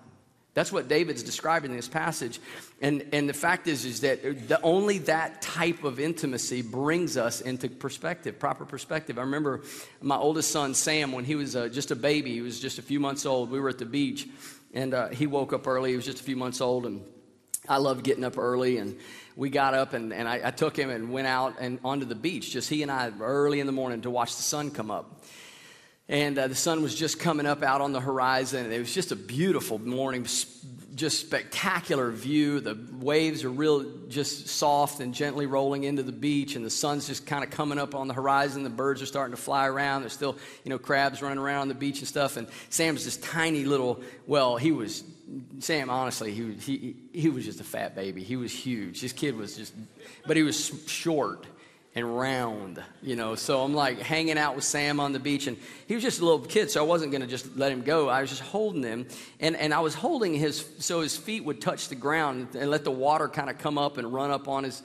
That's 0.54 0.72
what 0.72 0.90
David's 0.90 1.24
describing 1.24 1.72
in 1.72 1.78
this 1.78 1.88
passage. 1.88 2.40
And, 2.82 3.06
and 3.14 3.30
the 3.30 3.34
fact 3.34 3.68
is, 3.68 3.86
is 3.86 4.02
that 4.02 4.50
the, 4.50 4.60
only 4.62 4.98
that 5.00 5.42
type 5.42 5.86
of 5.86 5.98
intimacy 5.98 6.62
brings 6.62 7.16
us 7.16 7.40
into 7.40 7.70
perspective, 7.70 8.38
proper 8.38 8.66
perspective. 8.66 9.18
I 9.18 9.22
remember 9.22 9.62
my 10.02 10.18
oldest 10.18 10.52
son, 10.52 10.74
Sam, 10.74 11.14
when 11.14 11.24
he 11.24 11.36
was 11.36 11.56
uh, 11.56 11.70
just 11.70 11.92
a 11.92 11.96
baby, 11.96 12.34
he 12.34 12.42
was 12.42 12.60
just 12.60 12.80
a 12.80 12.82
few 12.82 13.00
months 13.00 13.26
old. 13.26 13.50
We 13.50 13.62
were 13.62 13.70
at 13.70 13.78
the 13.78 13.86
beach, 13.86 14.28
and 14.74 14.94
uh, 14.94 15.08
he 15.10 15.26
woke 15.26 15.54
up 15.54 15.68
early. 15.68 15.92
He 15.92 15.96
was 15.96 16.06
just 16.06 16.20
a 16.20 16.24
few 16.24 16.36
months 16.36 16.60
old, 16.60 16.86
and 16.86 17.02
I 17.70 17.78
loved 17.78 18.04
getting 18.04 18.26
up 18.26 18.38
early. 18.38 18.78
And 18.78 18.98
we 19.38 19.50
got 19.50 19.74
up, 19.74 19.94
and, 19.94 20.12
and 20.12 20.28
I, 20.28 20.42
I 20.44 20.52
took 20.52 20.76
him 20.76 20.90
and 20.90 21.14
went 21.14 21.28
out 21.28 21.56
and 21.62 21.80
onto 21.82 22.06
the 22.06 22.16
beach, 22.16 22.52
just 22.52 22.70
he 22.70 22.82
and 22.82 22.92
I, 22.92 23.10
early 23.22 23.62
in 23.62 23.68
the 23.68 23.74
morning 23.74 24.02
to 24.02 24.10
watch 24.10 24.36
the 24.36 24.44
sun 24.44 24.70
come 24.72 24.92
up 24.92 25.24
and 26.12 26.38
uh, 26.38 26.48
the 26.50 26.56
sun 26.56 26.84
was 26.84 26.94
just 26.94 27.20
coming 27.20 27.46
up 27.46 27.64
out 27.64 27.80
on 27.80 27.94
the 27.94 28.02
horizon. 28.02 28.66
And 28.66 28.74
it 28.74 28.80
was 28.80 28.94
just 28.94 29.14
a 29.14 29.16
beautiful 29.16 29.80
morning, 29.80 30.28
just 30.94 31.22
spectacular 31.22 32.12
view. 32.12 32.60
The 32.60 32.78
waves 33.00 33.46
are 33.46 33.50
real, 33.50 33.86
just 34.10 34.50
soft 34.50 35.00
and 35.00 35.14
gently 35.14 35.46
rolling 35.46 35.86
into 35.86 36.04
the 36.04 36.12
beach, 36.12 36.58
and 36.58 36.66
the 36.66 36.70
sun's 36.70 37.08
just 37.08 37.26
kind 37.26 37.46
of 37.46 37.50
coming 37.50 37.80
up 37.80 37.96
on 37.96 38.10
the 38.10 38.14
horizon. 38.14 38.64
The 38.64 38.70
birds 38.70 39.02
are 39.02 39.06
starting 39.06 39.34
to 39.34 39.42
fly 39.42 39.68
around. 39.68 40.02
There's 40.02 40.12
still, 40.12 40.38
you 40.66 40.70
know, 40.70 40.78
crabs 40.78 41.22
running 41.22 41.38
around 41.38 41.62
on 41.62 41.68
the 41.70 41.76
beach 41.76 42.00
and 42.00 42.08
stuff. 42.10 42.36
And 42.36 42.46
Sam's 42.70 43.06
this 43.06 43.16
tiny 43.16 43.64
little, 43.64 44.02
well, 44.28 44.58
he 44.58 44.74
was, 44.74 45.06
Sam, 45.60 45.90
honestly, 45.90 46.34
he, 46.34 46.54
he, 46.56 46.96
he 47.14 47.30
was 47.30 47.46
just 47.46 47.62
a 47.62 47.64
fat 47.64 47.96
baby. 47.96 48.22
He 48.22 48.36
was 48.36 48.52
huge. 48.52 49.00
This 49.00 49.14
kid 49.14 49.38
was 49.38 49.56
just, 49.56 49.74
but 50.28 50.36
he 50.36 50.44
was 50.44 50.74
short 50.88 51.48
and 51.94 52.18
round, 52.18 52.82
you 53.02 53.16
know. 53.16 53.36
So 53.36 53.62
I'm 53.62 53.74
like 53.74 54.00
hanging 54.00 54.38
out 54.38 54.56
with 54.56 54.64
Sam 54.64 55.00
on 55.00 55.12
the 55.12 55.20
beach, 55.20 55.48
and 55.48 55.58
he 55.88 55.94
was 55.94 56.04
just 56.04 56.22
a 56.22 56.26
little 56.26 56.40
kid, 56.40 56.72
so 56.72 56.84
I 56.84 56.88
wasn't 56.88 57.12
going 57.12 57.22
to 57.22 57.28
just 57.28 57.58
let 57.58 57.72
him 57.72 57.82
go. 57.82 58.08
I 58.08 58.22
was 58.22 58.30
just 58.30 58.42
holding 58.42 58.84
him, 58.84 59.08
and, 59.40 59.56
and 59.56 59.74
I 59.74 59.80
was 59.82 59.94
holding 59.94 60.34
his 60.34 60.66
so 60.80 61.02
his 61.02 61.18
feet 61.18 61.44
would 61.44 61.60
touch 61.60 61.90
the 61.90 61.96
ground 61.96 62.56
and 62.56 62.70
let 62.70 62.84
the 62.84 62.92
water 62.92 63.28
kind 63.28 63.50
of 63.50 63.58
come 63.58 63.78
up 63.78 63.98
and 63.98 64.14
run 64.14 64.32
up 64.32 64.48
on 64.48 64.64
his, 64.64 64.82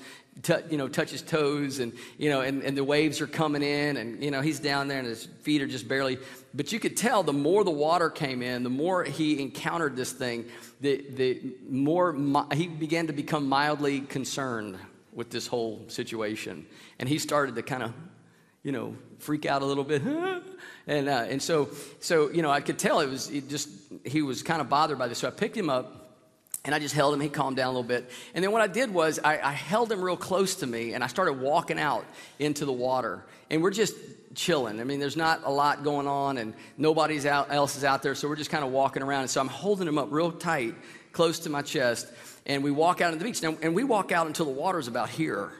you 0.69 0.77
know, 0.77 0.88
touch 0.88 1.11
his 1.11 1.23
toes, 1.23 1.79
and 1.79 1.92
you 2.19 2.29
know, 2.29 2.40
and, 2.40 2.64
and 2.64 2.77
the 2.77 2.85
waves 2.85 3.21
are 3.21 3.29
coming 3.29 3.62
in, 3.62 3.97
and 3.99 4.23
you 4.23 4.33
know, 4.33 4.40
he's 4.40 4.59
down 4.59 4.88
there, 4.88 4.99
and 4.99 5.07
his 5.07 5.27
feet 5.42 5.62
are 5.62 5.69
just 5.69 5.87
barely. 5.87 6.19
But 6.55 6.73
you 6.73 6.81
could 6.81 6.97
tell 6.97 7.23
the 7.23 7.33
more 7.33 7.62
the 7.62 7.71
water 7.71 8.11
came 8.11 8.42
in, 8.42 8.64
the 8.64 8.71
more 8.71 9.05
he 9.05 9.40
encountered 9.40 9.95
this 9.95 10.11
thing, 10.11 10.47
the 10.81 11.05
the 11.14 11.55
more 11.71 12.16
he 12.53 12.66
began 12.66 13.07
to 13.07 13.12
become 13.12 13.49
mildly 13.49 14.01
concerned 14.01 14.77
with 15.17 15.31
this 15.31 15.49
whole 15.49 15.83
situation. 15.89 16.67
And 17.01 17.09
he 17.09 17.19
started 17.19 17.57
to 17.57 17.63
kind 17.63 17.83
of, 17.83 17.93
you 18.63 18.71
know, 18.71 18.95
freak 19.19 19.47
out 19.47 19.63
a 19.63 19.65
little 19.65 19.83
bit. 19.83 20.03
and, 20.87 21.09
uh, 21.09 21.27
and 21.29 21.43
so, 21.43 21.71
so, 22.01 22.31
you 22.31 22.43
know, 22.43 22.51
I 22.51 22.61
could 22.61 22.79
tell 22.79 23.01
it 23.01 23.09
was 23.09 23.31
it 23.31 23.49
just, 23.49 23.69
he 24.05 24.23
was 24.23 24.45
kind 24.45 24.61
of 24.61 24.69
bothered 24.69 24.99
by 24.99 25.09
this. 25.09 25.19
So 25.19 25.27
I 25.27 25.33
picked 25.33 25.57
him 25.57 25.71
up 25.71 26.07
and 26.67 26.75
I 26.75 26.79
just 26.79 26.95
held 26.95 27.15
him. 27.15 27.21
He 27.21 27.29
calmed 27.29 27.57
down 27.57 27.69
a 27.69 27.71
little 27.71 27.83
bit. 27.83 28.11
And 28.35 28.45
then 28.45 28.53
what 28.53 28.61
I 28.61 28.67
did 28.67 28.93
was 28.93 29.19
I, 29.25 29.39
I 29.39 29.53
held 29.53 29.91
him 29.91 30.03
real 30.03 30.17
close 30.17 30.57
to 30.57 30.67
me 30.67 30.93
and 30.93 31.03
I 31.03 31.07
started 31.07 31.41
walking 31.41 31.79
out 31.79 32.05
into 32.39 32.67
the 32.67 32.73
water. 32.73 33.25
And 33.51 33.63
we're 33.63 33.71
just 33.71 33.95
chilling. 34.35 34.81
I 34.81 34.85
mean, 34.85 35.01
there's 35.01 35.17
not 35.17 35.43
a 35.45 35.51
lot 35.51 35.83
going 35.83 36.07
on 36.07 36.37
and 36.37 36.53
nobody's 36.77 37.25
out, 37.25 37.51
else 37.51 37.77
is 37.77 37.85
out 37.85 38.03
there. 38.03 38.15
So 38.15 38.29
we're 38.29 38.37
just 38.37 38.51
kind 38.51 38.65
of 38.65 38.71
walking 38.71 39.03
around. 39.03 39.23
And 39.23 39.31
so 39.31 39.41
I'm 39.41 39.49
holding 39.49 39.89
him 39.89 39.97
up 39.97 40.09
real 40.11 40.31
tight, 40.31 40.75
close 41.17 41.39
to 41.39 41.51
my 41.51 41.63
chest 41.63 42.07
and 42.45 42.63
we 42.63 42.71
walk 42.71 43.01
out 43.01 43.11
on 43.11 43.19
the 43.19 43.25
beach. 43.25 43.43
Now, 43.43 43.57
and 43.63 43.75
we 43.75 43.85
walk 43.85 44.13
out 44.13 44.27
until 44.27 44.45
the 44.45 44.53
water 44.53 44.79
is 44.79 44.87
about 44.87 45.09
here. 45.09 45.51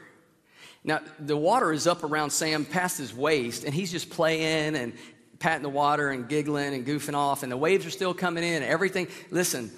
Now, 0.83 1.01
the 1.19 1.35
water 1.35 1.73
is 1.73 1.87
up 1.87 2.03
around 2.03 2.29
Sam 2.29 2.63
past 2.63 2.99
his 2.99 3.11
waist, 3.13 3.63
and 3.63 3.73
he's 3.73 3.91
just 3.91 4.11
playing 4.11 4.75
and 4.75 4.93
patting 5.39 5.63
the 5.63 5.69
water 5.69 6.11
and 6.11 6.29
giggling 6.29 6.75
and 6.75 6.85
goofing 6.85 7.15
off, 7.15 7.41
and 7.41 7.51
the 7.51 7.57
waves 7.57 7.85
are 7.87 7.89
still 7.89 8.13
coming 8.13 8.43
in 8.43 8.53
and 8.53 8.65
everything. 8.65 9.07
Listen, 9.31 9.71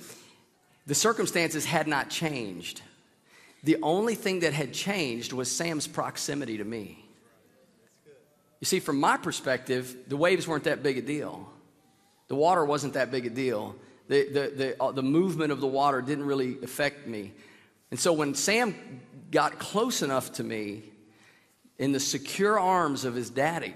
the 0.85 0.93
circumstances 0.93 1.63
had 1.63 1.87
not 1.87 2.09
changed. 2.09 2.81
The 3.63 3.77
only 3.81 4.15
thing 4.15 4.41
that 4.41 4.53
had 4.53 4.73
changed 4.73 5.31
was 5.31 5.49
Sam's 5.49 5.87
proximity 5.87 6.57
to 6.57 6.65
me. 6.65 7.05
You 8.59 8.65
see, 8.65 8.81
from 8.81 8.99
my 8.99 9.15
perspective, 9.15 9.95
the 10.07 10.17
waves 10.17 10.45
weren't 10.45 10.65
that 10.65 10.83
big 10.83 10.97
a 10.97 11.01
deal. 11.01 11.49
The 12.27 12.35
water 12.35 12.65
wasn't 12.65 12.93
that 12.93 13.11
big 13.11 13.25
a 13.25 13.29
deal 13.29 13.75
the, 14.09 14.27
the, 14.27 14.53
the, 14.55 14.83
uh, 14.83 14.91
the 14.91 15.03
movement 15.03 15.51
of 15.51 15.61
the 15.61 15.67
water 15.67 16.01
didn't 16.01 16.25
really 16.25 16.57
affect 16.61 17.07
me. 17.07 17.31
And 17.91 17.99
so 17.99 18.11
when 18.11 18.35
Sam 18.35 18.75
got 19.31 19.59
close 19.59 20.01
enough 20.01 20.33
to 20.33 20.43
me 20.43 20.83
in 21.77 21.91
the 21.91 21.99
secure 21.99 22.59
arms 22.59 23.05
of 23.05 23.13
his 23.15 23.29
daddy, 23.29 23.75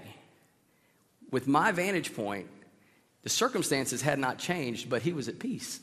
with 1.30 1.46
my 1.46 1.72
vantage 1.72 2.14
point, 2.14 2.48
the 3.22 3.30
circumstances 3.30 4.02
had 4.02 4.18
not 4.18 4.38
changed, 4.38 4.90
but 4.90 5.02
he 5.02 5.12
was 5.12 5.28
at 5.28 5.38
peace. 5.38 5.80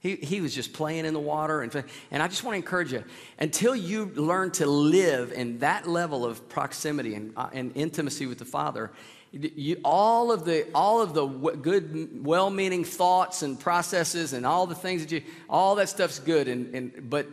He, 0.00 0.16
he 0.16 0.40
was 0.40 0.54
just 0.54 0.72
playing 0.72 1.04
in 1.04 1.12
the 1.12 1.20
water. 1.20 1.60
And, 1.60 1.84
and 2.10 2.22
I 2.22 2.28
just 2.28 2.42
want 2.42 2.54
to 2.54 2.56
encourage 2.56 2.92
you 2.92 3.04
until 3.38 3.76
you 3.76 4.06
learn 4.06 4.50
to 4.52 4.66
live 4.66 5.32
in 5.32 5.58
that 5.58 5.86
level 5.86 6.24
of 6.24 6.48
proximity 6.48 7.14
and, 7.14 7.32
uh, 7.36 7.50
and 7.52 7.72
intimacy 7.74 8.26
with 8.26 8.38
the 8.38 8.46
Father, 8.46 8.90
you, 9.32 9.80
all 9.84 10.32
of 10.32 10.44
the 10.44 10.66
all 10.74 11.00
of 11.00 11.14
the 11.14 11.26
good 11.26 12.24
well-meaning 12.24 12.84
thoughts 12.84 13.42
and 13.42 13.58
processes 13.58 14.32
and 14.32 14.44
all 14.44 14.66
the 14.66 14.74
things 14.74 15.02
that 15.02 15.12
you 15.12 15.22
all 15.48 15.76
that 15.76 15.88
stuff's 15.88 16.18
good 16.18 16.48
and, 16.48 16.74
and 16.74 17.10
but 17.10 17.28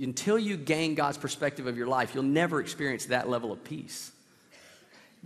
until 0.00 0.38
you 0.38 0.56
gain 0.56 0.94
god's 0.94 1.16
perspective 1.16 1.66
of 1.66 1.76
your 1.76 1.86
life 1.86 2.14
you'll 2.14 2.22
never 2.22 2.60
experience 2.60 3.06
that 3.06 3.28
level 3.30 3.50
of 3.50 3.64
peace 3.64 4.12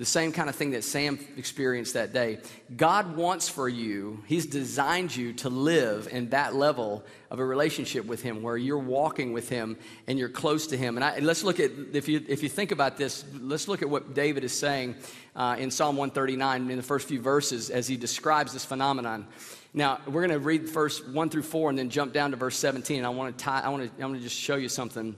the 0.03 0.07
same 0.07 0.33
kind 0.33 0.49
of 0.49 0.57
thing 0.57 0.73
that 0.73 0.83
Sam 0.83 1.17
experienced 1.37 1.95
that 1.95 2.13
day. 2.13 2.41
God 2.77 3.15
wants 3.17 3.49
for 3.49 3.69
you, 3.69 4.25
He's 4.27 4.47
designed 4.47 5.15
you 5.15 5.33
to 5.35 5.49
live 5.49 6.09
in 6.11 6.31
that 6.31 6.57
level 6.57 7.05
of 7.31 7.39
a 7.39 7.45
relationship 7.45 8.05
with 8.05 8.21
Him 8.21 8.43
where 8.43 8.57
you're 8.57 8.79
walking 8.79 9.33
with 9.33 9.49
Him 9.49 9.79
and 10.09 10.19
you're 10.19 10.29
close 10.29 10.67
to 10.67 10.77
Him. 10.77 10.97
And, 10.97 11.05
I, 11.05 11.21
let's 11.21 11.45
look 11.45 11.61
at, 11.61 11.71
if 11.93 12.09
you, 12.09 12.21
if 12.27 12.43
you 12.43 12.49
think 12.49 12.73
about 12.73 12.97
this, 12.97 13.25
let's 13.41 13.69
look 13.69 13.81
at 13.81 13.89
what 13.89 14.13
David 14.13 14.43
is 14.43 14.53
saying 14.53 14.97
uh, 15.37 15.55
in 15.57 15.71
Psalm 15.71 15.97
139 15.97 16.69
in 16.69 16.77
the 16.77 16.83
first 16.83 17.07
few 17.07 17.21
verses 17.21 17.71
as 17.71 17.87
he 17.87 17.97
describes 17.97 18.53
this 18.53 18.65
phenomenon. 18.65 19.29
Now, 19.73 20.01
we're 20.07 20.27
going 20.27 20.31
to 20.31 20.45
read 20.45 20.69
first 20.69 21.09
1 21.09 21.31
through 21.31 21.43
4 21.43 21.71
and 21.71 21.79
then 21.79 21.91
jump 21.91 22.13
down 22.13 22.33
to 22.33 22.37
verse 22.37 22.57
17. 22.57 23.05
I 23.05 23.09
want 23.11 23.39
to 23.39 23.51
I 23.51 23.69
want 23.69 23.97
to, 23.97 24.03
I 24.03 24.07
want 24.07 24.17
to 24.19 24.23
just 24.23 24.37
show 24.37 24.57
you 24.57 24.69
something. 24.69 25.17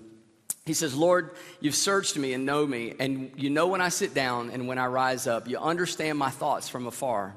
He 0.66 0.72
says, 0.72 0.94
Lord, 0.94 1.32
you've 1.60 1.74
searched 1.74 2.16
me 2.16 2.32
and 2.32 2.46
know 2.46 2.66
me, 2.66 2.94
and 2.98 3.30
you 3.36 3.50
know 3.50 3.66
when 3.66 3.82
I 3.82 3.90
sit 3.90 4.14
down 4.14 4.50
and 4.50 4.66
when 4.66 4.78
I 4.78 4.86
rise 4.86 5.26
up. 5.26 5.46
You 5.46 5.58
understand 5.58 6.18
my 6.18 6.30
thoughts 6.30 6.70
from 6.70 6.86
afar. 6.86 7.34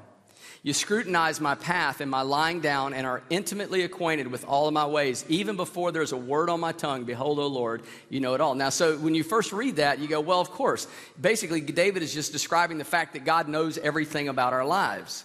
You 0.62 0.72
scrutinize 0.72 1.40
my 1.40 1.54
path 1.54 2.00
and 2.00 2.10
my 2.10 2.22
lying 2.22 2.60
down 2.60 2.94
and 2.94 3.06
are 3.06 3.22
intimately 3.30 3.82
acquainted 3.82 4.28
with 4.28 4.44
all 4.46 4.66
of 4.66 4.74
my 4.74 4.86
ways. 4.86 5.24
Even 5.28 5.56
before 5.56 5.92
there's 5.92 6.12
a 6.12 6.16
word 6.16 6.48
on 6.48 6.58
my 6.58 6.72
tongue, 6.72 7.04
behold, 7.04 7.38
O 7.38 7.46
Lord, 7.46 7.82
you 8.08 8.20
know 8.20 8.34
it 8.34 8.40
all. 8.40 8.54
Now, 8.54 8.70
so 8.70 8.96
when 8.96 9.14
you 9.14 9.22
first 9.22 9.52
read 9.52 9.76
that, 9.76 9.98
you 9.98 10.08
go, 10.08 10.20
well, 10.20 10.40
of 10.40 10.50
course. 10.50 10.88
Basically, 11.20 11.60
David 11.60 12.02
is 12.02 12.12
just 12.12 12.32
describing 12.32 12.78
the 12.78 12.84
fact 12.84 13.12
that 13.12 13.24
God 13.24 13.46
knows 13.46 13.78
everything 13.78 14.28
about 14.28 14.52
our 14.52 14.64
lives. 14.64 15.24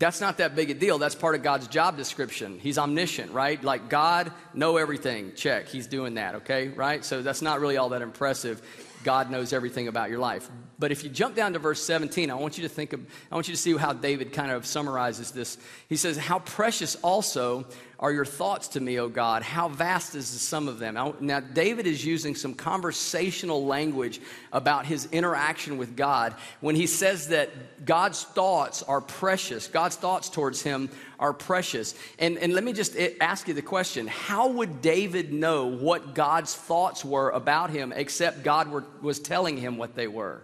That's 0.00 0.22
not 0.22 0.38
that 0.38 0.56
big 0.56 0.70
a 0.70 0.74
deal. 0.74 0.96
That's 0.96 1.14
part 1.14 1.34
of 1.34 1.42
God's 1.42 1.68
job 1.68 1.98
description. 1.98 2.58
He's 2.58 2.78
omniscient, 2.78 3.32
right? 3.32 3.62
Like 3.62 3.90
God 3.90 4.32
know 4.54 4.78
everything. 4.78 5.34
Check. 5.36 5.68
He's 5.68 5.86
doing 5.86 6.14
that, 6.14 6.36
okay? 6.36 6.68
Right? 6.68 7.04
So 7.04 7.20
that's 7.20 7.42
not 7.42 7.60
really 7.60 7.76
all 7.76 7.90
that 7.90 8.00
impressive. 8.00 8.62
God 9.04 9.30
knows 9.30 9.52
everything 9.52 9.88
about 9.88 10.08
your 10.08 10.18
life. 10.18 10.48
But 10.78 10.90
if 10.90 11.04
you 11.04 11.10
jump 11.10 11.36
down 11.36 11.52
to 11.52 11.58
verse 11.58 11.82
17, 11.82 12.30
I 12.30 12.34
want 12.34 12.56
you 12.56 12.62
to 12.62 12.68
think 12.70 12.94
of, 12.94 13.00
I 13.30 13.34
want 13.34 13.48
you 13.48 13.54
to 13.54 13.60
see 13.60 13.76
how 13.76 13.92
David 13.92 14.32
kind 14.32 14.50
of 14.50 14.64
summarizes 14.64 15.32
this. 15.32 15.58
He 15.90 15.96
says, 15.96 16.16
How 16.16 16.38
precious 16.38 16.96
also 16.96 17.66
are 18.00 18.10
your 18.10 18.24
thoughts 18.24 18.68
to 18.68 18.80
me, 18.80 18.98
O 18.98 19.10
God? 19.10 19.42
How 19.42 19.68
vast 19.68 20.14
is 20.14 20.32
the 20.32 20.38
sum 20.38 20.68
of 20.68 20.78
them? 20.78 20.94
Now, 21.20 21.40
David 21.40 21.86
is 21.86 22.02
using 22.02 22.34
some 22.34 22.54
conversational 22.54 23.66
language 23.66 24.22
about 24.54 24.86
his 24.86 25.06
interaction 25.12 25.76
with 25.76 25.96
God 25.96 26.34
when 26.60 26.76
he 26.76 26.86
says 26.86 27.28
that 27.28 27.84
God's 27.84 28.24
thoughts 28.24 28.82
are 28.82 29.02
precious. 29.02 29.68
God's 29.68 29.96
thoughts 29.96 30.30
towards 30.30 30.62
him 30.62 30.88
are 31.18 31.34
precious. 31.34 31.94
And, 32.18 32.38
and 32.38 32.54
let 32.54 32.64
me 32.64 32.72
just 32.72 32.96
ask 33.20 33.46
you 33.48 33.52
the 33.52 33.60
question 33.60 34.06
How 34.06 34.48
would 34.48 34.80
David 34.80 35.30
know 35.30 35.66
what 35.66 36.14
God's 36.14 36.54
thoughts 36.54 37.04
were 37.04 37.28
about 37.28 37.68
him 37.68 37.92
except 37.94 38.42
God 38.42 38.70
were, 38.70 38.84
was 39.02 39.20
telling 39.20 39.58
him 39.58 39.76
what 39.76 39.94
they 39.94 40.08
were? 40.08 40.40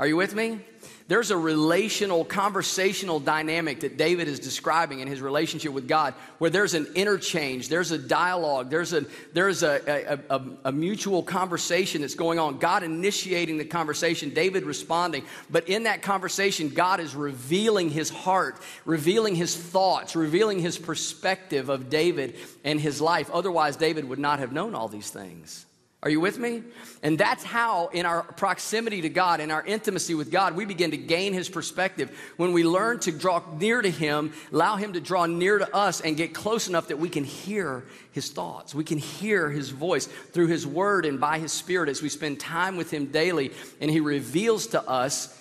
Are 0.00 0.06
you 0.08 0.16
with 0.16 0.34
me? 0.34 0.60
There's 1.08 1.30
a 1.30 1.36
relational, 1.36 2.24
conversational 2.24 3.20
dynamic 3.20 3.80
that 3.80 3.96
David 3.96 4.26
is 4.26 4.40
describing 4.40 4.98
in 4.98 5.06
his 5.06 5.20
relationship 5.20 5.72
with 5.72 5.86
God, 5.86 6.14
where 6.38 6.50
there's 6.50 6.74
an 6.74 6.88
interchange, 6.96 7.68
there's 7.68 7.92
a 7.92 7.98
dialogue, 7.98 8.70
there's 8.70 8.92
a, 8.92 9.04
there's 9.32 9.62
a, 9.62 10.18
a, 10.28 10.36
a, 10.36 10.42
a 10.64 10.72
mutual 10.72 11.22
conversation 11.22 12.00
that's 12.00 12.16
going 12.16 12.40
on. 12.40 12.58
God 12.58 12.82
initiating 12.82 13.56
the 13.56 13.64
conversation, 13.64 14.30
David 14.30 14.64
responding. 14.64 15.24
But 15.48 15.68
in 15.68 15.84
that 15.84 16.02
conversation, 16.02 16.70
God 16.70 16.98
is 16.98 17.14
revealing 17.14 17.88
his 17.88 18.10
heart, 18.10 18.60
revealing 18.84 19.36
his 19.36 19.56
thoughts, 19.56 20.16
revealing 20.16 20.58
his 20.58 20.76
perspective 20.76 21.68
of 21.68 21.88
David 21.88 22.34
and 22.64 22.80
his 22.80 23.00
life. 23.00 23.30
Otherwise, 23.30 23.76
David 23.76 24.08
would 24.08 24.18
not 24.18 24.40
have 24.40 24.50
known 24.50 24.74
all 24.74 24.88
these 24.88 25.10
things. 25.10 25.66
Are 26.06 26.08
you 26.08 26.20
with 26.20 26.38
me? 26.38 26.62
And 27.02 27.18
that's 27.18 27.42
how, 27.42 27.88
in 27.88 28.06
our 28.06 28.22
proximity 28.22 29.02
to 29.02 29.08
God, 29.08 29.40
in 29.40 29.50
our 29.50 29.66
intimacy 29.66 30.14
with 30.14 30.30
God, 30.30 30.54
we 30.54 30.64
begin 30.64 30.92
to 30.92 30.96
gain 30.96 31.32
His 31.32 31.48
perspective. 31.48 32.16
When 32.36 32.52
we 32.52 32.62
learn 32.62 33.00
to 33.00 33.10
draw 33.10 33.42
near 33.58 33.82
to 33.82 33.90
Him, 33.90 34.32
allow 34.52 34.76
Him 34.76 34.92
to 34.92 35.00
draw 35.00 35.26
near 35.26 35.58
to 35.58 35.74
us, 35.74 36.00
and 36.00 36.16
get 36.16 36.32
close 36.32 36.68
enough 36.68 36.86
that 36.88 37.00
we 37.00 37.08
can 37.08 37.24
hear 37.24 37.86
His 38.12 38.30
thoughts. 38.30 38.72
We 38.72 38.84
can 38.84 38.98
hear 38.98 39.50
His 39.50 39.70
voice 39.70 40.06
through 40.06 40.46
His 40.46 40.64
Word 40.64 41.06
and 41.06 41.18
by 41.18 41.40
His 41.40 41.50
Spirit 41.50 41.88
as 41.88 42.00
we 42.00 42.08
spend 42.08 42.38
time 42.38 42.76
with 42.76 42.92
Him 42.92 43.06
daily, 43.06 43.50
and 43.80 43.90
He 43.90 43.98
reveals 43.98 44.68
to 44.68 44.88
us 44.88 45.36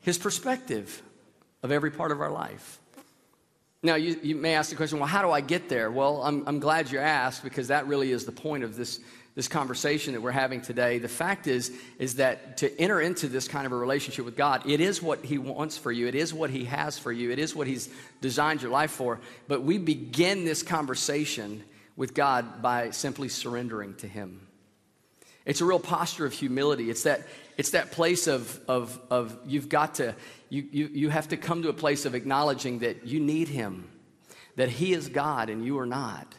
His 0.00 0.18
perspective 0.18 1.02
of 1.62 1.70
every 1.70 1.92
part 1.92 2.10
of 2.10 2.20
our 2.20 2.32
life. 2.32 2.80
Now, 3.84 3.94
you, 3.94 4.18
you 4.24 4.34
may 4.34 4.54
ask 4.56 4.70
the 4.70 4.76
question, 4.76 4.98
well, 4.98 5.06
how 5.06 5.22
do 5.22 5.30
I 5.30 5.40
get 5.40 5.68
there? 5.68 5.88
Well, 5.92 6.20
I'm, 6.24 6.42
I'm 6.48 6.58
glad 6.58 6.90
you 6.90 6.98
asked 6.98 7.44
because 7.44 7.68
that 7.68 7.86
really 7.86 8.10
is 8.10 8.24
the 8.24 8.32
point 8.32 8.64
of 8.64 8.74
this 8.74 8.98
this 9.34 9.48
conversation 9.48 10.14
that 10.14 10.20
we're 10.20 10.30
having 10.30 10.60
today 10.60 10.98
the 10.98 11.08
fact 11.08 11.46
is 11.46 11.72
is 11.98 12.16
that 12.16 12.58
to 12.58 12.80
enter 12.80 13.00
into 13.00 13.28
this 13.28 13.48
kind 13.48 13.66
of 13.66 13.72
a 13.72 13.76
relationship 13.76 14.24
with 14.24 14.36
god 14.36 14.62
it 14.66 14.80
is 14.80 15.02
what 15.02 15.24
he 15.24 15.38
wants 15.38 15.78
for 15.78 15.92
you. 15.92 16.06
It 16.06 16.14
is 16.14 16.32
what 16.32 16.50
he 16.50 16.64
has 16.64 16.98
for 16.98 17.12
you. 17.12 17.30
It 17.30 17.38
is 17.38 17.54
what 17.54 17.66
he's 17.66 17.88
designed 18.20 18.62
your 18.62 18.70
life 18.70 18.90
for. 18.90 19.20
But 19.48 19.62
we 19.62 19.78
begin 19.78 20.44
this 20.44 20.62
conversation 20.62 21.62
with 21.96 22.14
god 22.14 22.62
by 22.62 22.90
simply 22.90 23.28
surrendering 23.28 23.94
to 23.96 24.08
him. 24.08 24.46
It's 25.44 25.60
a 25.60 25.64
real 25.64 25.80
posture 25.80 26.24
of 26.24 26.32
humility. 26.32 26.90
It's 26.90 27.02
that 27.04 27.26
it's 27.56 27.70
that 27.70 27.92
place 27.92 28.26
of 28.26 28.60
of, 28.68 28.98
of 29.10 29.38
you've 29.46 29.68
got 29.68 29.96
to 29.96 30.14
you, 30.48 30.66
you 30.70 30.90
you 30.92 31.08
have 31.08 31.28
to 31.28 31.36
come 31.36 31.62
to 31.62 31.68
a 31.68 31.74
place 31.74 32.04
of 32.04 32.14
acknowledging 32.14 32.80
that 32.80 33.06
you 33.06 33.20
need 33.20 33.48
him 33.48 33.88
that 34.56 34.68
he 34.68 34.92
is 34.92 35.08
god 35.08 35.50
and 35.50 35.64
you 35.64 35.78
are 35.78 35.86
not 35.86 36.34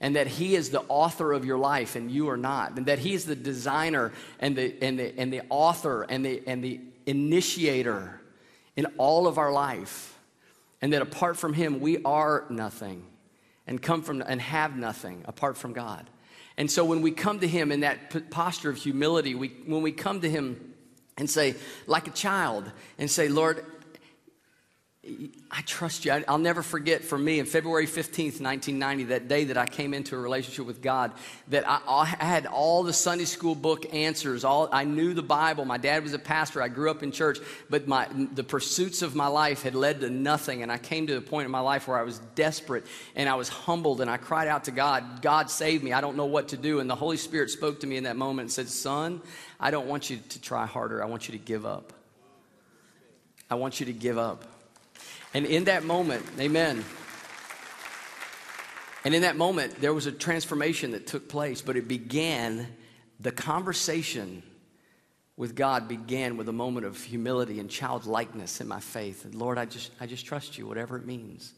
and 0.00 0.16
that 0.16 0.26
He 0.26 0.54
is 0.54 0.70
the 0.70 0.80
author 0.88 1.32
of 1.32 1.44
your 1.44 1.58
life 1.58 1.96
and 1.96 2.10
you 2.10 2.30
are 2.30 2.36
not, 2.36 2.76
and 2.76 2.86
that 2.86 2.98
He 2.98 3.14
is 3.14 3.24
the 3.24 3.36
designer 3.36 4.12
and 4.38 4.56
the, 4.56 4.74
and 4.82 4.98
the, 4.98 5.18
and 5.18 5.32
the 5.32 5.42
author 5.50 6.02
and 6.02 6.24
the, 6.24 6.42
and 6.46 6.64
the 6.64 6.80
initiator 7.06 8.20
in 8.76 8.86
all 8.96 9.26
of 9.26 9.36
our 9.36 9.52
life, 9.52 10.18
and 10.80 10.92
that 10.92 11.02
apart 11.02 11.36
from 11.36 11.52
Him, 11.52 11.80
we 11.80 12.02
are 12.04 12.46
nothing 12.48 13.04
and 13.66 13.80
come 13.80 14.02
from 14.02 14.22
and 14.22 14.40
have 14.40 14.76
nothing 14.76 15.22
apart 15.26 15.56
from 15.56 15.72
God. 15.72 16.08
And 16.56 16.70
so 16.70 16.84
when 16.84 17.02
we 17.02 17.10
come 17.10 17.40
to 17.40 17.48
Him 17.48 17.72
in 17.72 17.80
that 17.80 18.30
posture 18.30 18.70
of 18.70 18.76
humility, 18.76 19.34
we, 19.34 19.48
when 19.66 19.82
we 19.82 19.92
come 19.92 20.20
to 20.22 20.30
Him 20.30 20.74
and 21.16 21.28
say, 21.28 21.54
like 21.86 22.08
a 22.08 22.10
child, 22.10 22.70
and 22.98 23.10
say, 23.10 23.28
Lord, 23.28 23.64
I 25.50 25.62
trust 25.62 26.04
you. 26.04 26.12
I'll 26.28 26.36
never 26.36 26.62
forget 26.62 27.02
for 27.02 27.16
me, 27.16 27.38
in 27.38 27.46
February 27.46 27.86
15th, 27.86 28.38
1990, 28.42 29.04
that 29.04 29.28
day 29.28 29.44
that 29.44 29.56
I 29.56 29.64
came 29.64 29.94
into 29.94 30.14
a 30.14 30.18
relationship 30.18 30.66
with 30.66 30.82
God, 30.82 31.12
that 31.48 31.66
I, 31.66 31.80
I, 31.88 32.04
had 32.04 32.44
all 32.44 32.82
the 32.82 32.92
Sunday 32.92 33.24
school 33.24 33.54
book 33.54 33.94
answers. 33.94 34.44
All 34.44 34.68
I 34.70 34.84
knew 34.84 35.14
the 35.14 35.22
Bible. 35.22 35.64
My 35.64 35.78
dad 35.78 36.02
was 36.02 36.12
a 36.12 36.18
pastor. 36.18 36.60
I 36.60 36.68
grew 36.68 36.90
up 36.90 37.02
in 37.02 37.12
church, 37.12 37.38
but 37.70 37.88
my, 37.88 38.08
the 38.34 38.44
pursuits 38.44 39.00
of 39.00 39.14
my 39.14 39.26
life 39.26 39.62
had 39.62 39.74
led 39.74 40.02
to 40.02 40.10
nothing. 40.10 40.62
And 40.62 40.70
I 40.70 40.76
came 40.76 41.06
to 41.06 41.16
a 41.16 41.22
point 41.22 41.46
in 41.46 41.50
my 41.50 41.60
life 41.60 41.88
where 41.88 41.98
I 41.98 42.02
was 42.02 42.18
desperate 42.34 42.84
and 43.16 43.26
I 43.26 43.36
was 43.36 43.48
humbled 43.48 44.02
and 44.02 44.10
I 44.10 44.18
cried 44.18 44.48
out 44.48 44.64
to 44.64 44.70
God, 44.70 45.22
God, 45.22 45.50
save 45.50 45.82
me. 45.82 45.94
I 45.94 46.02
don't 46.02 46.16
know 46.18 46.26
what 46.26 46.48
to 46.48 46.58
do. 46.58 46.78
And 46.78 46.90
the 46.90 46.94
Holy 46.94 47.16
Spirit 47.16 47.48
spoke 47.48 47.80
to 47.80 47.86
me 47.86 47.96
in 47.96 48.04
that 48.04 48.16
moment 48.16 48.46
and 48.46 48.52
said, 48.52 48.68
Son, 48.68 49.22
I 49.58 49.70
don't 49.70 49.86
want 49.86 50.10
you 50.10 50.18
to 50.28 50.40
try 50.42 50.66
harder. 50.66 51.02
I 51.02 51.06
want 51.06 51.26
you 51.26 51.32
to 51.38 51.42
give 51.42 51.64
up. 51.64 51.94
I 53.48 53.54
want 53.54 53.80
you 53.80 53.86
to 53.86 53.94
give 53.94 54.18
up. 54.18 54.44
And 55.32 55.46
in 55.46 55.64
that 55.64 55.84
moment, 55.84 56.24
amen. 56.38 56.84
And 59.04 59.14
in 59.14 59.22
that 59.22 59.36
moment, 59.36 59.80
there 59.80 59.94
was 59.94 60.06
a 60.06 60.12
transformation 60.12 60.90
that 60.90 61.06
took 61.06 61.28
place, 61.28 61.62
but 61.62 61.76
it 61.76 61.88
began, 61.88 62.66
the 63.18 63.32
conversation 63.32 64.42
with 65.36 65.54
God 65.54 65.88
began 65.88 66.36
with 66.36 66.48
a 66.48 66.52
moment 66.52 66.84
of 66.84 67.02
humility 67.02 67.60
and 67.60 67.70
childlikeness 67.70 68.60
in 68.60 68.68
my 68.68 68.80
faith. 68.80 69.24
And 69.24 69.34
Lord, 69.34 69.56
I 69.56 69.64
just, 69.64 69.90
I 69.98 70.06
just 70.06 70.26
trust 70.26 70.58
you, 70.58 70.66
whatever 70.66 70.98
it 70.98 71.06
means. 71.06 71.54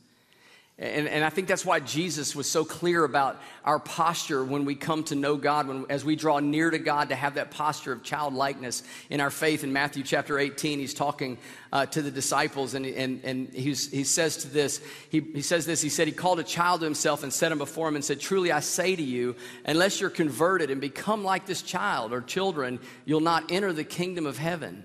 And, 0.79 1.07
and 1.07 1.23
I 1.23 1.29
think 1.29 1.49
that's 1.49 1.67
why 1.67 1.81
Jesus 1.81 2.35
was 2.35 2.51
so 2.51 2.65
clear 2.65 3.05
about 3.05 3.41
our 3.63 3.79
posture 3.79 4.43
when 4.43 4.65
we 4.65 4.75
come 4.75 5.05
to 5.05 5.15
know 5.15 5.37
God, 5.37 5.69
when, 5.69 5.85
as 5.91 6.03
we 6.03 6.17
draw 6.17 6.41
near 6.41 6.71
to 6.71 6.79
God, 6.79 7.11
to 7.11 7.15
have 7.15 7.35
that 7.35 7.51
posture 7.51 7.93
of 7.93 8.03
childlikeness 8.03 8.83
in 9.11 9.21
our 9.21 9.31
faith. 9.31 9.65
In 9.65 9.73
Matthew 9.75 10.03
chapter 10.03 10.39
18, 10.39 10.79
he's 10.79 10.95
talking 10.95 11.37
uh, 11.73 11.85
to 11.87 12.01
the 12.01 12.11
disciples, 12.11 12.73
and, 12.73 12.87
and, 12.87 13.23
and 13.23 13.49
he 13.51 13.75
says 13.75 14.39
to 14.39 14.49
this, 14.49 14.81
he, 15.11 15.21
he 15.21 15.43
says 15.43 15.67
this, 15.67 15.83
he 15.83 15.91
said, 15.91 16.09
he 16.09 16.13
called 16.13 16.41
a 16.41 16.45
child 16.45 16.81
to 16.81 16.85
himself 16.85 17.23
and 17.23 17.33
set 17.33 17.53
him 17.53 17.59
before 17.59 17.87
him 17.87 17.95
and 17.95 18.05
said, 18.05 18.19
Truly 18.19 18.51
I 18.51 18.61
say 18.61 18.97
to 18.97 19.03
you, 19.03 19.37
unless 19.67 20.01
you're 20.01 20.11
converted 20.11 20.71
and 20.71 20.81
become 20.81 21.23
like 21.23 21.45
this 21.45 21.61
child 21.61 22.15
or 22.15 22.23
children, 22.23 22.81
you'll 23.05 23.21
not 23.21 23.53
enter 23.53 23.75
the 23.75 23.85
kingdom 23.85 24.25
of 24.25 24.39
heaven. 24.39 24.85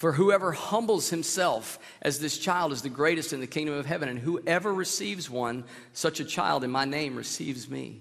For 0.00 0.12
whoever 0.12 0.52
humbles 0.52 1.10
himself 1.10 1.78
as 2.00 2.20
this 2.20 2.38
child 2.38 2.72
is 2.72 2.80
the 2.80 2.88
greatest 2.88 3.34
in 3.34 3.40
the 3.40 3.46
kingdom 3.46 3.74
of 3.74 3.84
heaven, 3.84 4.08
and 4.08 4.18
whoever 4.18 4.72
receives 4.72 5.28
one, 5.28 5.62
such 5.92 6.20
a 6.20 6.24
child 6.24 6.64
in 6.64 6.70
my 6.70 6.86
name, 6.86 7.16
receives 7.16 7.68
me. 7.68 8.00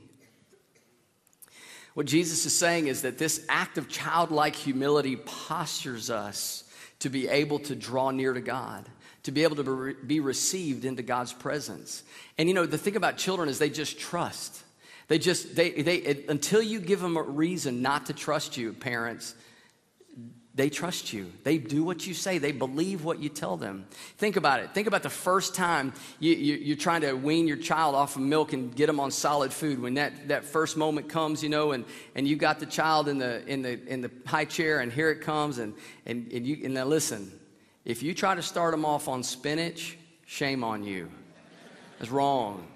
What 1.96 2.06
Jesus 2.06 2.46
is 2.46 2.58
saying 2.58 2.88
is 2.88 3.02
that 3.02 3.18
this 3.18 3.46
act 3.50 3.78
of 3.78 3.90
childlike 3.90 4.56
humility 4.56 5.18
postures 5.18 6.10
us 6.10 6.64
to 7.00 7.10
be 7.10 7.28
able 7.28 7.60
to 7.60 7.76
draw 7.76 8.12
near 8.12 8.32
to 8.32 8.40
God, 8.40 8.88
to 9.24 9.34
be 9.34 9.44
able 9.44 9.58
to 9.58 9.94
be 10.08 10.22
received 10.22 10.86
into 10.86 11.04
God's 11.04 11.34
presence. 11.34 12.04
And 12.38 12.48
you 12.48 12.56
know, 12.56 12.66
the 12.66 12.78
thing 12.78 12.96
about 12.96 13.18
children 13.18 13.50
is 13.50 13.60
they 13.60 13.70
just 13.70 14.00
trust. 14.00 14.64
They 15.10 15.20
just, 15.20 15.54
they, 15.54 15.72
they, 15.72 16.24
until 16.30 16.62
you 16.62 16.80
give 16.80 17.02
them 17.02 17.18
a 17.18 17.24
reason 17.24 17.82
not 17.82 18.06
to 18.06 18.14
trust 18.14 18.56
you, 18.56 18.72
parents, 18.72 19.36
they 20.56 20.70
trust 20.70 21.14
you. 21.14 21.32
They 21.44 21.58
do 21.58 21.84
what 21.84 22.08
you 22.08 22.14
say. 22.14 22.38
They 22.38 22.52
believe 22.52 23.06
what 23.06 23.20
you 23.20 23.30
tell 23.30 23.56
them. 23.56 23.86
Think 24.18 24.36
about 24.36 24.60
it. 24.60 24.74
Think 24.74 24.88
about 24.88 25.04
the 25.04 25.10
first 25.10 25.54
time 25.54 25.94
you, 26.20 26.34
you, 26.34 26.74
are 26.74 26.78
trying 26.78 27.02
to 27.02 27.14
wean 27.14 27.48
your 27.48 27.58
child 27.58 27.96
off 27.96 28.16
of 28.16 28.24
milk 28.24 28.52
and 28.52 28.76
get 28.76 28.88
them 28.88 29.00
on 29.00 29.12
solid 29.12 29.54
food. 29.54 29.80
When 29.80 29.94
that, 29.94 30.28
that 30.30 30.44
first 30.44 30.76
moment 30.76 31.08
comes, 31.08 31.44
you 31.44 31.50
know, 31.50 31.72
and, 31.72 31.86
and 32.16 32.28
you 32.28 32.36
got 32.36 32.60
the 32.60 32.66
child 32.66 33.08
in 33.08 33.20
the, 33.20 33.46
in, 33.48 33.62
the, 33.62 33.80
in 33.88 34.02
the 34.02 34.12
high 34.26 34.46
chair, 34.46 34.80
and 34.80 34.92
here 34.92 35.12
it 35.12 35.22
comes. 35.22 35.60
And, 35.60 35.76
and, 36.06 36.32
and, 36.34 36.46
you, 36.46 36.60
and 36.66 36.74
now 36.74 36.86
listen, 36.86 37.32
if 37.86 38.02
you 38.02 38.14
try 38.14 38.34
to 38.34 38.42
start 38.42 38.72
them 38.72 38.86
off 38.86 39.08
on 39.08 39.22
spinach, 39.22 39.98
shame 40.26 40.64
on 40.64 40.84
you. 40.84 41.10
That's 42.00 42.12
wrong. 42.12 42.68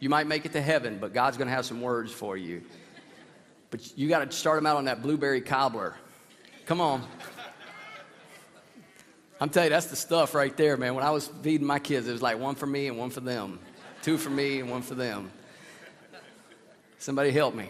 You 0.00 0.08
might 0.08 0.26
make 0.26 0.44
it 0.44 0.52
to 0.52 0.60
heaven, 0.60 0.98
but 1.00 1.14
God's 1.14 1.36
going 1.36 1.48
to 1.48 1.54
have 1.54 1.64
some 1.64 1.80
words 1.80 2.12
for 2.12 2.36
you. 2.36 2.62
But 3.70 3.96
you 3.96 4.08
got 4.08 4.28
to 4.28 4.36
start 4.36 4.58
them 4.58 4.66
out 4.66 4.76
on 4.76 4.84
that 4.84 5.02
blueberry 5.02 5.40
cobbler. 5.40 5.94
Come 6.66 6.80
on. 6.80 7.06
I'm 9.40 9.50
telling 9.50 9.66
you, 9.66 9.70
that's 9.70 9.86
the 9.86 9.96
stuff 9.96 10.34
right 10.34 10.54
there, 10.56 10.76
man. 10.76 10.96
When 10.96 11.04
I 11.04 11.10
was 11.10 11.28
feeding 11.42 11.66
my 11.66 11.78
kids, 11.78 12.08
it 12.08 12.12
was 12.12 12.22
like 12.22 12.38
one 12.38 12.56
for 12.56 12.66
me 12.66 12.88
and 12.88 12.98
one 12.98 13.10
for 13.10 13.20
them, 13.20 13.60
two 14.02 14.18
for 14.18 14.30
me 14.30 14.58
and 14.58 14.68
one 14.68 14.82
for 14.82 14.96
them. 14.96 15.30
Somebody 16.98 17.30
help 17.30 17.54
me. 17.54 17.68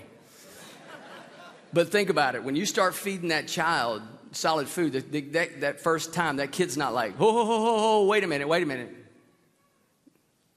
But 1.74 1.90
think 1.90 2.09
about 2.09 2.37
it. 2.37 2.44
When 2.44 2.56
you 2.56 2.64
start 2.64 2.94
feeding 2.94 3.28
that 3.28 3.48
child 3.48 4.00
solid 4.32 4.66
food, 4.66 4.92
that, 4.92 5.32
that, 5.32 5.61
that 5.61 5.80
first 5.80 6.14
time, 6.14 6.37
that 6.37 6.52
kid's 6.52 6.78
not 6.78 6.94
like, 6.94 7.14
oh, 7.20 7.28
oh, 7.28 7.46
oh, 7.48 7.76
oh, 8.02 8.06
wait 8.06 8.24
a 8.24 8.26
minute, 8.26 8.48
wait 8.48 8.62
a 8.62 8.66
minute. 8.66 8.94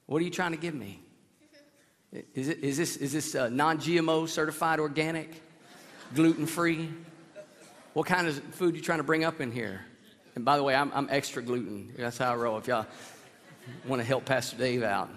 What 0.06 0.22
are 0.22 0.24
you 0.24 0.30
trying 0.30 0.52
to 0.52 0.58
give 0.58 0.74
me? 0.74 1.02
Is, 2.34 2.48
it, 2.48 2.60
is 2.60 2.78
this, 2.78 2.96
is 2.96 3.12
this 3.12 3.34
uh, 3.34 3.50
non 3.50 3.78
GMO 3.78 4.28
certified 4.28 4.80
organic, 4.80 5.42
gluten 6.14 6.46
free? 6.46 6.88
What 7.92 8.06
kind 8.06 8.28
of 8.28 8.38
food 8.54 8.76
you 8.76 8.82
trying 8.82 8.98
to 8.98 9.04
bring 9.04 9.24
up 9.24 9.40
in 9.40 9.50
here? 9.50 9.80
And 10.34 10.44
by 10.44 10.56
the 10.56 10.62
way, 10.62 10.74
I'm, 10.74 10.92
I'm 10.94 11.08
extra 11.10 11.42
gluten. 11.42 11.92
That's 11.96 12.18
how 12.18 12.32
I 12.32 12.36
roll. 12.36 12.56
If 12.58 12.68
y'all 12.68 12.86
want 13.86 14.00
to 14.00 14.06
help 14.06 14.24
Pastor 14.24 14.56
Dave 14.56 14.82
out. 14.82 15.10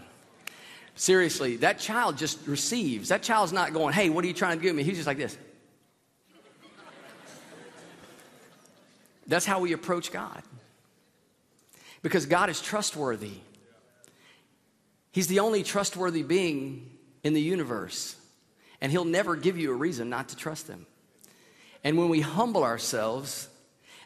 Seriously, 0.95 1.57
that 1.57 1.79
child 1.79 2.17
just 2.17 2.45
receives. 2.47 3.09
That 3.09 3.23
child's 3.23 3.53
not 3.53 3.73
going, 3.73 3.93
hey, 3.93 4.09
what 4.09 4.23
are 4.23 4.27
you 4.27 4.33
trying 4.33 4.57
to 4.57 4.63
give 4.63 4.75
me? 4.75 4.83
He's 4.83 4.95
just 4.95 5.07
like 5.07 5.17
this. 5.17 5.37
That's 9.25 9.45
how 9.45 9.59
we 9.59 9.73
approach 9.73 10.11
God. 10.11 10.41
Because 12.01 12.25
God 12.25 12.49
is 12.49 12.61
trustworthy. 12.61 13.37
He's 15.11 15.27
the 15.27 15.39
only 15.39 15.63
trustworthy 15.63 16.23
being 16.23 16.91
in 17.23 17.33
the 17.33 17.41
universe. 17.41 18.15
And 18.81 18.91
He'll 18.91 19.05
never 19.05 19.35
give 19.35 19.57
you 19.57 19.71
a 19.71 19.75
reason 19.75 20.09
not 20.09 20.29
to 20.29 20.35
trust 20.35 20.67
Him. 20.67 20.85
And 21.83 21.97
when 21.97 22.09
we 22.09 22.21
humble 22.21 22.63
ourselves 22.63 23.49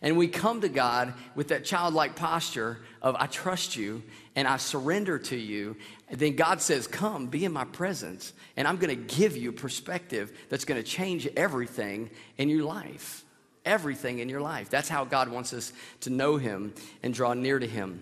and 0.01 0.17
we 0.17 0.27
come 0.27 0.61
to 0.61 0.69
God 0.69 1.13
with 1.35 1.49
that 1.49 1.65
childlike 1.65 2.15
posture 2.15 2.79
of, 3.01 3.15
I 3.19 3.27
trust 3.27 3.75
you 3.75 4.03
and 4.35 4.47
I 4.47 4.57
surrender 4.57 5.19
to 5.19 5.35
you, 5.35 5.75
then 6.09 6.35
God 6.35 6.61
says, 6.61 6.87
Come, 6.87 7.27
be 7.27 7.45
in 7.45 7.51
my 7.51 7.65
presence, 7.65 8.33
and 8.55 8.67
I'm 8.67 8.77
going 8.77 8.95
to 8.95 9.15
give 9.15 9.35
you 9.35 9.51
perspective 9.51 10.31
that's 10.49 10.65
going 10.65 10.81
to 10.81 10.87
change 10.87 11.27
everything 11.35 12.09
in 12.37 12.49
your 12.49 12.63
life. 12.63 13.23
Everything 13.65 14.19
in 14.19 14.29
your 14.29 14.41
life. 14.41 14.69
That's 14.69 14.87
how 14.87 15.03
God 15.03 15.29
wants 15.29 15.51
us 15.53 15.73
to 16.01 16.09
know 16.09 16.37
Him 16.37 16.73
and 17.03 17.13
draw 17.13 17.33
near 17.33 17.59
to 17.59 17.67
Him. 17.67 18.01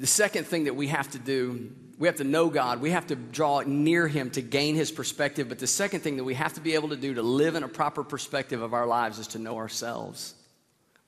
The 0.00 0.06
second 0.06 0.46
thing 0.46 0.64
that 0.64 0.74
we 0.74 0.88
have 0.88 1.10
to 1.12 1.18
do 1.18 1.70
we 2.00 2.08
have 2.08 2.16
to 2.16 2.24
know 2.24 2.48
God. 2.48 2.80
We 2.80 2.92
have 2.92 3.08
to 3.08 3.14
draw 3.14 3.60
near 3.60 4.08
Him 4.08 4.30
to 4.30 4.40
gain 4.40 4.74
His 4.74 4.90
perspective. 4.90 5.50
But 5.50 5.58
the 5.58 5.66
second 5.66 6.00
thing 6.00 6.16
that 6.16 6.24
we 6.24 6.32
have 6.32 6.54
to 6.54 6.60
be 6.62 6.72
able 6.72 6.88
to 6.88 6.96
do 6.96 7.12
to 7.12 7.22
live 7.22 7.56
in 7.56 7.62
a 7.62 7.68
proper 7.68 8.02
perspective 8.02 8.62
of 8.62 8.72
our 8.72 8.86
lives 8.86 9.18
is 9.18 9.26
to 9.28 9.38
know 9.38 9.58
ourselves. 9.58 10.34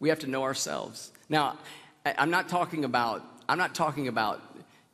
We 0.01 0.11
have 0.11 0.19
to 0.19 0.27
know 0.27 0.43
ourselves. 0.43 1.11
Now, 1.31 1.57
I'm 2.05 2.31
not 2.31 2.51
talking 2.51 2.85
about, 2.85 3.25
I'm 3.49 3.57
not 3.57 3.75
talking 3.75 4.09
about, 4.09 4.43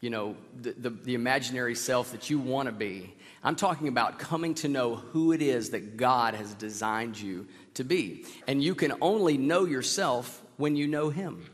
you 0.00 0.10
know, 0.10 0.36
the, 0.62 0.70
the, 0.70 0.90
the 0.90 1.14
imaginary 1.14 1.74
self 1.74 2.12
that 2.12 2.30
you 2.30 2.38
want 2.38 2.66
to 2.68 2.72
be. 2.72 3.12
I'm 3.42 3.56
talking 3.56 3.88
about 3.88 4.20
coming 4.20 4.54
to 4.56 4.68
know 4.68 4.94
who 4.94 5.32
it 5.32 5.42
is 5.42 5.70
that 5.70 5.96
God 5.96 6.34
has 6.34 6.54
designed 6.54 7.20
you 7.20 7.48
to 7.74 7.82
be. 7.82 8.24
And 8.46 8.62
you 8.62 8.76
can 8.76 8.92
only 9.00 9.36
know 9.36 9.64
yourself 9.64 10.44
when 10.58 10.76
you 10.76 10.86
know 10.86 11.10
Him. 11.10 11.44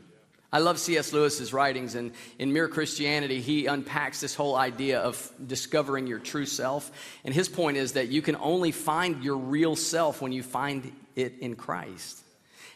I 0.55 0.59
love 0.59 0.79
C.S. 0.79 1.11
Lewis's 1.11 1.51
writings, 1.51 1.95
and 1.95 2.13
in 2.39 2.53
Mere 2.53 2.69
Christianity, 2.69 3.41
he 3.41 3.65
unpacks 3.65 4.21
this 4.21 4.35
whole 4.35 4.55
idea 4.55 5.01
of 5.01 5.29
discovering 5.45 6.07
your 6.07 6.19
true 6.19 6.45
self. 6.45 6.93
And 7.25 7.33
his 7.33 7.49
point 7.49 7.75
is 7.75 7.91
that 7.91 8.07
you 8.07 8.21
can 8.21 8.37
only 8.37 8.71
find 8.71 9.21
your 9.21 9.35
real 9.35 9.75
self 9.75 10.21
when 10.21 10.31
you 10.31 10.43
find 10.43 10.93
it 11.13 11.39
in 11.39 11.57
Christ. 11.57 12.24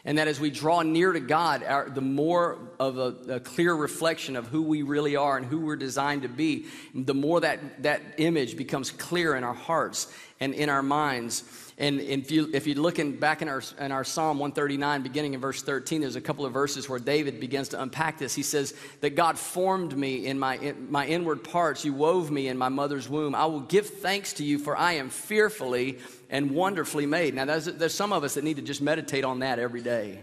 And 0.04 0.16
that 0.16 0.28
as 0.28 0.40
we 0.40 0.50
draw 0.50 0.82
near 0.82 1.12
to 1.12 1.20
God, 1.20 1.62
our, 1.62 1.90
the 1.90 2.00
more 2.00 2.58
of 2.78 2.96
a, 2.96 3.34
a, 3.34 3.40
clear 3.40 3.74
reflection 3.74 4.34
of 4.34 4.46
who 4.46 4.62
we 4.62 4.80
really 4.82 5.14
are 5.14 5.36
and 5.36 5.44
who 5.44 5.60
we're 5.60 5.76
designed 5.76 6.22
to 6.22 6.28
be, 6.28 6.66
the 6.94 7.12
more 7.12 7.40
that, 7.40 7.82
that 7.82 8.00
image 8.16 8.56
becomes 8.56 8.90
clear 8.90 9.34
in 9.34 9.44
our 9.44 9.54
hearts 9.54 10.10
and 10.40 10.54
in 10.54 10.70
our 10.70 10.82
minds. 10.82 11.44
And 11.76 12.00
if 12.00 12.30
you 12.30 12.50
if 12.52 12.66
you 12.66 12.74
look 12.74 12.98
in, 12.98 13.18
back 13.18 13.40
in 13.40 13.48
our 13.48 13.62
in 13.78 13.90
our 13.90 14.04
Psalm 14.04 14.38
139, 14.38 15.02
beginning 15.02 15.32
in 15.32 15.40
verse 15.40 15.62
13, 15.62 16.02
there's 16.02 16.16
a 16.16 16.20
couple 16.20 16.44
of 16.44 16.52
verses 16.52 16.90
where 16.90 16.98
David 16.98 17.40
begins 17.40 17.70
to 17.70 17.80
unpack 17.80 18.18
this. 18.18 18.34
He 18.34 18.42
says 18.42 18.74
that 19.00 19.16
God 19.16 19.38
formed 19.38 19.96
me 19.96 20.26
in 20.26 20.38
my 20.38 20.58
in 20.58 20.92
my 20.92 21.06
inward 21.06 21.42
parts. 21.42 21.82
You 21.82 21.94
wove 21.94 22.30
me 22.30 22.48
in 22.48 22.58
my 22.58 22.68
mother's 22.68 23.08
womb. 23.08 23.34
I 23.34 23.46
will 23.46 23.60
give 23.60 23.86
thanks 23.86 24.34
to 24.34 24.44
you, 24.44 24.58
for 24.58 24.76
I 24.76 24.92
am 24.92 25.08
fearfully 25.08 25.98
and 26.30 26.52
wonderfully 26.52 27.06
made. 27.06 27.34
Now, 27.34 27.44
there's, 27.44 27.66
there's 27.66 27.94
some 27.94 28.12
of 28.12 28.24
us 28.24 28.34
that 28.34 28.44
need 28.44 28.56
to 28.56 28.62
just 28.62 28.80
meditate 28.80 29.24
on 29.24 29.40
that 29.40 29.58
every 29.58 29.82
day. 29.82 30.20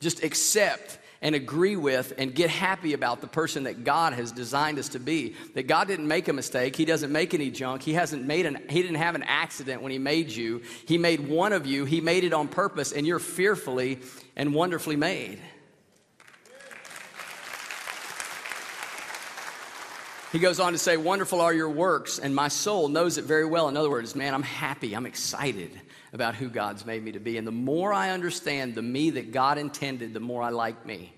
Just 0.00 0.24
accept 0.24 0.98
and 1.20 1.34
agree 1.34 1.76
with 1.76 2.12
and 2.18 2.34
get 2.34 2.48
happy 2.48 2.92
about 2.92 3.20
the 3.20 3.26
person 3.26 3.64
that 3.64 3.84
God 3.84 4.12
has 4.12 4.32
designed 4.32 4.78
us 4.78 4.90
to 4.90 5.00
be. 5.00 5.34
That 5.54 5.66
God 5.66 5.88
didn't 5.88 6.06
make 6.06 6.28
a 6.28 6.32
mistake. 6.32 6.76
He 6.76 6.84
doesn't 6.84 7.12
make 7.12 7.34
any 7.34 7.50
junk. 7.50 7.82
He 7.82 7.94
hasn't 7.94 8.24
made 8.24 8.46
an 8.46 8.58
he 8.68 8.82
didn't 8.82 8.98
have 8.98 9.14
an 9.14 9.24
accident 9.24 9.82
when 9.82 9.90
he 9.90 9.98
made 9.98 10.30
you. 10.30 10.62
He 10.86 10.96
made 10.96 11.28
one 11.28 11.52
of 11.52 11.66
you. 11.66 11.84
He 11.84 12.00
made 12.00 12.24
it 12.24 12.32
on 12.32 12.48
purpose 12.48 12.92
and 12.92 13.06
you're 13.06 13.18
fearfully 13.18 13.98
and 14.36 14.54
wonderfully 14.54 14.96
made. 14.96 15.40
He 20.32 20.38
goes 20.38 20.60
on 20.60 20.72
to 20.72 20.78
say, 20.78 20.96
Wonderful 20.96 21.40
are 21.40 21.54
your 21.54 21.70
works, 21.70 22.18
and 22.18 22.34
my 22.34 22.48
soul 22.48 22.88
knows 22.88 23.16
it 23.16 23.24
very 23.24 23.46
well. 23.46 23.68
In 23.68 23.76
other 23.76 23.88
words, 23.88 24.14
man, 24.14 24.34
I'm 24.34 24.42
happy, 24.42 24.94
I'm 24.94 25.06
excited 25.06 25.70
about 26.12 26.34
who 26.34 26.48
God's 26.48 26.84
made 26.84 27.02
me 27.02 27.12
to 27.12 27.20
be. 27.20 27.38
And 27.38 27.46
the 27.46 27.52
more 27.52 27.92
I 27.92 28.10
understand 28.10 28.74
the 28.74 28.82
me 28.82 29.10
that 29.10 29.32
God 29.32 29.56
intended, 29.56 30.12
the 30.12 30.20
more 30.20 30.42
I 30.42 30.50
like 30.50 30.84
me. 30.84 31.12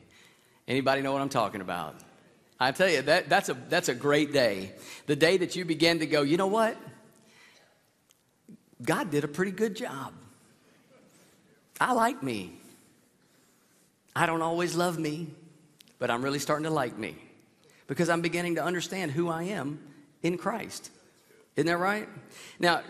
Anybody 0.68 1.02
know 1.02 1.12
what 1.12 1.22
I'm 1.22 1.28
talking 1.28 1.60
about? 1.60 1.96
I 2.58 2.72
tell 2.72 2.88
you, 2.88 3.02
that, 3.02 3.28
that's, 3.28 3.48
a, 3.48 3.54
that's 3.68 3.88
a 3.88 3.94
great 3.94 4.32
day. 4.32 4.72
The 5.06 5.16
day 5.16 5.38
that 5.38 5.56
you 5.56 5.64
begin 5.64 6.00
to 6.00 6.06
go, 6.06 6.22
you 6.22 6.36
know 6.36 6.46
what? 6.46 6.76
God 8.82 9.10
did 9.10 9.24
a 9.24 9.28
pretty 9.28 9.52
good 9.52 9.74
job. 9.74 10.12
I 11.80 11.92
like 11.94 12.22
me. 12.22 12.52
I 14.14 14.26
don't 14.26 14.42
always 14.42 14.76
love 14.76 14.98
me, 14.98 15.28
but 15.98 16.10
I'm 16.10 16.22
really 16.22 16.38
starting 16.38 16.64
to 16.64 16.70
like 16.70 16.96
me 16.96 17.16
because 17.90 18.08
I'm 18.08 18.20
beginning 18.20 18.54
to 18.54 18.62
understand 18.62 19.10
who 19.10 19.28
I 19.28 19.42
am 19.42 19.80
in 20.22 20.38
Christ. 20.38 20.92
Isn't 21.56 21.66
that 21.66 21.78
right? 21.78 22.08
Now, 22.60 22.82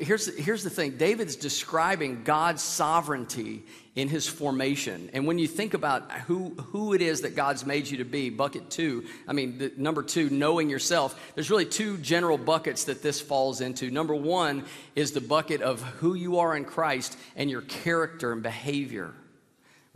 here's, 0.00 0.34
here's 0.38 0.64
the 0.64 0.70
thing 0.70 0.96
David's 0.96 1.36
describing 1.36 2.24
God's 2.24 2.62
sovereignty 2.62 3.62
in 3.94 4.08
his 4.08 4.26
formation. 4.26 5.10
And 5.12 5.26
when 5.26 5.38
you 5.38 5.46
think 5.46 5.74
about 5.74 6.10
who, 6.10 6.54
who 6.54 6.94
it 6.94 7.02
is 7.02 7.20
that 7.20 7.36
God's 7.36 7.66
made 7.66 7.88
you 7.88 7.98
to 7.98 8.06
be, 8.06 8.30
bucket 8.30 8.70
two, 8.70 9.04
I 9.28 9.34
mean, 9.34 9.58
the, 9.58 9.72
number 9.76 10.02
two, 10.02 10.30
knowing 10.30 10.70
yourself, 10.70 11.32
there's 11.34 11.50
really 11.50 11.66
two 11.66 11.98
general 11.98 12.38
buckets 12.38 12.84
that 12.84 13.02
this 13.02 13.20
falls 13.20 13.60
into. 13.60 13.90
Number 13.90 14.14
one 14.14 14.64
is 14.96 15.12
the 15.12 15.20
bucket 15.20 15.60
of 15.60 15.82
who 15.82 16.14
you 16.14 16.38
are 16.38 16.56
in 16.56 16.64
Christ 16.64 17.18
and 17.36 17.50
your 17.50 17.60
character 17.60 18.32
and 18.32 18.42
behavior 18.42 19.12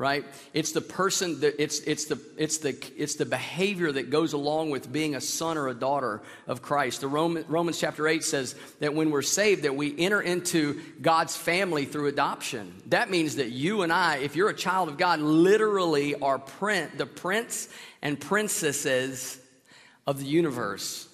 right? 0.03 0.25
It's 0.53 0.73
the 0.73 0.81
person 0.81 1.38
that 1.41 1.62
it's 1.62 1.79
it's 1.79 2.07
the 2.07 2.19
it's 2.37 2.59
the 2.59 2.77
it's 2.97 3.15
the 3.15 3.25
behavior 3.25 3.93
that 3.93 4.11
goes 4.11 4.33
along 4.33 4.71
with 4.71 4.91
being 4.91 5.15
a 5.15 5.21
son 5.21 5.57
or 5.57 5.69
a 5.69 5.75
daughter 5.75 6.21
of 6.49 6.61
christ. 6.61 7.03
The 7.03 7.07
Roman, 7.07 7.45
romans 7.47 7.79
chapter 7.79 8.09
8 8.09 8.25
says 8.25 8.57
that 8.81 8.95
when 8.95 9.12
we're 9.12 9.23
saved 9.23 9.62
that 9.62 9.77
we 9.77 9.97
enter 9.97 10.21
into 10.21 10.81
god's 11.01 11.37
family 11.37 11.85
through 11.85 12.09
adoption. 12.09 12.75
That 12.87 13.11
means 13.11 13.37
that 13.37 13.51
you 13.51 13.83
and 13.83 13.93
i 13.93 14.17
if 14.17 14.35
you're 14.35 14.49
a 14.49 14.55
child 14.55 14.88
of 14.88 14.99
god 14.99 15.21
literally 15.21 16.17
are 16.17 16.41
print, 16.41 16.99
the 16.99 17.07
prince 17.07 17.69
and 18.03 18.21
princesses 18.21 19.38
of 20.05 20.19
the 20.19 20.27
universe. 20.27 21.07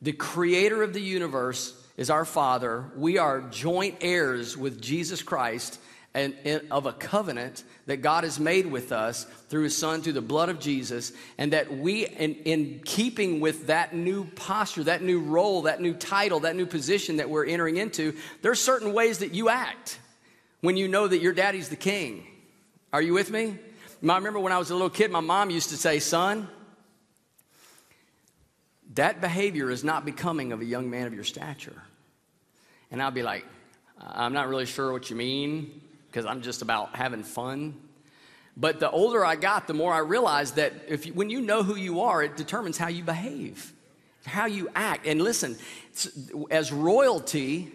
The 0.00 0.12
creator 0.12 0.82
of 0.82 0.94
the 0.94 1.02
universe 1.02 1.76
is 1.98 2.08
our 2.08 2.24
father. 2.24 2.86
We 2.96 3.18
are 3.18 3.42
joint 3.42 3.96
heirs 4.00 4.56
with 4.56 4.80
jesus 4.80 5.22
christ 5.22 5.78
and, 6.14 6.34
of 6.70 6.86
a 6.86 6.92
covenant 6.92 7.62
that 7.86 7.98
God 7.98 8.24
has 8.24 8.40
made 8.40 8.66
with 8.66 8.90
us 8.90 9.24
through 9.48 9.64
His 9.64 9.76
Son, 9.76 10.02
through 10.02 10.14
the 10.14 10.20
blood 10.20 10.48
of 10.48 10.58
Jesus, 10.58 11.12
and 11.38 11.52
that 11.52 11.76
we, 11.76 12.06
in, 12.06 12.34
in 12.44 12.80
keeping 12.84 13.40
with 13.40 13.68
that 13.68 13.94
new 13.94 14.24
posture, 14.24 14.84
that 14.84 15.02
new 15.02 15.20
role, 15.20 15.62
that 15.62 15.80
new 15.80 15.94
title, 15.94 16.40
that 16.40 16.56
new 16.56 16.66
position 16.66 17.18
that 17.18 17.30
we're 17.30 17.46
entering 17.46 17.76
into, 17.76 18.16
there 18.42 18.50
are 18.50 18.56
certain 18.56 18.92
ways 18.92 19.18
that 19.18 19.34
you 19.34 19.48
act 19.48 20.00
when 20.62 20.76
you 20.76 20.88
know 20.88 21.06
that 21.06 21.20
your 21.20 21.32
daddy's 21.32 21.68
the 21.68 21.76
king. 21.76 22.26
Are 22.92 23.02
you 23.02 23.14
with 23.14 23.30
me? 23.30 23.56
I 24.02 24.16
remember 24.16 24.40
when 24.40 24.52
I 24.52 24.58
was 24.58 24.70
a 24.70 24.74
little 24.74 24.90
kid, 24.90 25.12
my 25.12 25.20
mom 25.20 25.50
used 25.50 25.68
to 25.70 25.76
say, 25.76 26.00
Son, 26.00 26.48
that 28.94 29.20
behavior 29.20 29.70
is 29.70 29.84
not 29.84 30.04
becoming 30.04 30.50
of 30.52 30.60
a 30.60 30.64
young 30.64 30.90
man 30.90 31.06
of 31.06 31.14
your 31.14 31.22
stature. 31.22 31.80
And 32.90 33.00
I'd 33.00 33.14
be 33.14 33.22
like, 33.22 33.46
I'm 34.00 34.32
not 34.32 34.48
really 34.48 34.66
sure 34.66 34.90
what 34.90 35.08
you 35.10 35.14
mean 35.14 35.82
because 36.10 36.26
I'm 36.26 36.42
just 36.42 36.62
about 36.62 36.96
having 36.96 37.22
fun. 37.22 37.74
But 38.56 38.80
the 38.80 38.90
older 38.90 39.24
I 39.24 39.36
got, 39.36 39.66
the 39.66 39.74
more 39.74 39.92
I 39.92 39.98
realized 39.98 40.56
that 40.56 40.72
if 40.88 41.06
you, 41.06 41.14
when 41.14 41.30
you 41.30 41.40
know 41.40 41.62
who 41.62 41.76
you 41.76 42.00
are, 42.00 42.22
it 42.22 42.36
determines 42.36 42.76
how 42.76 42.88
you 42.88 43.04
behave, 43.04 43.72
how 44.26 44.46
you 44.46 44.68
act. 44.74 45.06
And 45.06 45.22
listen, 45.22 45.56
as 46.50 46.72
royalty, 46.72 47.72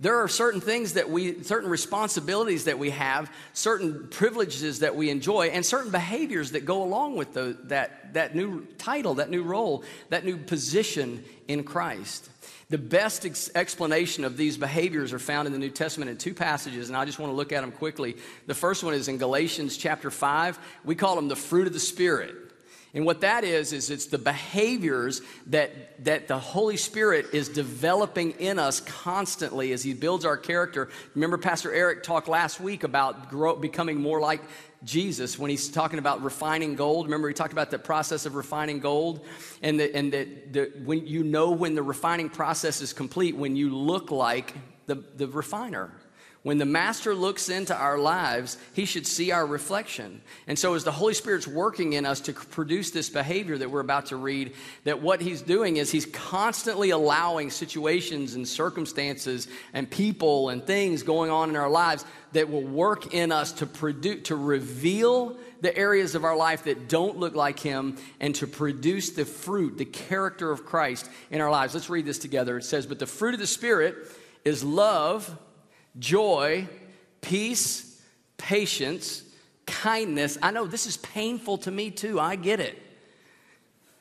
there 0.00 0.18
are 0.18 0.28
certain 0.28 0.60
things 0.60 0.94
that 0.94 1.08
we, 1.08 1.42
certain 1.42 1.70
responsibilities 1.70 2.64
that 2.64 2.78
we 2.78 2.90
have, 2.90 3.30
certain 3.52 4.08
privileges 4.08 4.80
that 4.80 4.96
we 4.96 5.08
enjoy, 5.08 5.48
and 5.48 5.64
certain 5.64 5.90
behaviors 5.90 6.52
that 6.52 6.64
go 6.64 6.82
along 6.82 7.16
with 7.16 7.32
the, 7.32 7.56
that, 7.64 8.14
that 8.14 8.34
new 8.34 8.66
title, 8.78 9.14
that 9.14 9.30
new 9.30 9.42
role, 9.42 9.84
that 10.08 10.24
new 10.24 10.36
position 10.36 11.24
in 11.46 11.62
Christ. 11.62 12.28
The 12.70 12.78
best 12.78 13.24
ex- 13.24 13.50
explanation 13.54 14.24
of 14.24 14.36
these 14.36 14.56
behaviors 14.56 15.12
are 15.12 15.18
found 15.18 15.46
in 15.46 15.52
the 15.52 15.58
New 15.58 15.70
Testament 15.70 16.10
in 16.10 16.16
two 16.16 16.34
passages, 16.34 16.88
and 16.88 16.96
I 16.96 17.04
just 17.04 17.18
want 17.18 17.30
to 17.30 17.36
look 17.36 17.52
at 17.52 17.60
them 17.60 17.70
quickly. 17.70 18.16
The 18.46 18.54
first 18.54 18.82
one 18.82 18.94
is 18.94 19.08
in 19.08 19.18
Galatians 19.18 19.76
chapter 19.76 20.10
5. 20.10 20.58
We 20.84 20.94
call 20.94 21.14
them 21.14 21.28
the 21.28 21.36
fruit 21.36 21.66
of 21.66 21.72
the 21.72 21.80
Spirit. 21.80 22.34
And 22.94 23.04
what 23.04 23.22
that 23.22 23.42
is, 23.42 23.72
is 23.72 23.90
it's 23.90 24.06
the 24.06 24.18
behaviors 24.18 25.20
that, 25.48 26.04
that 26.04 26.28
the 26.28 26.38
Holy 26.38 26.76
Spirit 26.76 27.26
is 27.32 27.48
developing 27.48 28.30
in 28.32 28.60
us 28.60 28.80
constantly 28.80 29.72
as 29.72 29.82
He 29.82 29.94
builds 29.94 30.24
our 30.24 30.36
character. 30.36 30.88
Remember, 31.14 31.36
Pastor 31.36 31.72
Eric 31.72 32.04
talked 32.04 32.28
last 32.28 32.60
week 32.60 32.84
about 32.84 33.28
grow, 33.30 33.56
becoming 33.56 34.00
more 34.00 34.20
like 34.20 34.42
Jesus 34.84 35.38
when 35.38 35.50
he's 35.50 35.68
talking 35.68 35.98
about 35.98 36.22
refining 36.22 36.76
gold. 36.76 37.06
Remember, 37.06 37.26
he 37.26 37.34
talked 37.34 37.52
about 37.52 37.70
the 37.70 37.78
process 37.78 38.26
of 38.26 38.34
refining 38.34 38.80
gold, 38.80 39.24
and 39.62 39.80
that 39.80 39.96
and 39.96 40.12
that 40.12 40.52
the, 40.52 40.72
when 40.84 41.06
you 41.06 41.24
know 41.24 41.50
when 41.50 41.74
the 41.74 41.82
refining 41.82 42.28
process 42.28 42.80
is 42.80 42.92
complete, 42.92 43.34
when 43.34 43.56
you 43.56 43.74
look 43.74 44.10
like 44.10 44.54
the, 44.86 44.96
the 45.16 45.26
refiner. 45.26 45.90
When 46.44 46.58
the 46.58 46.66
master 46.66 47.14
looks 47.14 47.48
into 47.48 47.74
our 47.74 47.96
lives, 47.96 48.58
he 48.74 48.84
should 48.84 49.06
see 49.06 49.32
our 49.32 49.46
reflection. 49.46 50.20
And 50.46 50.58
so, 50.58 50.74
as 50.74 50.84
the 50.84 50.92
Holy 50.92 51.14
Spirit's 51.14 51.48
working 51.48 51.94
in 51.94 52.04
us 52.04 52.20
to 52.20 52.34
produce 52.34 52.90
this 52.90 53.08
behavior 53.08 53.56
that 53.56 53.70
we're 53.70 53.80
about 53.80 54.06
to 54.06 54.16
read, 54.16 54.52
that 54.84 55.00
what 55.00 55.22
he's 55.22 55.40
doing 55.40 55.78
is 55.78 55.90
he's 55.90 56.04
constantly 56.04 56.90
allowing 56.90 57.48
situations 57.48 58.34
and 58.34 58.46
circumstances 58.46 59.48
and 59.72 59.90
people 59.90 60.50
and 60.50 60.62
things 60.66 61.02
going 61.02 61.30
on 61.30 61.48
in 61.48 61.56
our 61.56 61.70
lives 61.70 62.04
that 62.32 62.50
will 62.50 62.60
work 62.62 63.14
in 63.14 63.32
us 63.32 63.52
to 63.52 63.66
produce, 63.66 64.28
to 64.28 64.36
reveal 64.36 65.38
the 65.62 65.74
areas 65.74 66.14
of 66.14 66.24
our 66.24 66.36
life 66.36 66.64
that 66.64 66.90
don't 66.90 67.16
look 67.16 67.34
like 67.34 67.58
him 67.58 67.96
and 68.20 68.34
to 68.34 68.46
produce 68.46 69.12
the 69.12 69.24
fruit, 69.24 69.78
the 69.78 69.86
character 69.86 70.50
of 70.50 70.66
Christ 70.66 71.08
in 71.30 71.40
our 71.40 71.50
lives. 71.50 71.72
Let's 71.72 71.88
read 71.88 72.04
this 72.04 72.18
together. 72.18 72.58
It 72.58 72.64
says, 72.64 72.84
But 72.84 72.98
the 72.98 73.06
fruit 73.06 73.32
of 73.32 73.40
the 73.40 73.46
Spirit 73.46 73.96
is 74.44 74.62
love 74.62 75.38
joy, 75.98 76.68
peace, 77.20 78.02
patience, 78.36 79.22
kindness. 79.66 80.38
I 80.42 80.50
know 80.50 80.66
this 80.66 80.86
is 80.86 80.96
painful 80.98 81.58
to 81.58 81.70
me 81.70 81.90
too. 81.90 82.20
I 82.20 82.36
get 82.36 82.60
it. 82.60 82.80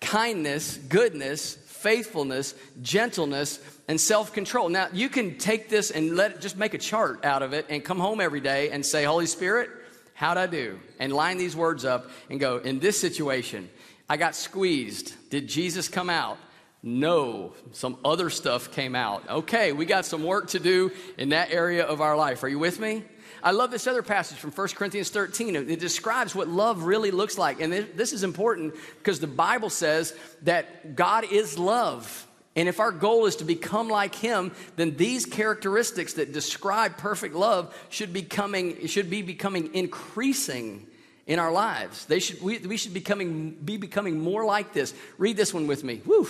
Kindness, 0.01 0.77
goodness, 0.77 1.55
faithfulness, 1.55 2.55
gentleness, 2.81 3.59
and 3.87 3.99
self 3.99 4.33
control. 4.33 4.69
Now, 4.69 4.87
you 4.93 5.09
can 5.09 5.37
take 5.37 5.69
this 5.69 5.91
and 5.91 6.15
let 6.15 6.31
it, 6.31 6.41
just 6.41 6.57
make 6.57 6.73
a 6.73 6.77
chart 6.77 7.25
out 7.25 7.41
of 7.41 7.53
it 7.53 7.65
and 7.69 7.83
come 7.83 7.99
home 7.99 8.21
every 8.21 8.41
day 8.41 8.69
and 8.71 8.85
say, 8.85 9.03
Holy 9.03 9.25
Spirit, 9.25 9.69
how'd 10.13 10.37
I 10.37 10.47
do? 10.47 10.79
And 10.99 11.13
line 11.13 11.37
these 11.37 11.55
words 11.55 11.85
up 11.85 12.09
and 12.29 12.39
go, 12.39 12.57
in 12.57 12.79
this 12.79 12.99
situation, 12.99 13.69
I 14.09 14.17
got 14.17 14.35
squeezed. 14.35 15.13
Did 15.29 15.47
Jesus 15.47 15.87
come 15.87 16.09
out? 16.09 16.37
No, 16.85 17.53
some 17.71 17.97
other 18.03 18.29
stuff 18.29 18.73
came 18.73 18.93
out. 18.93 19.27
Okay, 19.29 19.71
we 19.71 19.85
got 19.85 20.05
some 20.05 20.25
work 20.25 20.49
to 20.49 20.59
do 20.59 20.91
in 21.17 21.29
that 21.29 21.49
area 21.49 21.85
of 21.85 22.01
our 22.01 22.17
life. 22.17 22.43
Are 22.43 22.49
you 22.49 22.59
with 22.59 22.77
me? 22.77 23.05
I 23.41 23.51
love 23.51 23.71
this 23.71 23.87
other 23.87 24.03
passage 24.03 24.37
from 24.37 24.51
1 24.51 24.67
Corinthians 24.69 25.09
13. 25.09 25.55
It 25.55 25.79
describes 25.79 26.35
what 26.35 26.49
love 26.49 26.83
really 26.83 27.11
looks 27.11 27.37
like. 27.37 27.61
And 27.61 27.71
this 27.71 28.11
is 28.11 28.23
important 28.23 28.75
because 28.97 29.21
the 29.21 29.27
Bible 29.27 29.69
says 29.69 30.13
that 30.41 30.95
God 30.95 31.23
is 31.31 31.57
love. 31.57 32.27
And 32.55 32.67
if 32.67 32.81
our 32.81 32.91
goal 32.91 33.25
is 33.27 33.37
to 33.37 33.45
become 33.45 33.87
like 33.87 34.13
him, 34.13 34.51
then 34.75 34.95
these 34.97 35.25
characteristics 35.25 36.13
that 36.13 36.33
describe 36.33 36.97
perfect 36.97 37.33
love 37.33 37.73
should, 37.89 38.11
be 38.11 38.23
coming, 38.23 38.87
should 38.87 39.09
be 39.09 39.21
becoming 39.21 39.73
increasing 39.73 40.85
in 41.27 41.39
our 41.39 41.51
lives. 41.51 42.05
They 42.05 42.19
should, 42.19 42.41
we, 42.41 42.59
we 42.59 42.75
should 42.75 42.93
becoming, 42.93 43.51
be 43.51 43.77
becoming 43.77 44.19
more 44.19 44.43
like 44.43 44.73
this. 44.73 44.93
Read 45.17 45.37
this 45.37 45.53
one 45.53 45.67
with 45.67 45.83
me. 45.83 46.01
Woo! 46.05 46.27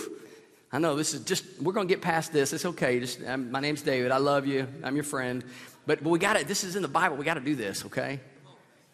I 0.74 0.78
know 0.78 0.96
this 0.96 1.14
is 1.14 1.20
just, 1.20 1.44
we're 1.62 1.72
going 1.72 1.86
to 1.86 1.94
get 1.94 2.02
past 2.02 2.32
this. 2.32 2.52
It's 2.52 2.64
okay. 2.64 2.98
Just, 2.98 3.24
um, 3.24 3.52
my 3.52 3.60
name's 3.60 3.80
David. 3.80 4.10
I 4.10 4.16
love 4.16 4.44
you. 4.44 4.66
I'm 4.82 4.96
your 4.96 5.04
friend. 5.04 5.44
But, 5.86 6.02
but 6.02 6.10
we 6.10 6.18
got 6.18 6.34
it. 6.36 6.48
This 6.48 6.64
is 6.64 6.74
in 6.74 6.82
the 6.82 6.88
Bible. 6.88 7.16
We 7.16 7.24
got 7.24 7.34
to 7.34 7.40
do 7.40 7.54
this, 7.54 7.84
okay? 7.84 8.18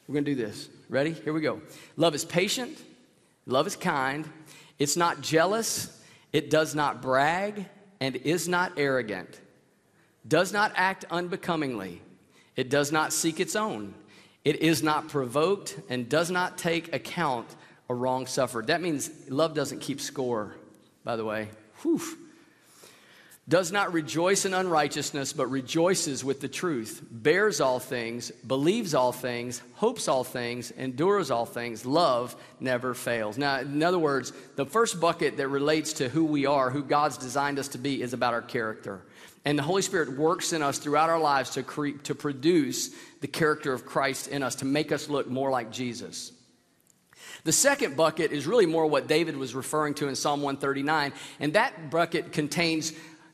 We're 0.06 0.12
going 0.12 0.26
to 0.26 0.34
do 0.34 0.46
this. 0.46 0.68
Ready? 0.90 1.12
Here 1.12 1.32
we 1.32 1.40
go. 1.40 1.62
Love 1.96 2.14
is 2.14 2.22
patient. 2.22 2.76
Love 3.46 3.66
is 3.66 3.76
kind. 3.76 4.28
It's 4.78 4.94
not 4.94 5.22
jealous. 5.22 5.98
It 6.34 6.50
does 6.50 6.74
not 6.74 7.00
brag 7.00 7.64
and 7.98 8.14
is 8.14 8.46
not 8.46 8.72
arrogant. 8.76 9.40
Does 10.28 10.52
not 10.52 10.72
act 10.74 11.06
unbecomingly. 11.10 12.02
It 12.56 12.68
does 12.68 12.92
not 12.92 13.10
seek 13.10 13.40
its 13.40 13.56
own. 13.56 13.94
It 14.44 14.56
is 14.56 14.82
not 14.82 15.08
provoked 15.08 15.80
and 15.88 16.10
does 16.10 16.30
not 16.30 16.58
take 16.58 16.94
account 16.94 17.48
a 17.88 17.94
wrong 17.94 18.26
suffered. 18.26 18.66
That 18.66 18.82
means 18.82 19.10
love 19.30 19.54
doesn't 19.54 19.80
keep 19.80 19.98
score, 19.98 20.54
by 21.04 21.16
the 21.16 21.24
way. 21.24 21.48
Whew. 21.82 22.00
Does 23.48 23.72
not 23.72 23.92
rejoice 23.92 24.44
in 24.44 24.54
unrighteousness, 24.54 25.32
but 25.32 25.48
rejoices 25.48 26.24
with 26.24 26.40
the 26.40 26.46
truth, 26.46 27.04
bears 27.10 27.60
all 27.60 27.80
things, 27.80 28.30
believes 28.30 28.94
all 28.94 29.10
things, 29.10 29.60
hopes 29.74 30.06
all 30.06 30.22
things, 30.22 30.70
endures 30.70 31.32
all 31.32 31.46
things. 31.46 31.84
Love 31.84 32.36
never 32.60 32.94
fails. 32.94 33.36
Now, 33.36 33.58
in 33.58 33.82
other 33.82 33.98
words, 33.98 34.32
the 34.54 34.66
first 34.66 35.00
bucket 35.00 35.36
that 35.38 35.48
relates 35.48 35.94
to 35.94 36.08
who 36.08 36.26
we 36.26 36.46
are, 36.46 36.70
who 36.70 36.84
God's 36.84 37.16
designed 37.16 37.58
us 37.58 37.66
to 37.68 37.78
be, 37.78 38.02
is 38.02 38.12
about 38.12 38.34
our 38.34 38.42
character. 38.42 39.02
And 39.44 39.58
the 39.58 39.64
Holy 39.64 39.82
Spirit 39.82 40.16
works 40.16 40.52
in 40.52 40.62
us 40.62 40.78
throughout 40.78 41.10
our 41.10 41.18
lives 41.18 41.50
to, 41.50 41.64
cre- 41.64 41.98
to 42.04 42.14
produce 42.14 42.90
the 43.20 43.26
character 43.26 43.72
of 43.72 43.84
Christ 43.84 44.28
in 44.28 44.44
us, 44.44 44.54
to 44.56 44.64
make 44.64 44.92
us 44.92 45.08
look 45.08 45.28
more 45.28 45.50
like 45.50 45.72
Jesus. 45.72 46.30
The 47.44 47.52
second 47.52 47.96
bucket 47.96 48.32
is 48.32 48.46
really 48.46 48.66
more 48.66 48.86
what 48.86 49.06
David 49.06 49.36
was 49.36 49.54
referring 49.54 49.94
to 49.94 50.08
in 50.08 50.14
Psalm 50.14 50.42
139, 50.42 51.12
and 51.38 51.52
that 51.54 51.90
bucket 51.90 52.32
contains 52.32 52.92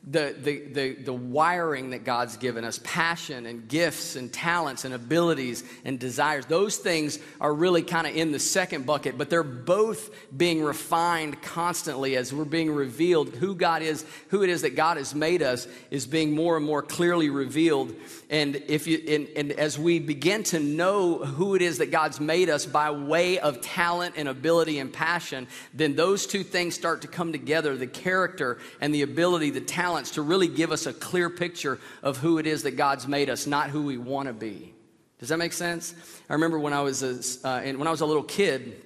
the, 0.09 0.37
the, 0.40 0.61
the, 0.66 0.92
the, 1.03 1.12
wiring 1.12 1.90
that 1.90 2.05
God's 2.05 2.37
given 2.37 2.64
us 2.64 2.79
passion 2.85 3.45
and 3.45 3.66
gifts 3.66 4.14
and 4.14 4.33
talents 4.33 4.85
and 4.85 4.95
abilities 4.95 5.64
and 5.85 5.99
desires. 5.99 6.47
Those 6.47 6.77
things 6.77 7.19
are 7.40 7.53
really 7.53 7.83
kind 7.83 8.07
of 8.07 8.14
in 8.14 8.31
the 8.31 8.38
second 8.38 8.87
bucket, 8.87 9.19
but 9.19 9.31
they're 9.31 9.42
both 9.42 10.11
being 10.37 10.62
refined 10.62 11.42
constantly 11.42 12.16
as 12.16 12.33
we're 12.33 12.45
being 12.45 12.73
revealed. 12.73 13.31
Who 13.31 13.57
God 13.57 13.83
is, 13.83 14.05
who 14.29 14.45
it 14.45 14.49
is 14.49 14.62
that 14.62 14.77
God 14.77 14.97
has 14.97 15.12
made 15.12 15.42
us, 15.42 15.66
is 15.90 16.07
being 16.07 16.33
more 16.33 16.57
and 16.57 16.64
more 16.64 16.83
clearly 16.83 17.29
revealed. 17.29 17.92
And, 18.31 18.62
if 18.69 18.87
you, 18.87 19.03
and, 19.09 19.29
and 19.37 19.53
as 19.59 19.77
we 19.77 19.99
begin 19.99 20.45
to 20.45 20.61
know 20.61 21.19
who 21.19 21.57
it 21.57 21.62
is 21.62 21.79
that 21.79 21.90
God's 21.90 22.21
made 22.21 22.49
us 22.49 22.64
by 22.64 22.92
way 22.92 23.40
of 23.40 23.61
talent 23.61 24.14
and 24.16 24.29
ability 24.29 24.79
and 24.79 24.92
passion, 24.92 25.49
then 25.75 25.97
those 25.97 26.29
two 26.29 26.45
things 26.45 26.77
start 26.77 27.03
to 27.03 27.09
come 27.09 27.33
together 27.33 27.77
the 27.77 27.88
character 27.88 28.59
and 28.81 28.95
the 28.95 29.03
ability, 29.03 29.51
the 29.51 29.61
talent 29.61 29.95
to 30.04 30.22
really 30.22 30.48
give 30.48 30.72
us 30.72 30.87
a 30.87 30.92
clear 30.92 31.30
picture 31.30 31.78
of 32.02 32.18
who 32.18 32.38
it 32.38 32.46
is 32.46 32.62
that 32.62 32.72
God's 32.76 33.09
made 33.09 33.30
us, 33.30 33.46
not 33.46 33.70
who 33.70 33.82
we 33.82 33.98
want 33.98 34.28
to 34.28 34.32
be. 34.32 34.74
Does 35.18 35.30
that 35.30 35.38
make 35.38 35.52
sense? 35.52 35.94
I 36.28 36.35
remember 36.35 36.59
when 36.59 36.72
I 36.72 36.82
was 36.82 37.02
a, 37.02 37.48
uh, 37.48 37.62
when 37.62 37.87
I 37.87 37.90
was 37.90 38.02
a 38.02 38.06
little 38.06 38.22
kid, 38.22 38.82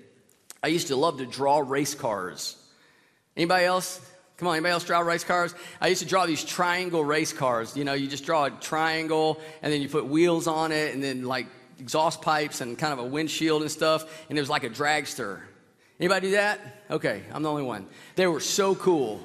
I 0.63 0.69
used 0.69 0.89
to 0.89 0.97
love 0.97 1.19
to 1.19 1.27
draw 1.27 1.59
race 1.59 1.95
cars. 1.95 2.57
Anybody 3.37 3.65
else? 3.65 4.01
Come 4.37 4.49
on, 4.49 4.55
anybody 4.55 4.73
else 4.73 4.85
draw 4.85 5.01
race 5.01 5.25
cars? 5.25 5.55
I 5.81 5.89
used 5.89 6.03
to 6.03 6.09
draw 6.09 6.27
these 6.27 6.45
triangle 6.45 7.05
race 7.05 7.33
cars. 7.33 7.77
You 7.77 7.85
know, 7.85 7.93
you 7.95 8.09
just 8.09 8.25
draw 8.25 8.47
a 8.47 8.51
triangle 8.51 9.41
and 9.63 9.73
then 9.73 9.83
you 9.83 9.89
put 9.89 10.07
wheels 10.07 10.47
on 10.47 10.73
it 10.73 10.95
and 10.95 11.03
then 11.03 11.25
like 11.25 11.47
exhaust 11.79 12.23
pipes 12.23 12.61
and 12.61 12.79
kind 12.79 12.93
of 12.93 13.01
a 13.01 13.05
windshield 13.05 13.63
and 13.63 13.71
stuff. 13.71 14.25
And 14.29 14.39
it 14.39 14.41
was 14.41 14.51
like 14.51 14.65
a 14.65 14.71
dragster. 14.71 15.41
Anybody 15.99 16.29
do 16.29 16.33
that? 16.33 16.59
Okay, 16.91 17.23
I'm 17.33 17.43
the 17.43 17.51
only 17.51 17.63
one. 17.63 17.87
They 18.17 18.27
were 18.27 18.41
so 18.41 18.75
cool. 18.75 19.21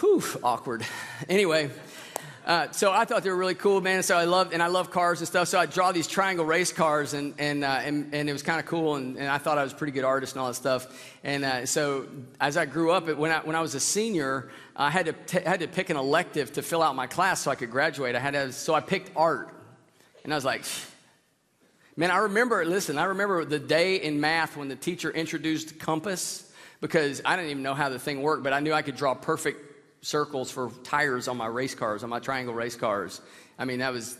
Whew, 0.00 0.22
awkward. 0.42 0.84
Anyway, 1.28 1.70
Uh, 2.46 2.70
so 2.72 2.92
I 2.92 3.06
thought 3.06 3.22
they 3.22 3.30
were 3.30 3.36
really 3.36 3.54
cool, 3.54 3.80
man. 3.80 4.02
So 4.02 4.18
I 4.18 4.24
loved, 4.24 4.52
and 4.52 4.62
I 4.62 4.66
love 4.66 4.90
cars 4.90 5.20
and 5.20 5.26
stuff. 5.26 5.48
So 5.48 5.58
I 5.58 5.64
draw 5.64 5.92
these 5.92 6.06
triangle 6.06 6.44
race 6.44 6.74
cars, 6.74 7.14
and 7.14 7.32
and 7.38 7.64
uh, 7.64 7.80
and, 7.82 8.14
and, 8.14 8.28
it 8.28 8.34
was 8.34 8.42
kind 8.42 8.60
of 8.60 8.66
cool. 8.66 8.96
And, 8.96 9.16
and, 9.16 9.28
I 9.28 9.38
thought 9.38 9.56
I 9.56 9.62
was 9.62 9.72
a 9.72 9.76
pretty 9.76 9.92
good 9.92 10.04
artist 10.04 10.34
and 10.34 10.42
all 10.42 10.48
that 10.48 10.54
stuff. 10.54 10.86
And 11.24 11.42
uh, 11.42 11.64
so 11.64 12.06
as 12.38 12.58
I 12.58 12.66
grew 12.66 12.90
up, 12.90 13.08
when 13.16 13.30
I 13.30 13.38
when 13.38 13.56
I 13.56 13.62
was 13.62 13.74
a 13.74 13.80
senior, 13.80 14.50
I 14.76 14.90
had 14.90 15.06
to 15.06 15.12
t- 15.14 15.40
had 15.40 15.60
to 15.60 15.68
pick 15.68 15.88
an 15.88 15.96
elective 15.96 16.52
to 16.52 16.62
fill 16.62 16.82
out 16.82 16.94
my 16.94 17.06
class 17.06 17.40
so 17.40 17.50
I 17.50 17.54
could 17.54 17.70
graduate. 17.70 18.14
I 18.14 18.20
had 18.20 18.34
to, 18.34 18.52
so 18.52 18.74
I 18.74 18.80
picked 18.80 19.10
art, 19.16 19.48
and 20.22 20.32
I 20.32 20.36
was 20.36 20.44
like. 20.44 20.64
Man, 21.96 22.10
I 22.10 22.16
remember, 22.16 22.64
listen, 22.64 22.98
I 22.98 23.04
remember 23.04 23.44
the 23.44 23.60
day 23.60 24.02
in 24.02 24.20
math 24.20 24.56
when 24.56 24.66
the 24.66 24.74
teacher 24.74 25.12
introduced 25.12 25.78
compass 25.78 26.50
because 26.80 27.22
I 27.24 27.36
didn't 27.36 27.52
even 27.52 27.62
know 27.62 27.74
how 27.74 27.88
the 27.88 28.00
thing 28.00 28.20
worked, 28.20 28.42
but 28.42 28.52
I 28.52 28.58
knew 28.58 28.72
I 28.72 28.82
could 28.82 28.96
draw 28.96 29.14
perfect 29.14 29.73
circles 30.04 30.50
for 30.50 30.70
tires 30.82 31.28
on 31.28 31.36
my 31.38 31.46
race 31.46 31.74
cars, 31.74 32.04
on 32.04 32.10
my 32.10 32.18
triangle 32.18 32.54
race 32.54 32.76
cars. 32.76 33.22
I 33.58 33.64
mean, 33.64 33.78
that 33.78 33.92
was 33.92 34.18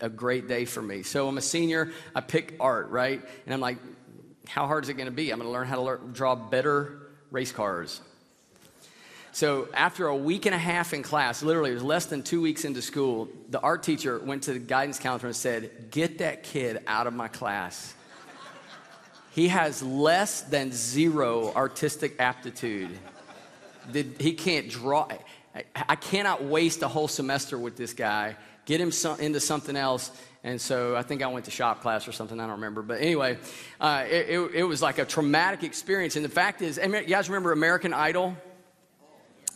a 0.00 0.10
great 0.10 0.48
day 0.48 0.66
for 0.66 0.82
me. 0.82 1.02
So 1.02 1.26
I'm 1.26 1.38
a 1.38 1.42
senior, 1.42 1.92
I 2.14 2.20
pick 2.20 2.56
art, 2.60 2.90
right? 2.90 3.22
And 3.46 3.54
I'm 3.54 3.60
like, 3.60 3.78
how 4.46 4.66
hard 4.66 4.84
is 4.84 4.90
it 4.90 4.94
going 4.94 5.06
to 5.06 5.12
be? 5.12 5.30
I'm 5.30 5.38
going 5.38 5.48
to 5.48 5.52
learn 5.52 5.66
how 5.66 5.76
to 5.76 5.80
learn, 5.82 6.12
draw 6.12 6.34
better 6.34 7.08
race 7.30 7.52
cars. 7.52 8.02
So 9.32 9.68
after 9.72 10.08
a 10.08 10.16
week 10.16 10.44
and 10.44 10.54
a 10.54 10.58
half 10.58 10.92
in 10.92 11.02
class, 11.02 11.42
literally 11.42 11.70
it 11.70 11.74
was 11.74 11.82
less 11.82 12.04
than 12.04 12.22
two 12.22 12.42
weeks 12.42 12.66
into 12.66 12.82
school, 12.82 13.28
the 13.48 13.60
art 13.60 13.82
teacher 13.82 14.18
went 14.18 14.42
to 14.44 14.52
the 14.52 14.58
guidance 14.58 14.98
counselor 14.98 15.28
and 15.28 15.36
said, 15.36 15.88
Get 15.90 16.18
that 16.18 16.42
kid 16.42 16.82
out 16.86 17.06
of 17.06 17.14
my 17.14 17.28
class. 17.28 17.94
He 19.32 19.48
has 19.48 19.82
less 19.82 20.42
than 20.42 20.70
zero 20.70 21.50
artistic 21.54 22.20
aptitude 22.20 22.90
he 23.92 24.32
can't 24.32 24.68
draw. 24.68 25.08
I 25.74 25.96
cannot 25.96 26.44
waste 26.44 26.82
a 26.82 26.88
whole 26.88 27.08
semester 27.08 27.58
with 27.58 27.76
this 27.76 27.92
guy. 27.92 28.36
Get 28.66 28.80
him 28.80 28.92
into 29.20 29.40
something 29.40 29.76
else. 29.76 30.10
And 30.42 30.60
so 30.60 30.94
I 30.94 31.02
think 31.02 31.22
I 31.22 31.28
went 31.28 31.46
to 31.46 31.50
shop 31.50 31.80
class 31.80 32.06
or 32.06 32.12
something. 32.12 32.38
I 32.38 32.42
don't 32.42 32.56
remember. 32.56 32.82
But 32.82 33.00
anyway, 33.00 33.38
uh, 33.80 34.04
it, 34.06 34.28
it, 34.28 34.50
it, 34.56 34.62
was 34.64 34.82
like 34.82 34.98
a 34.98 35.04
traumatic 35.06 35.62
experience. 35.62 36.16
And 36.16 36.24
the 36.24 36.30
fact 36.30 36.60
is, 36.60 36.76
you 36.76 37.02
guys 37.06 37.30
remember 37.30 37.52
American 37.52 37.94
Idol? 37.94 38.36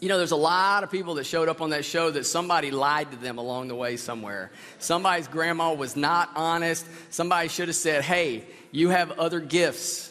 You 0.01 0.09
know, 0.09 0.16
there's 0.16 0.31
a 0.31 0.37
lot 0.37 0.85
of 0.85 0.91
people 0.91 1.14
that 1.14 1.24
showed 1.24 1.49
up 1.49 1.61
on 1.61 1.70
that 1.70 1.85
show 1.85 2.11
that 2.11 2.24
somebody 2.24 2.70
lied 2.70 3.11
to 3.11 3.16
them 3.16 3.37
along 3.37 3.68
the 3.68 3.74
way 3.74 3.97
somewhere. 3.97 4.51
Somebody's 4.79 5.29
grandma 5.29 5.74
was 5.74 5.97
not 5.97 6.31
honest. 6.37 6.87
Somebody 7.11 7.49
should 7.49 7.68
have 7.68 7.76
said, 7.76 8.03
hey, 8.03 8.45
you 8.70 8.91
have 8.91 9.18
other 9.18 9.41
gifts. 9.41 10.08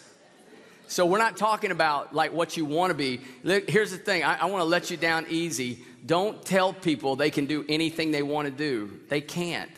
So 0.87 1.05
we're 1.05 1.17
not 1.17 1.37
talking 1.37 1.71
about 1.71 2.15
like 2.15 2.31
what 2.31 2.55
you 2.57 2.65
want 2.65 2.91
to 2.91 2.93
be. 2.93 3.19
Here's 3.43 3.91
the 3.91 3.97
thing 3.97 4.23
I, 4.23 4.41
I 4.41 4.45
want 4.45 4.61
to 4.61 4.65
let 4.65 4.89
you 4.89 4.97
down 4.97 5.25
easy. 5.29 5.79
Don't 6.05 6.43
tell 6.43 6.71
people 6.71 7.15
they 7.15 7.29
can 7.29 7.45
do 7.45 7.65
anything 7.67 8.11
they 8.11 8.23
want 8.23 8.47
to 8.47 8.53
do. 8.53 8.99
They 9.09 9.21
can't. 9.21 9.69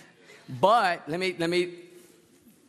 But 0.47 1.09
let 1.09 1.19
me, 1.19 1.35
let 1.37 1.49
me 1.49 1.73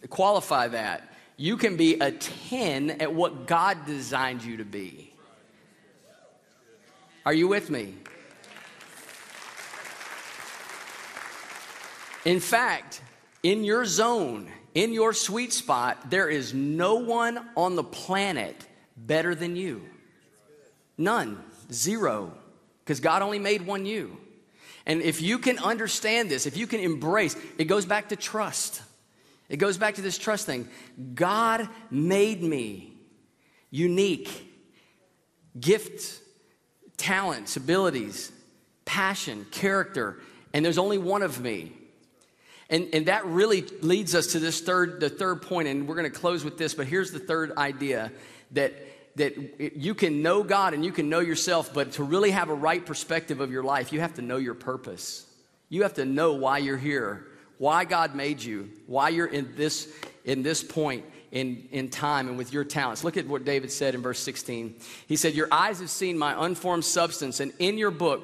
qualify 0.09 0.69
that. 0.69 1.13
You 1.37 1.57
can 1.57 1.77
be 1.77 1.95
a 1.95 2.13
10 2.13 2.91
at 2.91 3.15
what 3.15 3.47
God 3.47 3.87
designed 3.87 4.43
you 4.43 4.59
to 4.59 4.65
be. 4.65 5.13
Are 7.25 7.33
you 7.33 7.49
with 7.49 7.71
me? 7.71 7.95
In 12.25 12.41
fact, 12.41 13.03
in 13.43 13.65
your 13.65 13.85
zone, 13.85 14.51
in 14.75 14.93
your 14.93 15.13
sweet 15.13 15.53
spot, 15.53 16.11
there 16.11 16.29
is 16.29 16.55
no 16.55 16.97
one 16.97 17.45
on 17.57 17.77
the 17.77 17.85
planet 17.85 18.57
better 18.97 19.35
than 19.35 19.57
you. 19.57 19.83
None. 20.97 21.43
Zero. 21.73 22.33
Because 22.85 23.01
God 23.01 23.23
only 23.23 23.39
made 23.39 23.67
one 23.67 23.87
you. 23.87 24.17
And 24.87 25.03
if 25.03 25.23
you 25.23 25.39
can 25.39 25.59
understand 25.59 26.31
this, 26.31 26.47
if 26.47 26.57
you 26.57 26.67
can 26.67 26.81
embrace, 26.81 27.37
it 27.59 27.65
goes 27.65 27.85
back 27.85 28.09
to 28.09 28.17
trust. 28.17 28.83
It 29.49 29.57
goes 29.57 29.79
back 29.79 29.97
to 29.97 30.03
this 30.03 30.19
trust 30.19 30.47
thing. 30.47 30.69
God 31.15 31.69
made 31.91 32.43
me 32.43 32.93
unique. 33.71 34.49
Gifts, 35.59 36.21
talents, 36.97 37.57
abilities, 37.57 38.31
passion, 38.85 39.47
character, 39.51 40.19
and 40.53 40.65
there's 40.65 40.79
only 40.79 40.99
one 40.99 41.23
of 41.23 41.41
me. 41.41 41.73
And, 42.71 42.89
and 42.93 43.07
that 43.07 43.27
really 43.27 43.63
leads 43.83 44.15
us 44.15 44.29
to 44.29 44.39
this 44.39 44.61
third, 44.61 45.01
the 45.01 45.11
third 45.11 45.43
point, 45.43 45.67
and 45.67 45.89
we're 45.89 45.97
going 45.97 46.11
to 46.11 46.19
close 46.19 46.45
with 46.45 46.57
this, 46.57 46.73
but 46.73 46.87
here's 46.87 47.11
the 47.11 47.19
third 47.19 47.57
idea 47.59 48.13
that, 48.53 48.73
that 49.17 49.77
you 49.77 49.93
can 49.93 50.23
know 50.23 50.45
God 50.45 50.73
and 50.73 50.85
you 50.85 50.93
can 50.93 51.09
know 51.09 51.19
yourself, 51.19 51.75
but 51.75 51.93
to 51.93 52.05
really 52.05 52.31
have 52.31 52.49
a 52.49 52.55
right 52.55 52.85
perspective 52.85 53.41
of 53.41 53.51
your 53.51 53.65
life, 53.65 53.93
you 53.93 54.01
have 54.01 54.15
to 54.15 54.23
know 54.23 54.37
your 54.37 54.55
purpose. 54.55 55.27
You 55.69 55.83
have 55.83 55.95
to 55.95 56.05
know 56.05 56.35
why 56.35 56.59
you're 56.59 56.79
here, 56.79 57.27
why 57.59 57.85
God 57.85 58.15
made 58.15 58.41
you, 58.41 58.71
why 58.87 59.09
you're 59.09 59.27
in 59.27 59.53
this, 59.57 59.93
in 60.25 60.45
this 60.45 60.63
point 60.63 61.05
in, 61.33 61.69
in 61.73 61.89
time 61.89 62.29
and 62.29 62.39
with 62.39 62.53
your 62.53 62.65
talents. 62.65 63.03
Look 63.03 63.17
at 63.17 63.27
what 63.27 63.45
David 63.45 63.73
said 63.73 63.97
in 63.97 64.03
verse 64.03 64.21
16. 64.21 64.77
He 65.09 65.17
said, 65.17 65.35
Your 65.35 65.49
eyes 65.51 65.81
have 65.81 65.91
seen 65.91 66.17
my 66.17 66.47
unformed 66.47 66.85
substance, 66.85 67.41
and 67.41 67.53
in 67.59 67.79
your 67.79 67.91
book, 67.91 68.23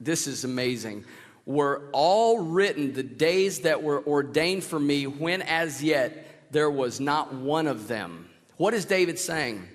this 0.00 0.28
is 0.28 0.44
amazing 0.44 1.04
were 1.48 1.88
all 1.92 2.40
written 2.40 2.92
the 2.92 3.02
days 3.02 3.60
that 3.60 3.82
were 3.82 4.06
ordained 4.06 4.62
for 4.62 4.78
me 4.78 5.06
when 5.06 5.40
as 5.40 5.82
yet 5.82 6.52
there 6.52 6.70
was 6.70 7.00
not 7.00 7.32
one 7.32 7.66
of 7.66 7.88
them. 7.88 8.28
What 8.58 8.74
is 8.74 8.84
David 8.84 9.18
saying? 9.18 9.66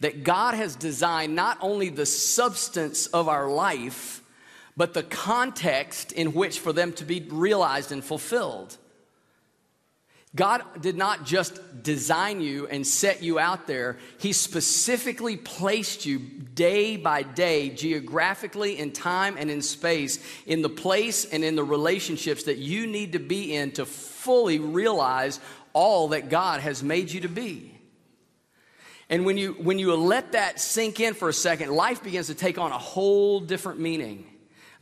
That 0.00 0.24
God 0.24 0.54
has 0.54 0.74
designed 0.74 1.36
not 1.36 1.58
only 1.60 1.90
the 1.90 2.04
substance 2.04 3.06
of 3.06 3.28
our 3.28 3.48
life, 3.48 4.20
but 4.76 4.94
the 4.94 5.04
context 5.04 6.10
in 6.10 6.34
which 6.34 6.58
for 6.58 6.72
them 6.72 6.92
to 6.94 7.04
be 7.04 7.24
realized 7.30 7.92
and 7.92 8.04
fulfilled. 8.04 8.76
God 10.36 10.62
did 10.80 10.96
not 10.96 11.24
just 11.24 11.82
design 11.82 12.40
you 12.40 12.66
and 12.66 12.84
set 12.84 13.22
you 13.22 13.38
out 13.38 13.66
there, 13.68 13.98
He 14.18 14.32
specifically 14.32 15.36
placed 15.36 16.06
you 16.06 16.18
day 16.18 16.96
by 16.96 17.22
day, 17.22 17.70
geographically, 17.70 18.78
in 18.78 18.90
time 18.92 19.36
and 19.38 19.50
in 19.50 19.62
space, 19.62 20.18
in 20.46 20.62
the 20.62 20.68
place 20.68 21.24
and 21.24 21.44
in 21.44 21.54
the 21.54 21.62
relationships 21.62 22.44
that 22.44 22.58
you 22.58 22.86
need 22.86 23.12
to 23.12 23.20
be 23.20 23.54
in 23.54 23.72
to 23.72 23.86
fully 23.86 24.58
realize 24.58 25.38
all 25.72 26.08
that 26.08 26.30
God 26.30 26.60
has 26.60 26.82
made 26.82 27.12
you 27.12 27.20
to 27.20 27.28
be. 27.28 27.70
And 29.08 29.24
when 29.24 29.36
you, 29.36 29.52
when 29.52 29.78
you 29.78 29.94
let 29.94 30.32
that 30.32 30.58
sink 30.58 30.98
in 30.98 31.14
for 31.14 31.28
a 31.28 31.32
second, 31.32 31.70
life 31.70 32.02
begins 32.02 32.28
to 32.28 32.34
take 32.34 32.58
on 32.58 32.72
a 32.72 32.78
whole 32.78 33.38
different 33.38 33.78
meaning. 33.78 34.26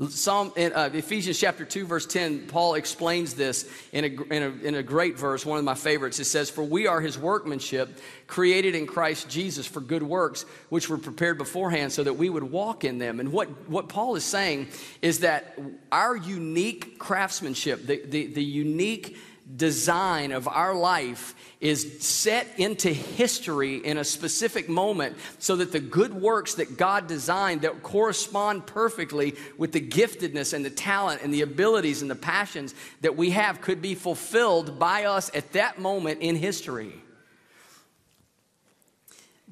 Psalm, 0.09 0.53
in, 0.57 0.73
uh, 0.73 0.89
Ephesians 0.95 1.39
chapter 1.39 1.65
2, 1.65 1.87
verse 1.87 2.07
10, 2.07 2.47
Paul 2.47 2.75
explains 2.75 3.35
this 3.35 3.71
in 3.93 4.05
a, 4.05 4.35
in, 4.35 4.43
a, 4.43 4.67
in 4.67 4.75
a 4.75 4.83
great 4.83 5.19
verse, 5.19 5.45
one 5.45 5.59
of 5.59 5.65
my 5.65 5.75
favorites. 5.75 6.19
It 6.19 6.25
says, 6.25 6.49
For 6.49 6.65
we 6.65 6.87
are 6.87 7.01
his 7.01 7.19
workmanship, 7.19 8.01
created 8.27 8.75
in 8.75 8.87
Christ 8.87 9.29
Jesus 9.29 9.67
for 9.67 9.81
good 9.81 10.03
works, 10.03 10.47
which 10.71 10.89
were 10.89 10.97
prepared 10.97 11.37
beforehand 11.37 11.93
so 11.93 12.03
that 12.05 12.15
we 12.15 12.31
would 12.31 12.45
walk 12.45 12.85
in 12.85 12.99
them. 12.99 13.21
And 13.21 13.33
what, 13.33 13.49
what 13.69 13.91
Paul 13.91 14.17
is 14.17 14.25
saying 14.25 14.69
is 15.03 15.21
that 15.21 15.59
our 15.91 16.17
unique 16.17 16.99
craftsmanship, 16.99 17.87
the, 17.87 18.03
the, 18.07 18.27
the 18.29 18.45
unique 18.45 19.19
design 19.55 20.33
of 20.33 20.49
our 20.49 20.75
life 20.75 21.35
is 21.61 22.03
set 22.05 22.47
into 22.59 22.93
history 22.93 23.77
in 23.77 23.97
a 23.97 24.05
specific 24.05 24.69
moment 24.69 25.17
so 25.39 25.57
that 25.57 25.71
the 25.71 25.81
good 25.81 26.13
works 26.13 26.55
that 26.55 26.77
God 26.77 27.07
designed 27.07 27.63
that 27.63 27.83
correspond 27.83 28.67
perfectly 28.67 29.37
with 29.59 29.73
the 29.73 29.81
giftedness 29.81 30.55
and 30.55 30.65
the 30.65 30.71
talent 30.71 31.23
and 31.23 31.33
the 31.33 31.43
abilities 31.43 32.03
and 32.03 32.11
the 32.11 32.17
passions 32.17 32.75
that 33.03 33.17
we 33.17 33.31
have 33.31 33.61
could 33.61 33.81
be 33.81 33.95
fulfilled 33.95 34.79
by 34.79 35.05
us 35.05 35.31
at 35.35 35.53
that 35.53 35.79
moment 35.79 36.21
in 36.21 36.35
history. 36.35 36.93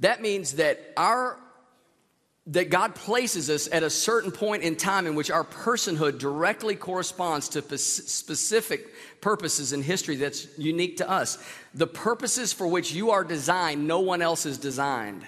That 0.01 0.23
means 0.23 0.55
that 0.55 0.81
our 0.97 1.39
that 2.47 2.71
God 2.71 2.95
places 2.97 3.49
us 3.49 3.69
at 3.71 3.83
a 3.83 3.91
certain 3.91 4.33
point 4.33 4.63
in 4.65 4.75
time 4.75 5.07
in 5.07 5.15
which 5.15 5.31
our 5.31 5.45
personhood 5.45 6.19
directly 6.19 6.75
corresponds 6.75 7.51
to 7.51 7.79
specific 7.79 8.89
purposes 9.21 9.73
in 9.73 9.83
history 9.83 10.17
that's 10.17 10.47
unique 10.59 10.99
to 10.99 11.09
us. 11.09 11.39
The 11.75 11.87
purposes 11.87 12.53
for 12.53 12.67
which 12.67 12.93
you 12.93 13.11
are 13.11 13.25
designed, 13.25 13.87
no 13.87 14.01
one 14.01 14.23
else 14.23 14.47
is 14.47 14.59
designed. 14.59 15.27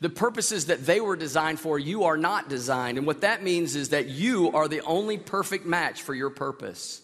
The 0.00 0.10
purposes 0.10 0.66
that 0.66 0.84
they 0.84 1.00
were 1.00 1.16
designed 1.16 1.58
for, 1.58 1.78
you 1.78 2.04
are 2.04 2.18
not 2.18 2.48
designed. 2.48 2.98
And 2.98 3.06
what 3.06 3.22
that 3.22 3.42
means 3.42 3.76
is 3.76 3.88
that 3.90 4.08
you 4.08 4.52
are 4.52 4.68
the 4.68 4.82
only 4.82 5.16
perfect 5.16 5.64
match 5.64 6.02
for 6.02 6.14
your 6.14 6.30
purpose. 6.30 7.00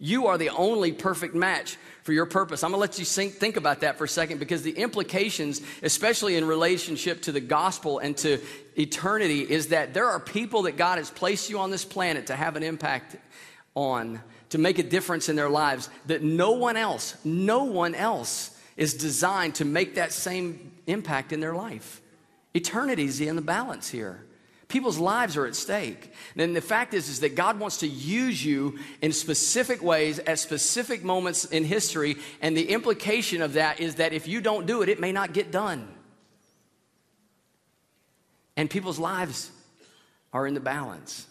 You 0.00 0.26
are 0.28 0.38
the 0.38 0.48
only 0.48 0.92
perfect 0.92 1.34
match 1.34 1.76
for 2.02 2.14
your 2.14 2.26
purpose. 2.26 2.64
I'm 2.64 2.70
gonna 2.70 2.80
let 2.80 2.98
you 2.98 3.04
think, 3.04 3.34
think 3.34 3.58
about 3.58 3.80
that 3.80 3.98
for 3.98 4.04
a 4.04 4.08
second 4.08 4.38
because 4.38 4.62
the 4.62 4.72
implications, 4.72 5.60
especially 5.82 6.36
in 6.36 6.46
relationship 6.46 7.22
to 7.22 7.32
the 7.32 7.40
gospel 7.40 7.98
and 7.98 8.16
to 8.18 8.38
eternity, 8.76 9.42
is 9.42 9.68
that 9.68 9.92
there 9.92 10.06
are 10.06 10.18
people 10.18 10.62
that 10.62 10.78
God 10.78 10.96
has 10.96 11.10
placed 11.10 11.50
you 11.50 11.58
on 11.58 11.70
this 11.70 11.84
planet 11.84 12.28
to 12.28 12.34
have 12.34 12.56
an 12.56 12.62
impact 12.62 13.16
on, 13.74 14.20
to 14.50 14.58
make 14.58 14.78
a 14.78 14.82
difference 14.82 15.28
in 15.28 15.36
their 15.36 15.48
lives 15.48 15.88
that 16.06 16.22
no 16.22 16.52
one 16.52 16.76
else, 16.76 17.16
no 17.24 17.64
one 17.64 17.94
else 17.94 18.56
is 18.76 18.94
designed 18.94 19.54
to 19.56 19.64
make 19.64 19.94
that 19.94 20.12
same 20.12 20.72
impact 20.86 21.32
in 21.32 21.40
their 21.40 21.54
life. 21.54 22.00
Eternity 22.54 23.04
is 23.04 23.20
in 23.20 23.36
the 23.36 23.42
balance 23.42 23.88
here. 23.88 24.24
People's 24.68 24.98
lives 24.98 25.36
are 25.36 25.46
at 25.46 25.56
stake. 25.56 26.12
And 26.36 26.54
the 26.54 26.60
fact 26.60 26.94
is, 26.94 27.08
is 27.08 27.20
that 27.20 27.34
God 27.34 27.58
wants 27.58 27.78
to 27.78 27.88
use 27.88 28.44
you 28.44 28.78
in 29.02 29.12
specific 29.12 29.82
ways 29.82 30.20
at 30.20 30.38
specific 30.38 31.02
moments 31.02 31.44
in 31.44 31.64
history. 31.64 32.16
And 32.40 32.56
the 32.56 32.70
implication 32.70 33.42
of 33.42 33.54
that 33.54 33.80
is 33.80 33.96
that 33.96 34.12
if 34.12 34.28
you 34.28 34.40
don't 34.40 34.66
do 34.66 34.82
it, 34.82 34.88
it 34.88 35.00
may 35.00 35.10
not 35.10 35.32
get 35.32 35.50
done. 35.50 35.88
And 38.56 38.70
people's 38.70 38.98
lives 38.98 39.50
are 40.32 40.46
in 40.46 40.54
the 40.54 40.60
balance. 40.60 41.26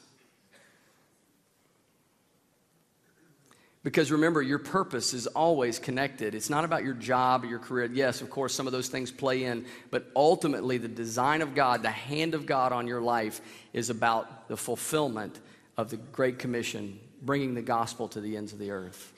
Because 3.82 4.12
remember, 4.12 4.42
your 4.42 4.60
purpose 4.60 5.14
is 5.14 5.26
always 5.28 5.80
connected. 5.80 6.36
It's 6.36 6.50
not 6.50 6.66
about 6.66 6.84
your 6.84 6.94
job 6.94 7.44
or 7.44 7.48
your 7.48 7.60
career. 7.60 7.90
Yes, 7.92 8.22
of 8.22 8.30
course, 8.30 8.54
some 8.54 8.68
of 8.68 8.74
those 8.74 8.90
things 8.90 9.10
play 9.10 9.46
in, 9.46 9.66
but 9.90 10.12
ultimately, 10.16 10.78
the 10.78 10.90
design 10.90 11.42
of 11.42 11.56
God, 11.56 11.82
the 11.82 11.90
hand 11.90 12.34
of 12.34 12.46
God 12.46 12.74
on 12.74 12.88
your 12.88 13.00
life, 13.00 13.40
is 13.72 13.90
about 13.90 14.50
the 14.50 14.58
fulfillment 14.58 15.40
of 15.78 15.90
the 15.90 15.98
Great 15.98 16.40
Commission, 16.40 17.00
bringing 17.22 17.54
the 17.54 17.62
gospel 17.62 18.10
to 18.10 18.20
the 18.20 18.36
ends 18.36 18.52
of 18.52 18.60
the 18.60 18.72
earth. 18.72 19.14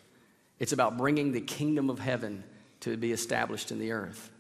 It's 0.60 0.74
about 0.74 0.96
bringing 0.96 1.32
the 1.32 1.42
kingdom 1.42 1.90
of 1.90 1.98
heaven 1.98 2.44
to 2.82 2.98
be 2.98 3.12
established 3.12 3.72
in 3.72 3.80
the 3.80 3.92
earth. 3.92 4.31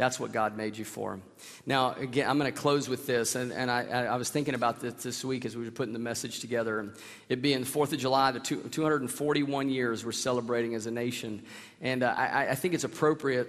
That's 0.00 0.18
what 0.18 0.32
God 0.32 0.56
made 0.56 0.78
you 0.78 0.86
for. 0.86 1.20
Now, 1.66 1.92
again, 1.92 2.26
I'm 2.26 2.38
going 2.38 2.50
to 2.50 2.58
close 2.58 2.88
with 2.88 3.06
this. 3.06 3.34
And, 3.34 3.52
and 3.52 3.70
I, 3.70 3.82
I, 4.06 4.16
was 4.16 4.30
thinking 4.30 4.54
about 4.54 4.80
this 4.80 4.94
this 4.94 5.22
week 5.22 5.44
as 5.44 5.54
we 5.54 5.66
were 5.66 5.70
putting 5.70 5.92
the 5.92 5.98
message 5.98 6.40
together. 6.40 6.80
And 6.80 6.94
it 7.28 7.42
being 7.42 7.60
the 7.60 7.66
4th 7.66 7.92
of 7.92 7.98
July, 7.98 8.30
the 8.30 8.40
two, 8.40 8.62
241 8.62 9.68
years 9.68 10.02
we're 10.02 10.12
celebrating 10.12 10.74
as 10.74 10.86
a 10.86 10.90
nation. 10.90 11.42
And 11.82 12.02
uh, 12.02 12.14
I, 12.16 12.48
I, 12.48 12.54
think 12.54 12.72
it's 12.72 12.84
appropriate 12.84 13.48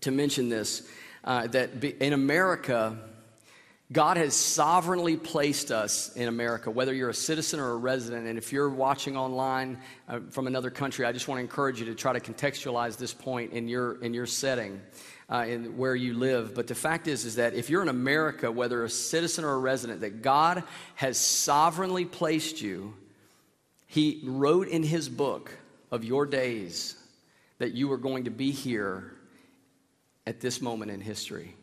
to 0.00 0.10
mention 0.10 0.48
this 0.48 0.82
uh, 1.22 1.46
that 1.46 1.84
in 1.84 2.12
America, 2.12 2.98
God 3.92 4.16
has 4.16 4.34
sovereignly 4.34 5.16
placed 5.16 5.70
us 5.70 6.12
in 6.16 6.26
America, 6.26 6.72
whether 6.72 6.92
you're 6.92 7.10
a 7.10 7.14
citizen 7.14 7.60
or 7.60 7.70
a 7.70 7.76
resident. 7.76 8.26
And 8.26 8.36
if 8.36 8.52
you're 8.52 8.68
watching 8.68 9.16
online 9.16 9.78
uh, 10.08 10.18
from 10.30 10.48
another 10.48 10.70
country, 10.70 11.04
I 11.04 11.12
just 11.12 11.28
want 11.28 11.38
to 11.38 11.42
encourage 11.42 11.78
you 11.78 11.86
to 11.86 11.94
try 11.94 12.12
to 12.12 12.20
contextualize 12.20 12.96
this 12.96 13.14
point 13.14 13.52
in 13.52 13.68
your, 13.68 14.02
in 14.02 14.12
your 14.12 14.26
setting 14.26 14.80
uh, 15.30 15.44
in 15.46 15.76
where 15.76 15.94
you 15.94 16.14
live. 16.14 16.54
But 16.54 16.66
the 16.66 16.74
fact 16.74 17.06
is, 17.06 17.24
is 17.24 17.36
that 17.36 17.54
if 17.54 17.68
you're 17.68 17.82
in 17.82 17.88
America, 17.88 18.50
whether 18.50 18.84
a 18.84 18.90
citizen 18.90 19.44
or 19.44 19.52
a 19.52 19.58
resident, 19.58 20.00
that 20.00 20.22
God 20.22 20.64
has 20.94 21.18
sovereignly 21.18 22.04
placed 22.04 22.62
you, 22.62 22.94
He 23.86 24.20
wrote 24.24 24.68
in 24.68 24.82
His 24.82 25.08
book 25.08 25.52
of 25.90 26.04
your 26.04 26.26
days 26.26 26.96
that 27.58 27.72
you 27.72 27.88
were 27.88 27.98
going 27.98 28.24
to 28.24 28.30
be 28.30 28.50
here 28.50 29.12
at 30.26 30.40
this 30.40 30.60
moment 30.62 30.90
in 30.90 31.00
history. 31.00 31.54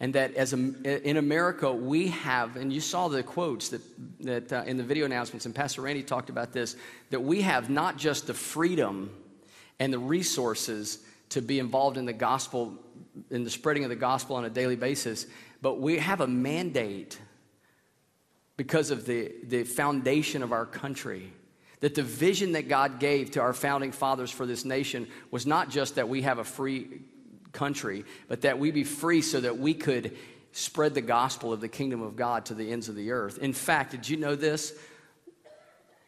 And 0.00 0.14
that 0.14 0.34
as 0.34 0.52
a, 0.52 1.08
in 1.08 1.16
America, 1.16 1.72
we 1.72 2.08
have, 2.08 2.56
and 2.56 2.72
you 2.72 2.80
saw 2.80 3.08
the 3.08 3.22
quotes 3.22 3.68
that, 3.68 3.80
that 4.20 4.52
uh, 4.52 4.64
in 4.66 4.76
the 4.76 4.82
video 4.82 5.06
announcements, 5.06 5.46
and 5.46 5.54
Pastor 5.54 5.82
Randy 5.82 6.02
talked 6.02 6.30
about 6.30 6.52
this, 6.52 6.76
that 7.10 7.20
we 7.22 7.42
have 7.42 7.70
not 7.70 7.96
just 7.96 8.26
the 8.26 8.34
freedom 8.34 9.10
and 9.78 9.92
the 9.92 9.98
resources 9.98 10.98
to 11.30 11.42
be 11.42 11.58
involved 11.58 11.96
in 11.96 12.06
the 12.06 12.12
gospel, 12.12 12.74
in 13.30 13.44
the 13.44 13.50
spreading 13.50 13.84
of 13.84 13.90
the 13.90 13.96
gospel 13.96 14.36
on 14.36 14.44
a 14.44 14.50
daily 14.50 14.76
basis, 14.76 15.26
but 15.62 15.80
we 15.80 15.98
have 15.98 16.20
a 16.20 16.26
mandate 16.26 17.18
because 18.56 18.90
of 18.90 19.06
the, 19.06 19.32
the 19.44 19.64
foundation 19.64 20.42
of 20.42 20.52
our 20.52 20.66
country. 20.66 21.32
That 21.80 21.94
the 21.94 22.02
vision 22.02 22.52
that 22.52 22.68
God 22.68 22.98
gave 22.98 23.32
to 23.32 23.40
our 23.40 23.52
founding 23.52 23.92
fathers 23.92 24.30
for 24.30 24.46
this 24.46 24.64
nation 24.64 25.06
was 25.30 25.46
not 25.46 25.70
just 25.70 25.96
that 25.96 26.08
we 26.08 26.22
have 26.22 26.38
a 26.38 26.44
free 26.44 27.02
country, 27.52 28.04
but 28.28 28.42
that 28.42 28.58
we 28.58 28.70
be 28.70 28.84
free 28.84 29.22
so 29.22 29.40
that 29.40 29.58
we 29.58 29.74
could 29.74 30.16
spread 30.52 30.94
the 30.94 31.02
gospel 31.02 31.52
of 31.52 31.60
the 31.60 31.68
kingdom 31.68 32.00
of 32.00 32.16
God 32.16 32.46
to 32.46 32.54
the 32.54 32.70
ends 32.70 32.88
of 32.88 32.94
the 32.94 33.10
earth. 33.10 33.38
In 33.38 33.52
fact, 33.52 33.90
did 33.90 34.08
you 34.08 34.16
know 34.16 34.36
this? 34.36 34.72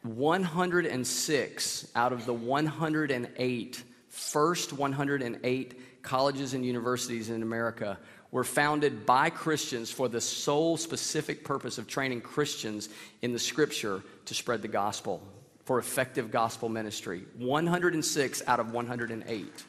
106 0.03 1.91
out 1.95 2.13
of 2.13 2.27
the 2.27 2.33
108 2.33 3.83
first 4.17 4.73
108 4.73 6.03
colleges 6.03 6.55
and 6.55 6.65
universities 6.65 7.29
in 7.29 7.43
America 7.43 7.99
were 8.31 8.45
founded 8.45 9.05
by 9.05 9.29
Christians 9.29 9.91
for 9.91 10.09
the 10.09 10.21
sole 10.21 10.79
specific 10.79 11.45
purpose 11.45 11.77
of 11.77 11.87
training 11.87 12.23
Christians 12.23 12.89
in 13.21 13.33
the 13.33 13.39
scripture 13.39 14.03
to 14.25 14.35
spread 14.35 14.63
the 14.63 14.69
gospel 14.69 15.23
for 15.65 15.79
effective 15.79 16.31
gospel 16.31 16.69
ministry. 16.71 17.25
106 17.37 18.43
out 18.47 18.59
of 18.59 18.73
108. 18.73 19.65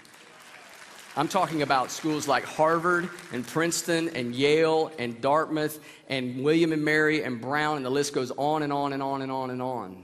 I'm 1.17 1.27
talking 1.27 1.61
about 1.61 1.91
schools 1.91 2.27
like 2.27 2.45
Harvard 2.45 3.09
and 3.33 3.45
Princeton 3.45 4.09
and 4.09 4.33
Yale 4.33 4.91
and 4.97 5.19
Dartmouth 5.19 5.79
and 6.07 6.41
William 6.43 6.71
and 6.71 6.85
Mary 6.85 7.23
and 7.23 7.41
Brown, 7.41 7.77
and 7.77 7.85
the 7.85 7.89
list 7.89 8.13
goes 8.13 8.31
on 8.37 8.63
and 8.63 8.71
on 8.71 8.93
and 8.93 9.03
on 9.03 9.21
and 9.23 9.31
on 9.31 9.49
and 9.49 9.61
on. 9.61 10.03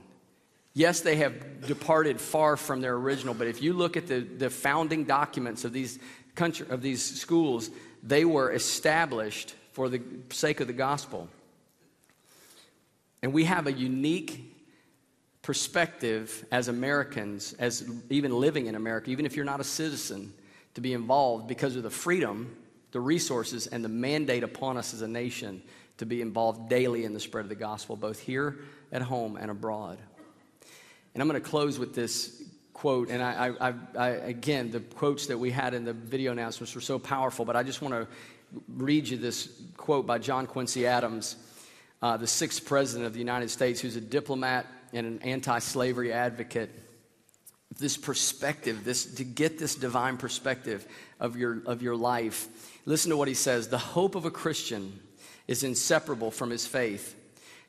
Yes, 0.74 1.02
they 1.02 1.18
have 1.18 1.68
departed 1.68 2.20
far 2.20 2.58
from 2.58 2.82
their 2.82 2.96
original, 2.96 3.34
but 3.34 3.48
if 3.48 3.62
you 3.62 3.74
look 3.74 3.96
at 3.96 4.08
the, 4.08 4.22
the 4.22 4.50
founding 4.50 5.04
documents 5.04 5.66
of 5.66 5.74
these, 5.74 6.00
country, 6.36 6.66
of 6.70 6.82
these 6.82 7.04
schools, 7.04 7.70
they 8.02 8.26
were 8.26 8.52
established 8.52 9.56
for 9.72 9.88
the 9.88 10.02
sake 10.30 10.60
of 10.60 10.68
the 10.68 10.74
gospel. 10.74 11.30
And 13.22 13.34
we 13.34 13.44
have 13.46 13.68
a 13.68 13.72
unique 13.72 14.50
perspective 15.44 16.46
as 16.52 16.68
Americans, 16.68 17.54
as 17.60 17.88
even 18.10 18.32
living 18.32 18.68
in 18.68 18.76
America, 18.76 19.12
even 19.12 19.26
if 19.26 19.36
you're 19.36 19.46
not 19.46 19.60
a 19.60 19.64
citizen, 19.64 20.34
to 20.74 20.82
be 20.82 20.94
involved 20.94 21.48
because 21.48 21.76
of 21.76 21.84
the 21.84 21.90
freedom, 21.90 22.56
the 22.92 23.00
resources, 23.00 23.68
and 23.68 23.84
the 23.84 23.90
mandate 23.90 24.44
upon 24.44 24.78
us 24.78 24.94
as 24.94 25.02
a 25.02 25.08
nation 25.08 25.62
to 25.98 26.06
be 26.06 26.22
involved 26.22 26.70
daily 26.70 27.06
in 27.06 27.14
the 27.14 27.20
spread 27.20 27.46
of 27.46 27.50
the 27.50 27.56
gospel, 27.56 27.96
both 27.96 28.20
here 28.20 28.60
at 28.92 29.02
home 29.02 29.38
and 29.38 29.52
abroad. 29.52 30.00
And 31.14 31.22
I'm 31.22 31.28
going 31.28 31.42
to 31.42 31.48
close 31.48 31.78
with 31.78 31.94
this 31.94 32.44
quote. 32.74 33.10
And 33.10 33.22
I, 33.22 33.54
I, 33.60 33.74
I, 33.98 34.08
again, 34.10 34.72
the 34.72 34.80
quotes 34.80 35.28
that 35.28 35.38
we 35.38 35.52
had 35.52 35.74
in 35.74 35.86
the 35.86 35.94
video 35.94 36.32
announcements 36.32 36.76
were 36.76 36.82
so 36.82 37.00
powerful, 37.00 37.46
but 37.46 37.56
I 37.56 37.64
just 37.64 37.82
want 37.82 37.94
to 37.94 38.08
read 38.68 39.08
you 39.08 39.18
this 39.18 39.50
quote 39.78 40.06
by 40.06 40.18
John 40.18 40.48
Quincy 40.48 40.86
Adams, 40.86 41.38
uh, 42.02 42.18
the 42.18 42.28
sixth 42.28 42.66
president 42.66 43.06
of 43.06 43.14
the 43.14 43.20
United 43.20 43.50
States, 43.50 43.80
who's 43.80 43.96
a 43.96 44.02
diplomat 44.02 44.66
and 44.92 45.08
an 45.08 45.20
anti 45.22 45.60
slavery 45.60 46.12
advocate. 46.12 46.70
This 47.80 47.98
perspective, 47.98 48.84
this, 48.84 49.16
to 49.16 49.24
get 49.24 49.58
this 49.58 49.76
divine 49.76 50.18
perspective 50.18 50.86
of 51.20 51.38
your, 51.38 51.62
of 51.66 51.82
your 51.82 51.96
life. 51.96 52.48
Listen 52.86 53.10
to 53.10 53.18
what 53.18 53.28
he 53.28 53.34
says 53.34 53.70
The 53.70 53.78
hope 53.78 54.16
of 54.16 54.26
a 54.26 54.32
Christian 54.32 55.00
is 55.48 55.64
inseparable 55.64 56.32
from 56.32 56.50
his 56.50 56.68
faith. 56.68 57.16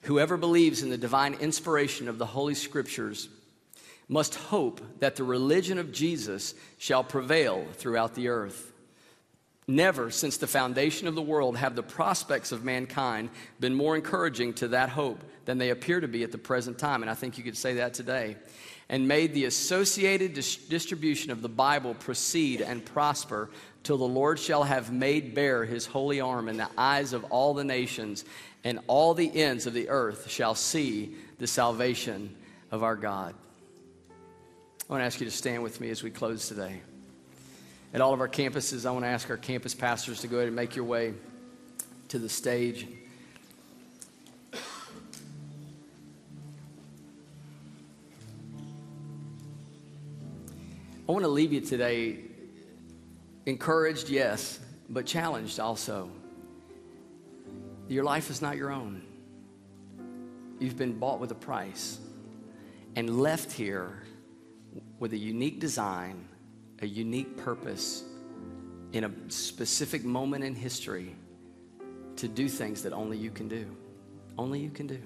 Whoever 0.05 0.37
believes 0.37 0.83
in 0.83 0.91
the 0.91 0.99
divine 0.99 1.35
inspiration 1.35 2.09
of 2.09 2.19
the 2.19 2.27
Holy 2.27 2.55
Scriptures 2.55 3.29
must 4.07 4.35
hope 4.35 4.83
that 5.01 5.17
the 5.17 5.25
religion 5.25 5.79
of 5.79 5.93
Jesus 5.93 6.55
shall 6.77 7.03
prevail 7.03 7.67
throughout 7.73 8.15
the 8.15 8.29
earth. 8.29 8.74
Never 9.67 10.11
since 10.11 10.37
the 10.37 10.47
foundation 10.47 11.09
of 11.09 11.15
the 11.15 11.23
world 11.23 11.57
have 11.57 11.75
the 11.75 11.83
prospects 11.83 12.53
of 12.53 12.65
mankind 12.65 13.31
been 13.61 13.75
more 13.75 13.97
encouraging 13.97 14.53
to 14.55 14.69
that 14.69 14.91
hope 14.91 15.25
than 15.47 15.57
they 15.57 15.71
appear 15.71 16.01
to 16.01 16.09
be 16.09 16.23
at 16.23 16.33
the 16.33 16.39
present 16.39 16.79
time. 16.79 17.03
And 17.03 17.11
I 17.11 17.15
think 17.15 17.39
you 17.39 17.45
could 17.45 17.57
say 17.57 17.75
that 17.75 17.95
today. 17.95 18.37
And 18.91 19.09
made 19.09 19.33
the 19.33 19.47
associated 19.47 20.35
dis- 20.35 20.57
distribution 20.57 21.31
of 21.31 21.41
the 21.41 21.49
Bible 21.49 21.95
proceed 21.95 22.61
and 22.61 22.85
prosper 22.85 23.49
till 23.83 23.97
the 23.97 24.05
Lord 24.05 24.39
shall 24.39 24.65
have 24.65 24.93
made 24.93 25.35
bare 25.35 25.65
his 25.65 25.87
holy 25.87 26.21
arm 26.21 26.51
in 26.51 26.59
the 26.59 26.69
eyes 26.77 27.15
of 27.15 27.25
all 27.25 27.55
the 27.55 27.65
nations, 27.65 28.25
and 28.65 28.81
all 28.87 29.15
the 29.15 29.35
ends 29.35 29.67
of 29.67 29.73
the 29.73 29.89
earth 29.89 30.31
shall 30.31 30.55
see 30.55 31.17
the 31.39 31.47
salvation 31.47 32.35
of 32.71 32.83
our 32.83 32.97
God. 32.97 33.35
I 34.89 34.93
want 34.93 35.01
to 35.01 35.07
ask 35.07 35.21
you 35.21 35.27
to 35.27 35.31
stand 35.31 35.63
with 35.63 35.81
me 35.81 35.89
as 35.89 36.03
we 36.03 36.11
close 36.11 36.49
today. 36.49 36.83
At 37.95 38.01
all 38.01 38.13
of 38.13 38.21
our 38.21 38.29
campuses, 38.29 38.85
I 38.85 38.91
want 38.91 39.05
to 39.05 39.09
ask 39.09 39.31
our 39.31 39.37
campus 39.37 39.73
pastors 39.73 40.21
to 40.23 40.27
go 40.27 40.39
ahead 40.39 40.49
and 40.49 40.57
make 40.57 40.75
your 40.75 40.85
way 40.85 41.15
to 42.09 42.19
the 42.19 42.29
stage. 42.29 42.89
I 51.07 51.13
want 51.13 51.23
to 51.25 51.29
leave 51.29 51.53
you 51.53 51.61
today 51.61 52.19
encouraged, 53.47 54.09
yes, 54.09 54.59
but 54.89 55.07
challenged 55.07 55.61
also. 55.61 56.11
Your 57.89 58.03
life 58.03 58.29
is 58.29 58.43
not 58.43 58.57
your 58.57 58.73
own. 58.73 59.03
You've 60.59 60.77
been 60.77 60.99
bought 60.99 61.21
with 61.21 61.31
a 61.31 61.37
price 61.37 62.01
and 62.97 63.21
left 63.21 63.53
here 63.53 64.03
with 64.99 65.13
a 65.13 65.17
unique 65.17 65.61
design, 65.61 66.27
a 66.81 66.87
unique 66.87 67.37
purpose 67.37 68.05
in 68.93 69.05
a 69.05 69.11
specific 69.29 70.05
moment 70.05 70.45
in 70.45 70.55
history 70.55 71.15
to 72.17 72.29
do 72.29 72.49
things 72.49 72.83
that 72.83 72.93
only 72.93 73.17
you 73.17 73.31
can 73.31 73.49
do. 73.49 73.67
Only 74.39 74.61
you 74.61 74.71
can 74.71 74.87
do. 74.87 75.01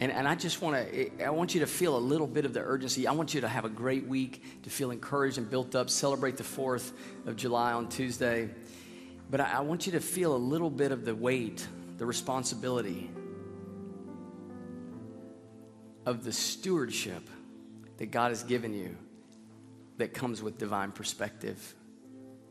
And, 0.00 0.12
and 0.12 0.28
I 0.28 0.34
just 0.34 0.60
want 0.60 0.76
to, 0.76 1.24
I 1.24 1.30
want 1.30 1.54
you 1.54 1.60
to 1.60 1.66
feel 1.66 1.96
a 1.96 1.98
little 1.98 2.26
bit 2.26 2.44
of 2.44 2.52
the 2.52 2.60
urgency. 2.60 3.06
I 3.06 3.12
want 3.12 3.34
you 3.34 3.40
to 3.40 3.48
have 3.48 3.64
a 3.64 3.70
great 3.70 4.06
week, 4.06 4.62
to 4.64 4.70
feel 4.70 4.90
encouraged 4.90 5.38
and 5.38 5.48
built 5.48 5.74
up, 5.74 5.88
celebrate 5.88 6.36
the 6.36 6.44
4th 6.44 6.92
of 7.24 7.36
July 7.36 7.72
on 7.72 7.88
Tuesday. 7.88 8.50
But 9.30 9.40
I, 9.40 9.52
I 9.52 9.60
want 9.60 9.86
you 9.86 9.92
to 9.92 10.00
feel 10.00 10.34
a 10.34 10.38
little 10.38 10.70
bit 10.70 10.92
of 10.92 11.04
the 11.04 11.14
weight 11.14 11.66
the 11.98 12.04
responsibility 12.04 13.10
of 16.04 16.24
the 16.24 16.32
stewardship 16.32 17.22
that 17.96 18.10
God 18.10 18.28
has 18.28 18.42
given 18.42 18.74
you 18.74 18.96
that 19.98 20.14
comes 20.14 20.42
with 20.42 20.58
divine 20.58 20.92
perspective. 20.92 21.74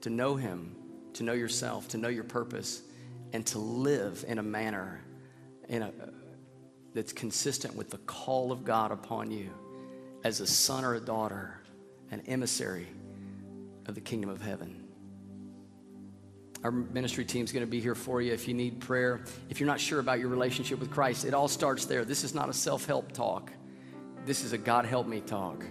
To 0.01 0.09
know 0.09 0.35
Him, 0.35 0.75
to 1.13 1.23
know 1.23 1.33
yourself, 1.33 1.87
to 1.89 1.97
know 1.97 2.09
your 2.09 2.23
purpose, 2.23 2.81
and 3.33 3.45
to 3.47 3.59
live 3.59 4.23
in 4.27 4.37
a 4.37 4.43
manner 4.43 5.01
in 5.67 5.81
a, 5.81 5.91
that's 6.93 7.13
consistent 7.13 7.75
with 7.75 7.89
the 7.89 7.97
call 7.99 8.51
of 8.51 8.63
God 8.63 8.91
upon 8.91 9.31
you 9.31 9.49
as 10.23 10.39
a 10.39 10.47
son 10.47 10.85
or 10.85 10.95
a 10.95 10.99
daughter, 10.99 11.59
an 12.11 12.21
emissary 12.27 12.87
of 13.85 13.95
the 13.95 14.01
kingdom 14.01 14.29
of 14.29 14.41
heaven. 14.41 14.81
Our 16.63 16.71
ministry 16.71 17.25
team 17.25 17.43
is 17.43 17.51
going 17.51 17.65
to 17.65 17.69
be 17.69 17.79
here 17.79 17.93
for 17.93 18.21
you 18.21 18.33
if 18.33 18.47
you 18.47 18.55
need 18.55 18.79
prayer. 18.79 19.23
If 19.49 19.59
you're 19.59 19.67
not 19.67 19.79
sure 19.79 19.99
about 19.99 20.19
your 20.19 20.29
relationship 20.29 20.79
with 20.79 20.89
Christ, 20.89 21.25
it 21.25 21.33
all 21.33 21.47
starts 21.47 21.85
there. 21.85 22.03
This 22.05 22.23
is 22.23 22.33
not 22.33 22.49
a 22.49 22.53
self 22.53 22.85
help 22.85 23.11
talk, 23.11 23.51
this 24.25 24.43
is 24.43 24.53
a 24.53 24.57
God 24.57 24.85
help 24.85 25.05
me 25.05 25.21
talk. 25.21 25.63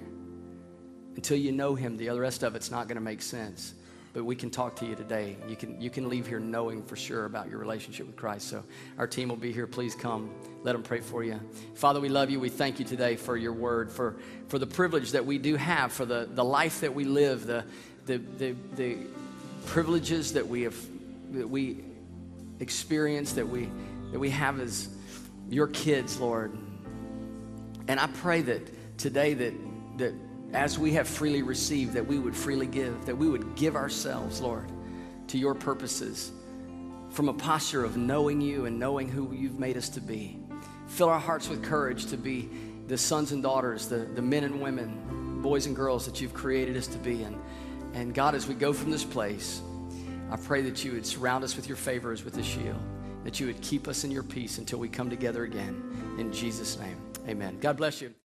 Until 1.17 1.37
you 1.37 1.53
know 1.53 1.75
Him, 1.75 1.97
the 1.97 2.09
rest 2.11 2.43
of 2.43 2.55
it's 2.55 2.71
not 2.71 2.89
going 2.89 2.97
to 2.97 3.03
make 3.03 3.23
sense. 3.23 3.75
But 4.13 4.25
we 4.25 4.37
can 4.37 4.49
talk 4.49 4.77
to 4.77 4.87
you 4.87 4.95
today. 4.95 5.37
You 5.49 5.57
can, 5.57 5.81
you 5.81 5.91
can 5.91 6.09
leave 6.09 6.29
here 6.29 6.39
knowing 6.39 6.85
for 6.85 6.95
sure 6.95 7.25
about 7.25 7.51
your 7.51 7.59
relationship 7.59 8.07
with 8.07 8.15
Christ. 8.15 8.49
So 8.49 8.63
our 8.97 9.09
team 9.09 9.29
will 9.29 9.37
be 9.37 9.53
here. 9.53 9.67
Please 9.67 9.97
come. 9.97 10.31
Let 10.63 10.73
them 10.73 10.85
pray 10.85 11.01
for 11.01 11.25
you. 11.25 11.41
Father, 11.75 11.99
we 11.99 12.09
love 12.09 12.31
you. 12.31 12.39
We 12.39 12.49
thank 12.49 12.79
you 12.79 12.85
today 12.85 13.17
for 13.17 13.37
your 13.37 13.53
word, 13.53 13.91
for, 13.91 14.15
for 14.47 14.61
the 14.61 14.69
privilege 14.69 15.13
that 15.13 15.27
we 15.27 15.39
do 15.39 15.57
have, 15.57 15.93
for 15.93 16.05
the, 16.05 16.29
the 16.31 16.45
life 16.45 16.81
that 16.83 16.95
we 16.95 17.05
live, 17.05 17.45
the, 17.45 17.65
the, 18.07 18.19
the, 18.19 18.55
the 18.77 18.99
privileges 19.67 20.35
that 20.35 20.47
we 20.47 20.63
have 20.63 20.77
that 21.33 21.49
we 21.49 21.83
experience 22.61 23.33
that 23.33 23.49
we 23.49 23.69
that 24.13 24.19
we 24.19 24.31
have 24.31 24.61
as 24.61 24.89
your 25.49 25.67
kids 25.69 26.21
lord 26.21 26.57
and 27.89 27.99
i 27.99 28.07
pray 28.07 28.43
that 28.43 28.63
today 28.99 29.35
that 29.35 29.55
that 29.97 30.15
as 30.55 30.79
we 30.79 30.93
have 30.93 31.07
freely 31.07 31.43
received 31.43 31.93
that 31.93 32.07
we 32.07 32.19
would 32.19 32.35
freely 32.35 32.67
give 32.67 33.05
that 33.07 33.17
we 33.17 33.29
would 33.29 33.55
give 33.55 33.77
ourselves 33.77 34.41
lord 34.41 34.71
to 35.27 35.39
your 35.39 35.55
purposes 35.55 36.33
from 37.11 37.29
a 37.29 37.35
posture 37.35 37.85
of 37.85 37.97
knowing 37.97 38.41
you 38.41 38.67
and 38.67 38.79
knowing 38.79 39.09
who 39.09 39.33
you've 39.33 39.59
made 39.59 39.77
us 39.77 39.89
to 39.89 40.01
be 40.01 40.39
fill 40.87 41.09
our 41.09 41.21
hearts 41.21 41.49
with 41.49 41.63
courage 41.63 42.07
to 42.07 42.17
be 42.17 42.49
the 42.87 42.97
sons 42.97 43.33
and 43.33 43.43
daughters 43.43 43.89
the, 43.89 43.97
the 43.97 44.23
men 44.23 44.45
and 44.45 44.61
women 44.61 45.41
boys 45.43 45.67
and 45.67 45.77
girls 45.77 46.07
that 46.07 46.21
you've 46.21 46.35
created 46.35 46.77
us 46.77 46.87
to 46.87 46.99
be 46.99 47.23
and 47.23 47.37
and 47.95 48.13
God, 48.13 48.35
as 48.35 48.47
we 48.47 48.55
go 48.55 48.73
from 48.73 48.91
this 48.91 49.05
place, 49.05 49.63
I 50.31 50.37
pray 50.37 50.63
that 50.63 50.85
you 50.85 50.93
would 50.93 51.07
surround 51.07 51.45
us 51.45 51.55
with 51.55 51.69
your 51.69 51.77
favor 51.77 52.13
as 52.13 52.25
with 52.25 52.37
a 52.39 52.43
shield, 52.43 52.81
that 53.23 53.39
you 53.39 53.47
would 53.47 53.61
keep 53.61 53.87
us 53.87 54.03
in 54.03 54.11
your 54.11 54.25
peace 54.25 54.59
until 54.59 54.81
we 54.81 54.89
come 54.89 55.09
together 55.09 55.45
again. 55.45 56.17
In 56.19 56.33
Jesus' 56.33 56.79
name, 56.79 56.97
amen. 57.29 57.59
God 57.61 57.77
bless 57.77 58.03
you. 58.03 58.15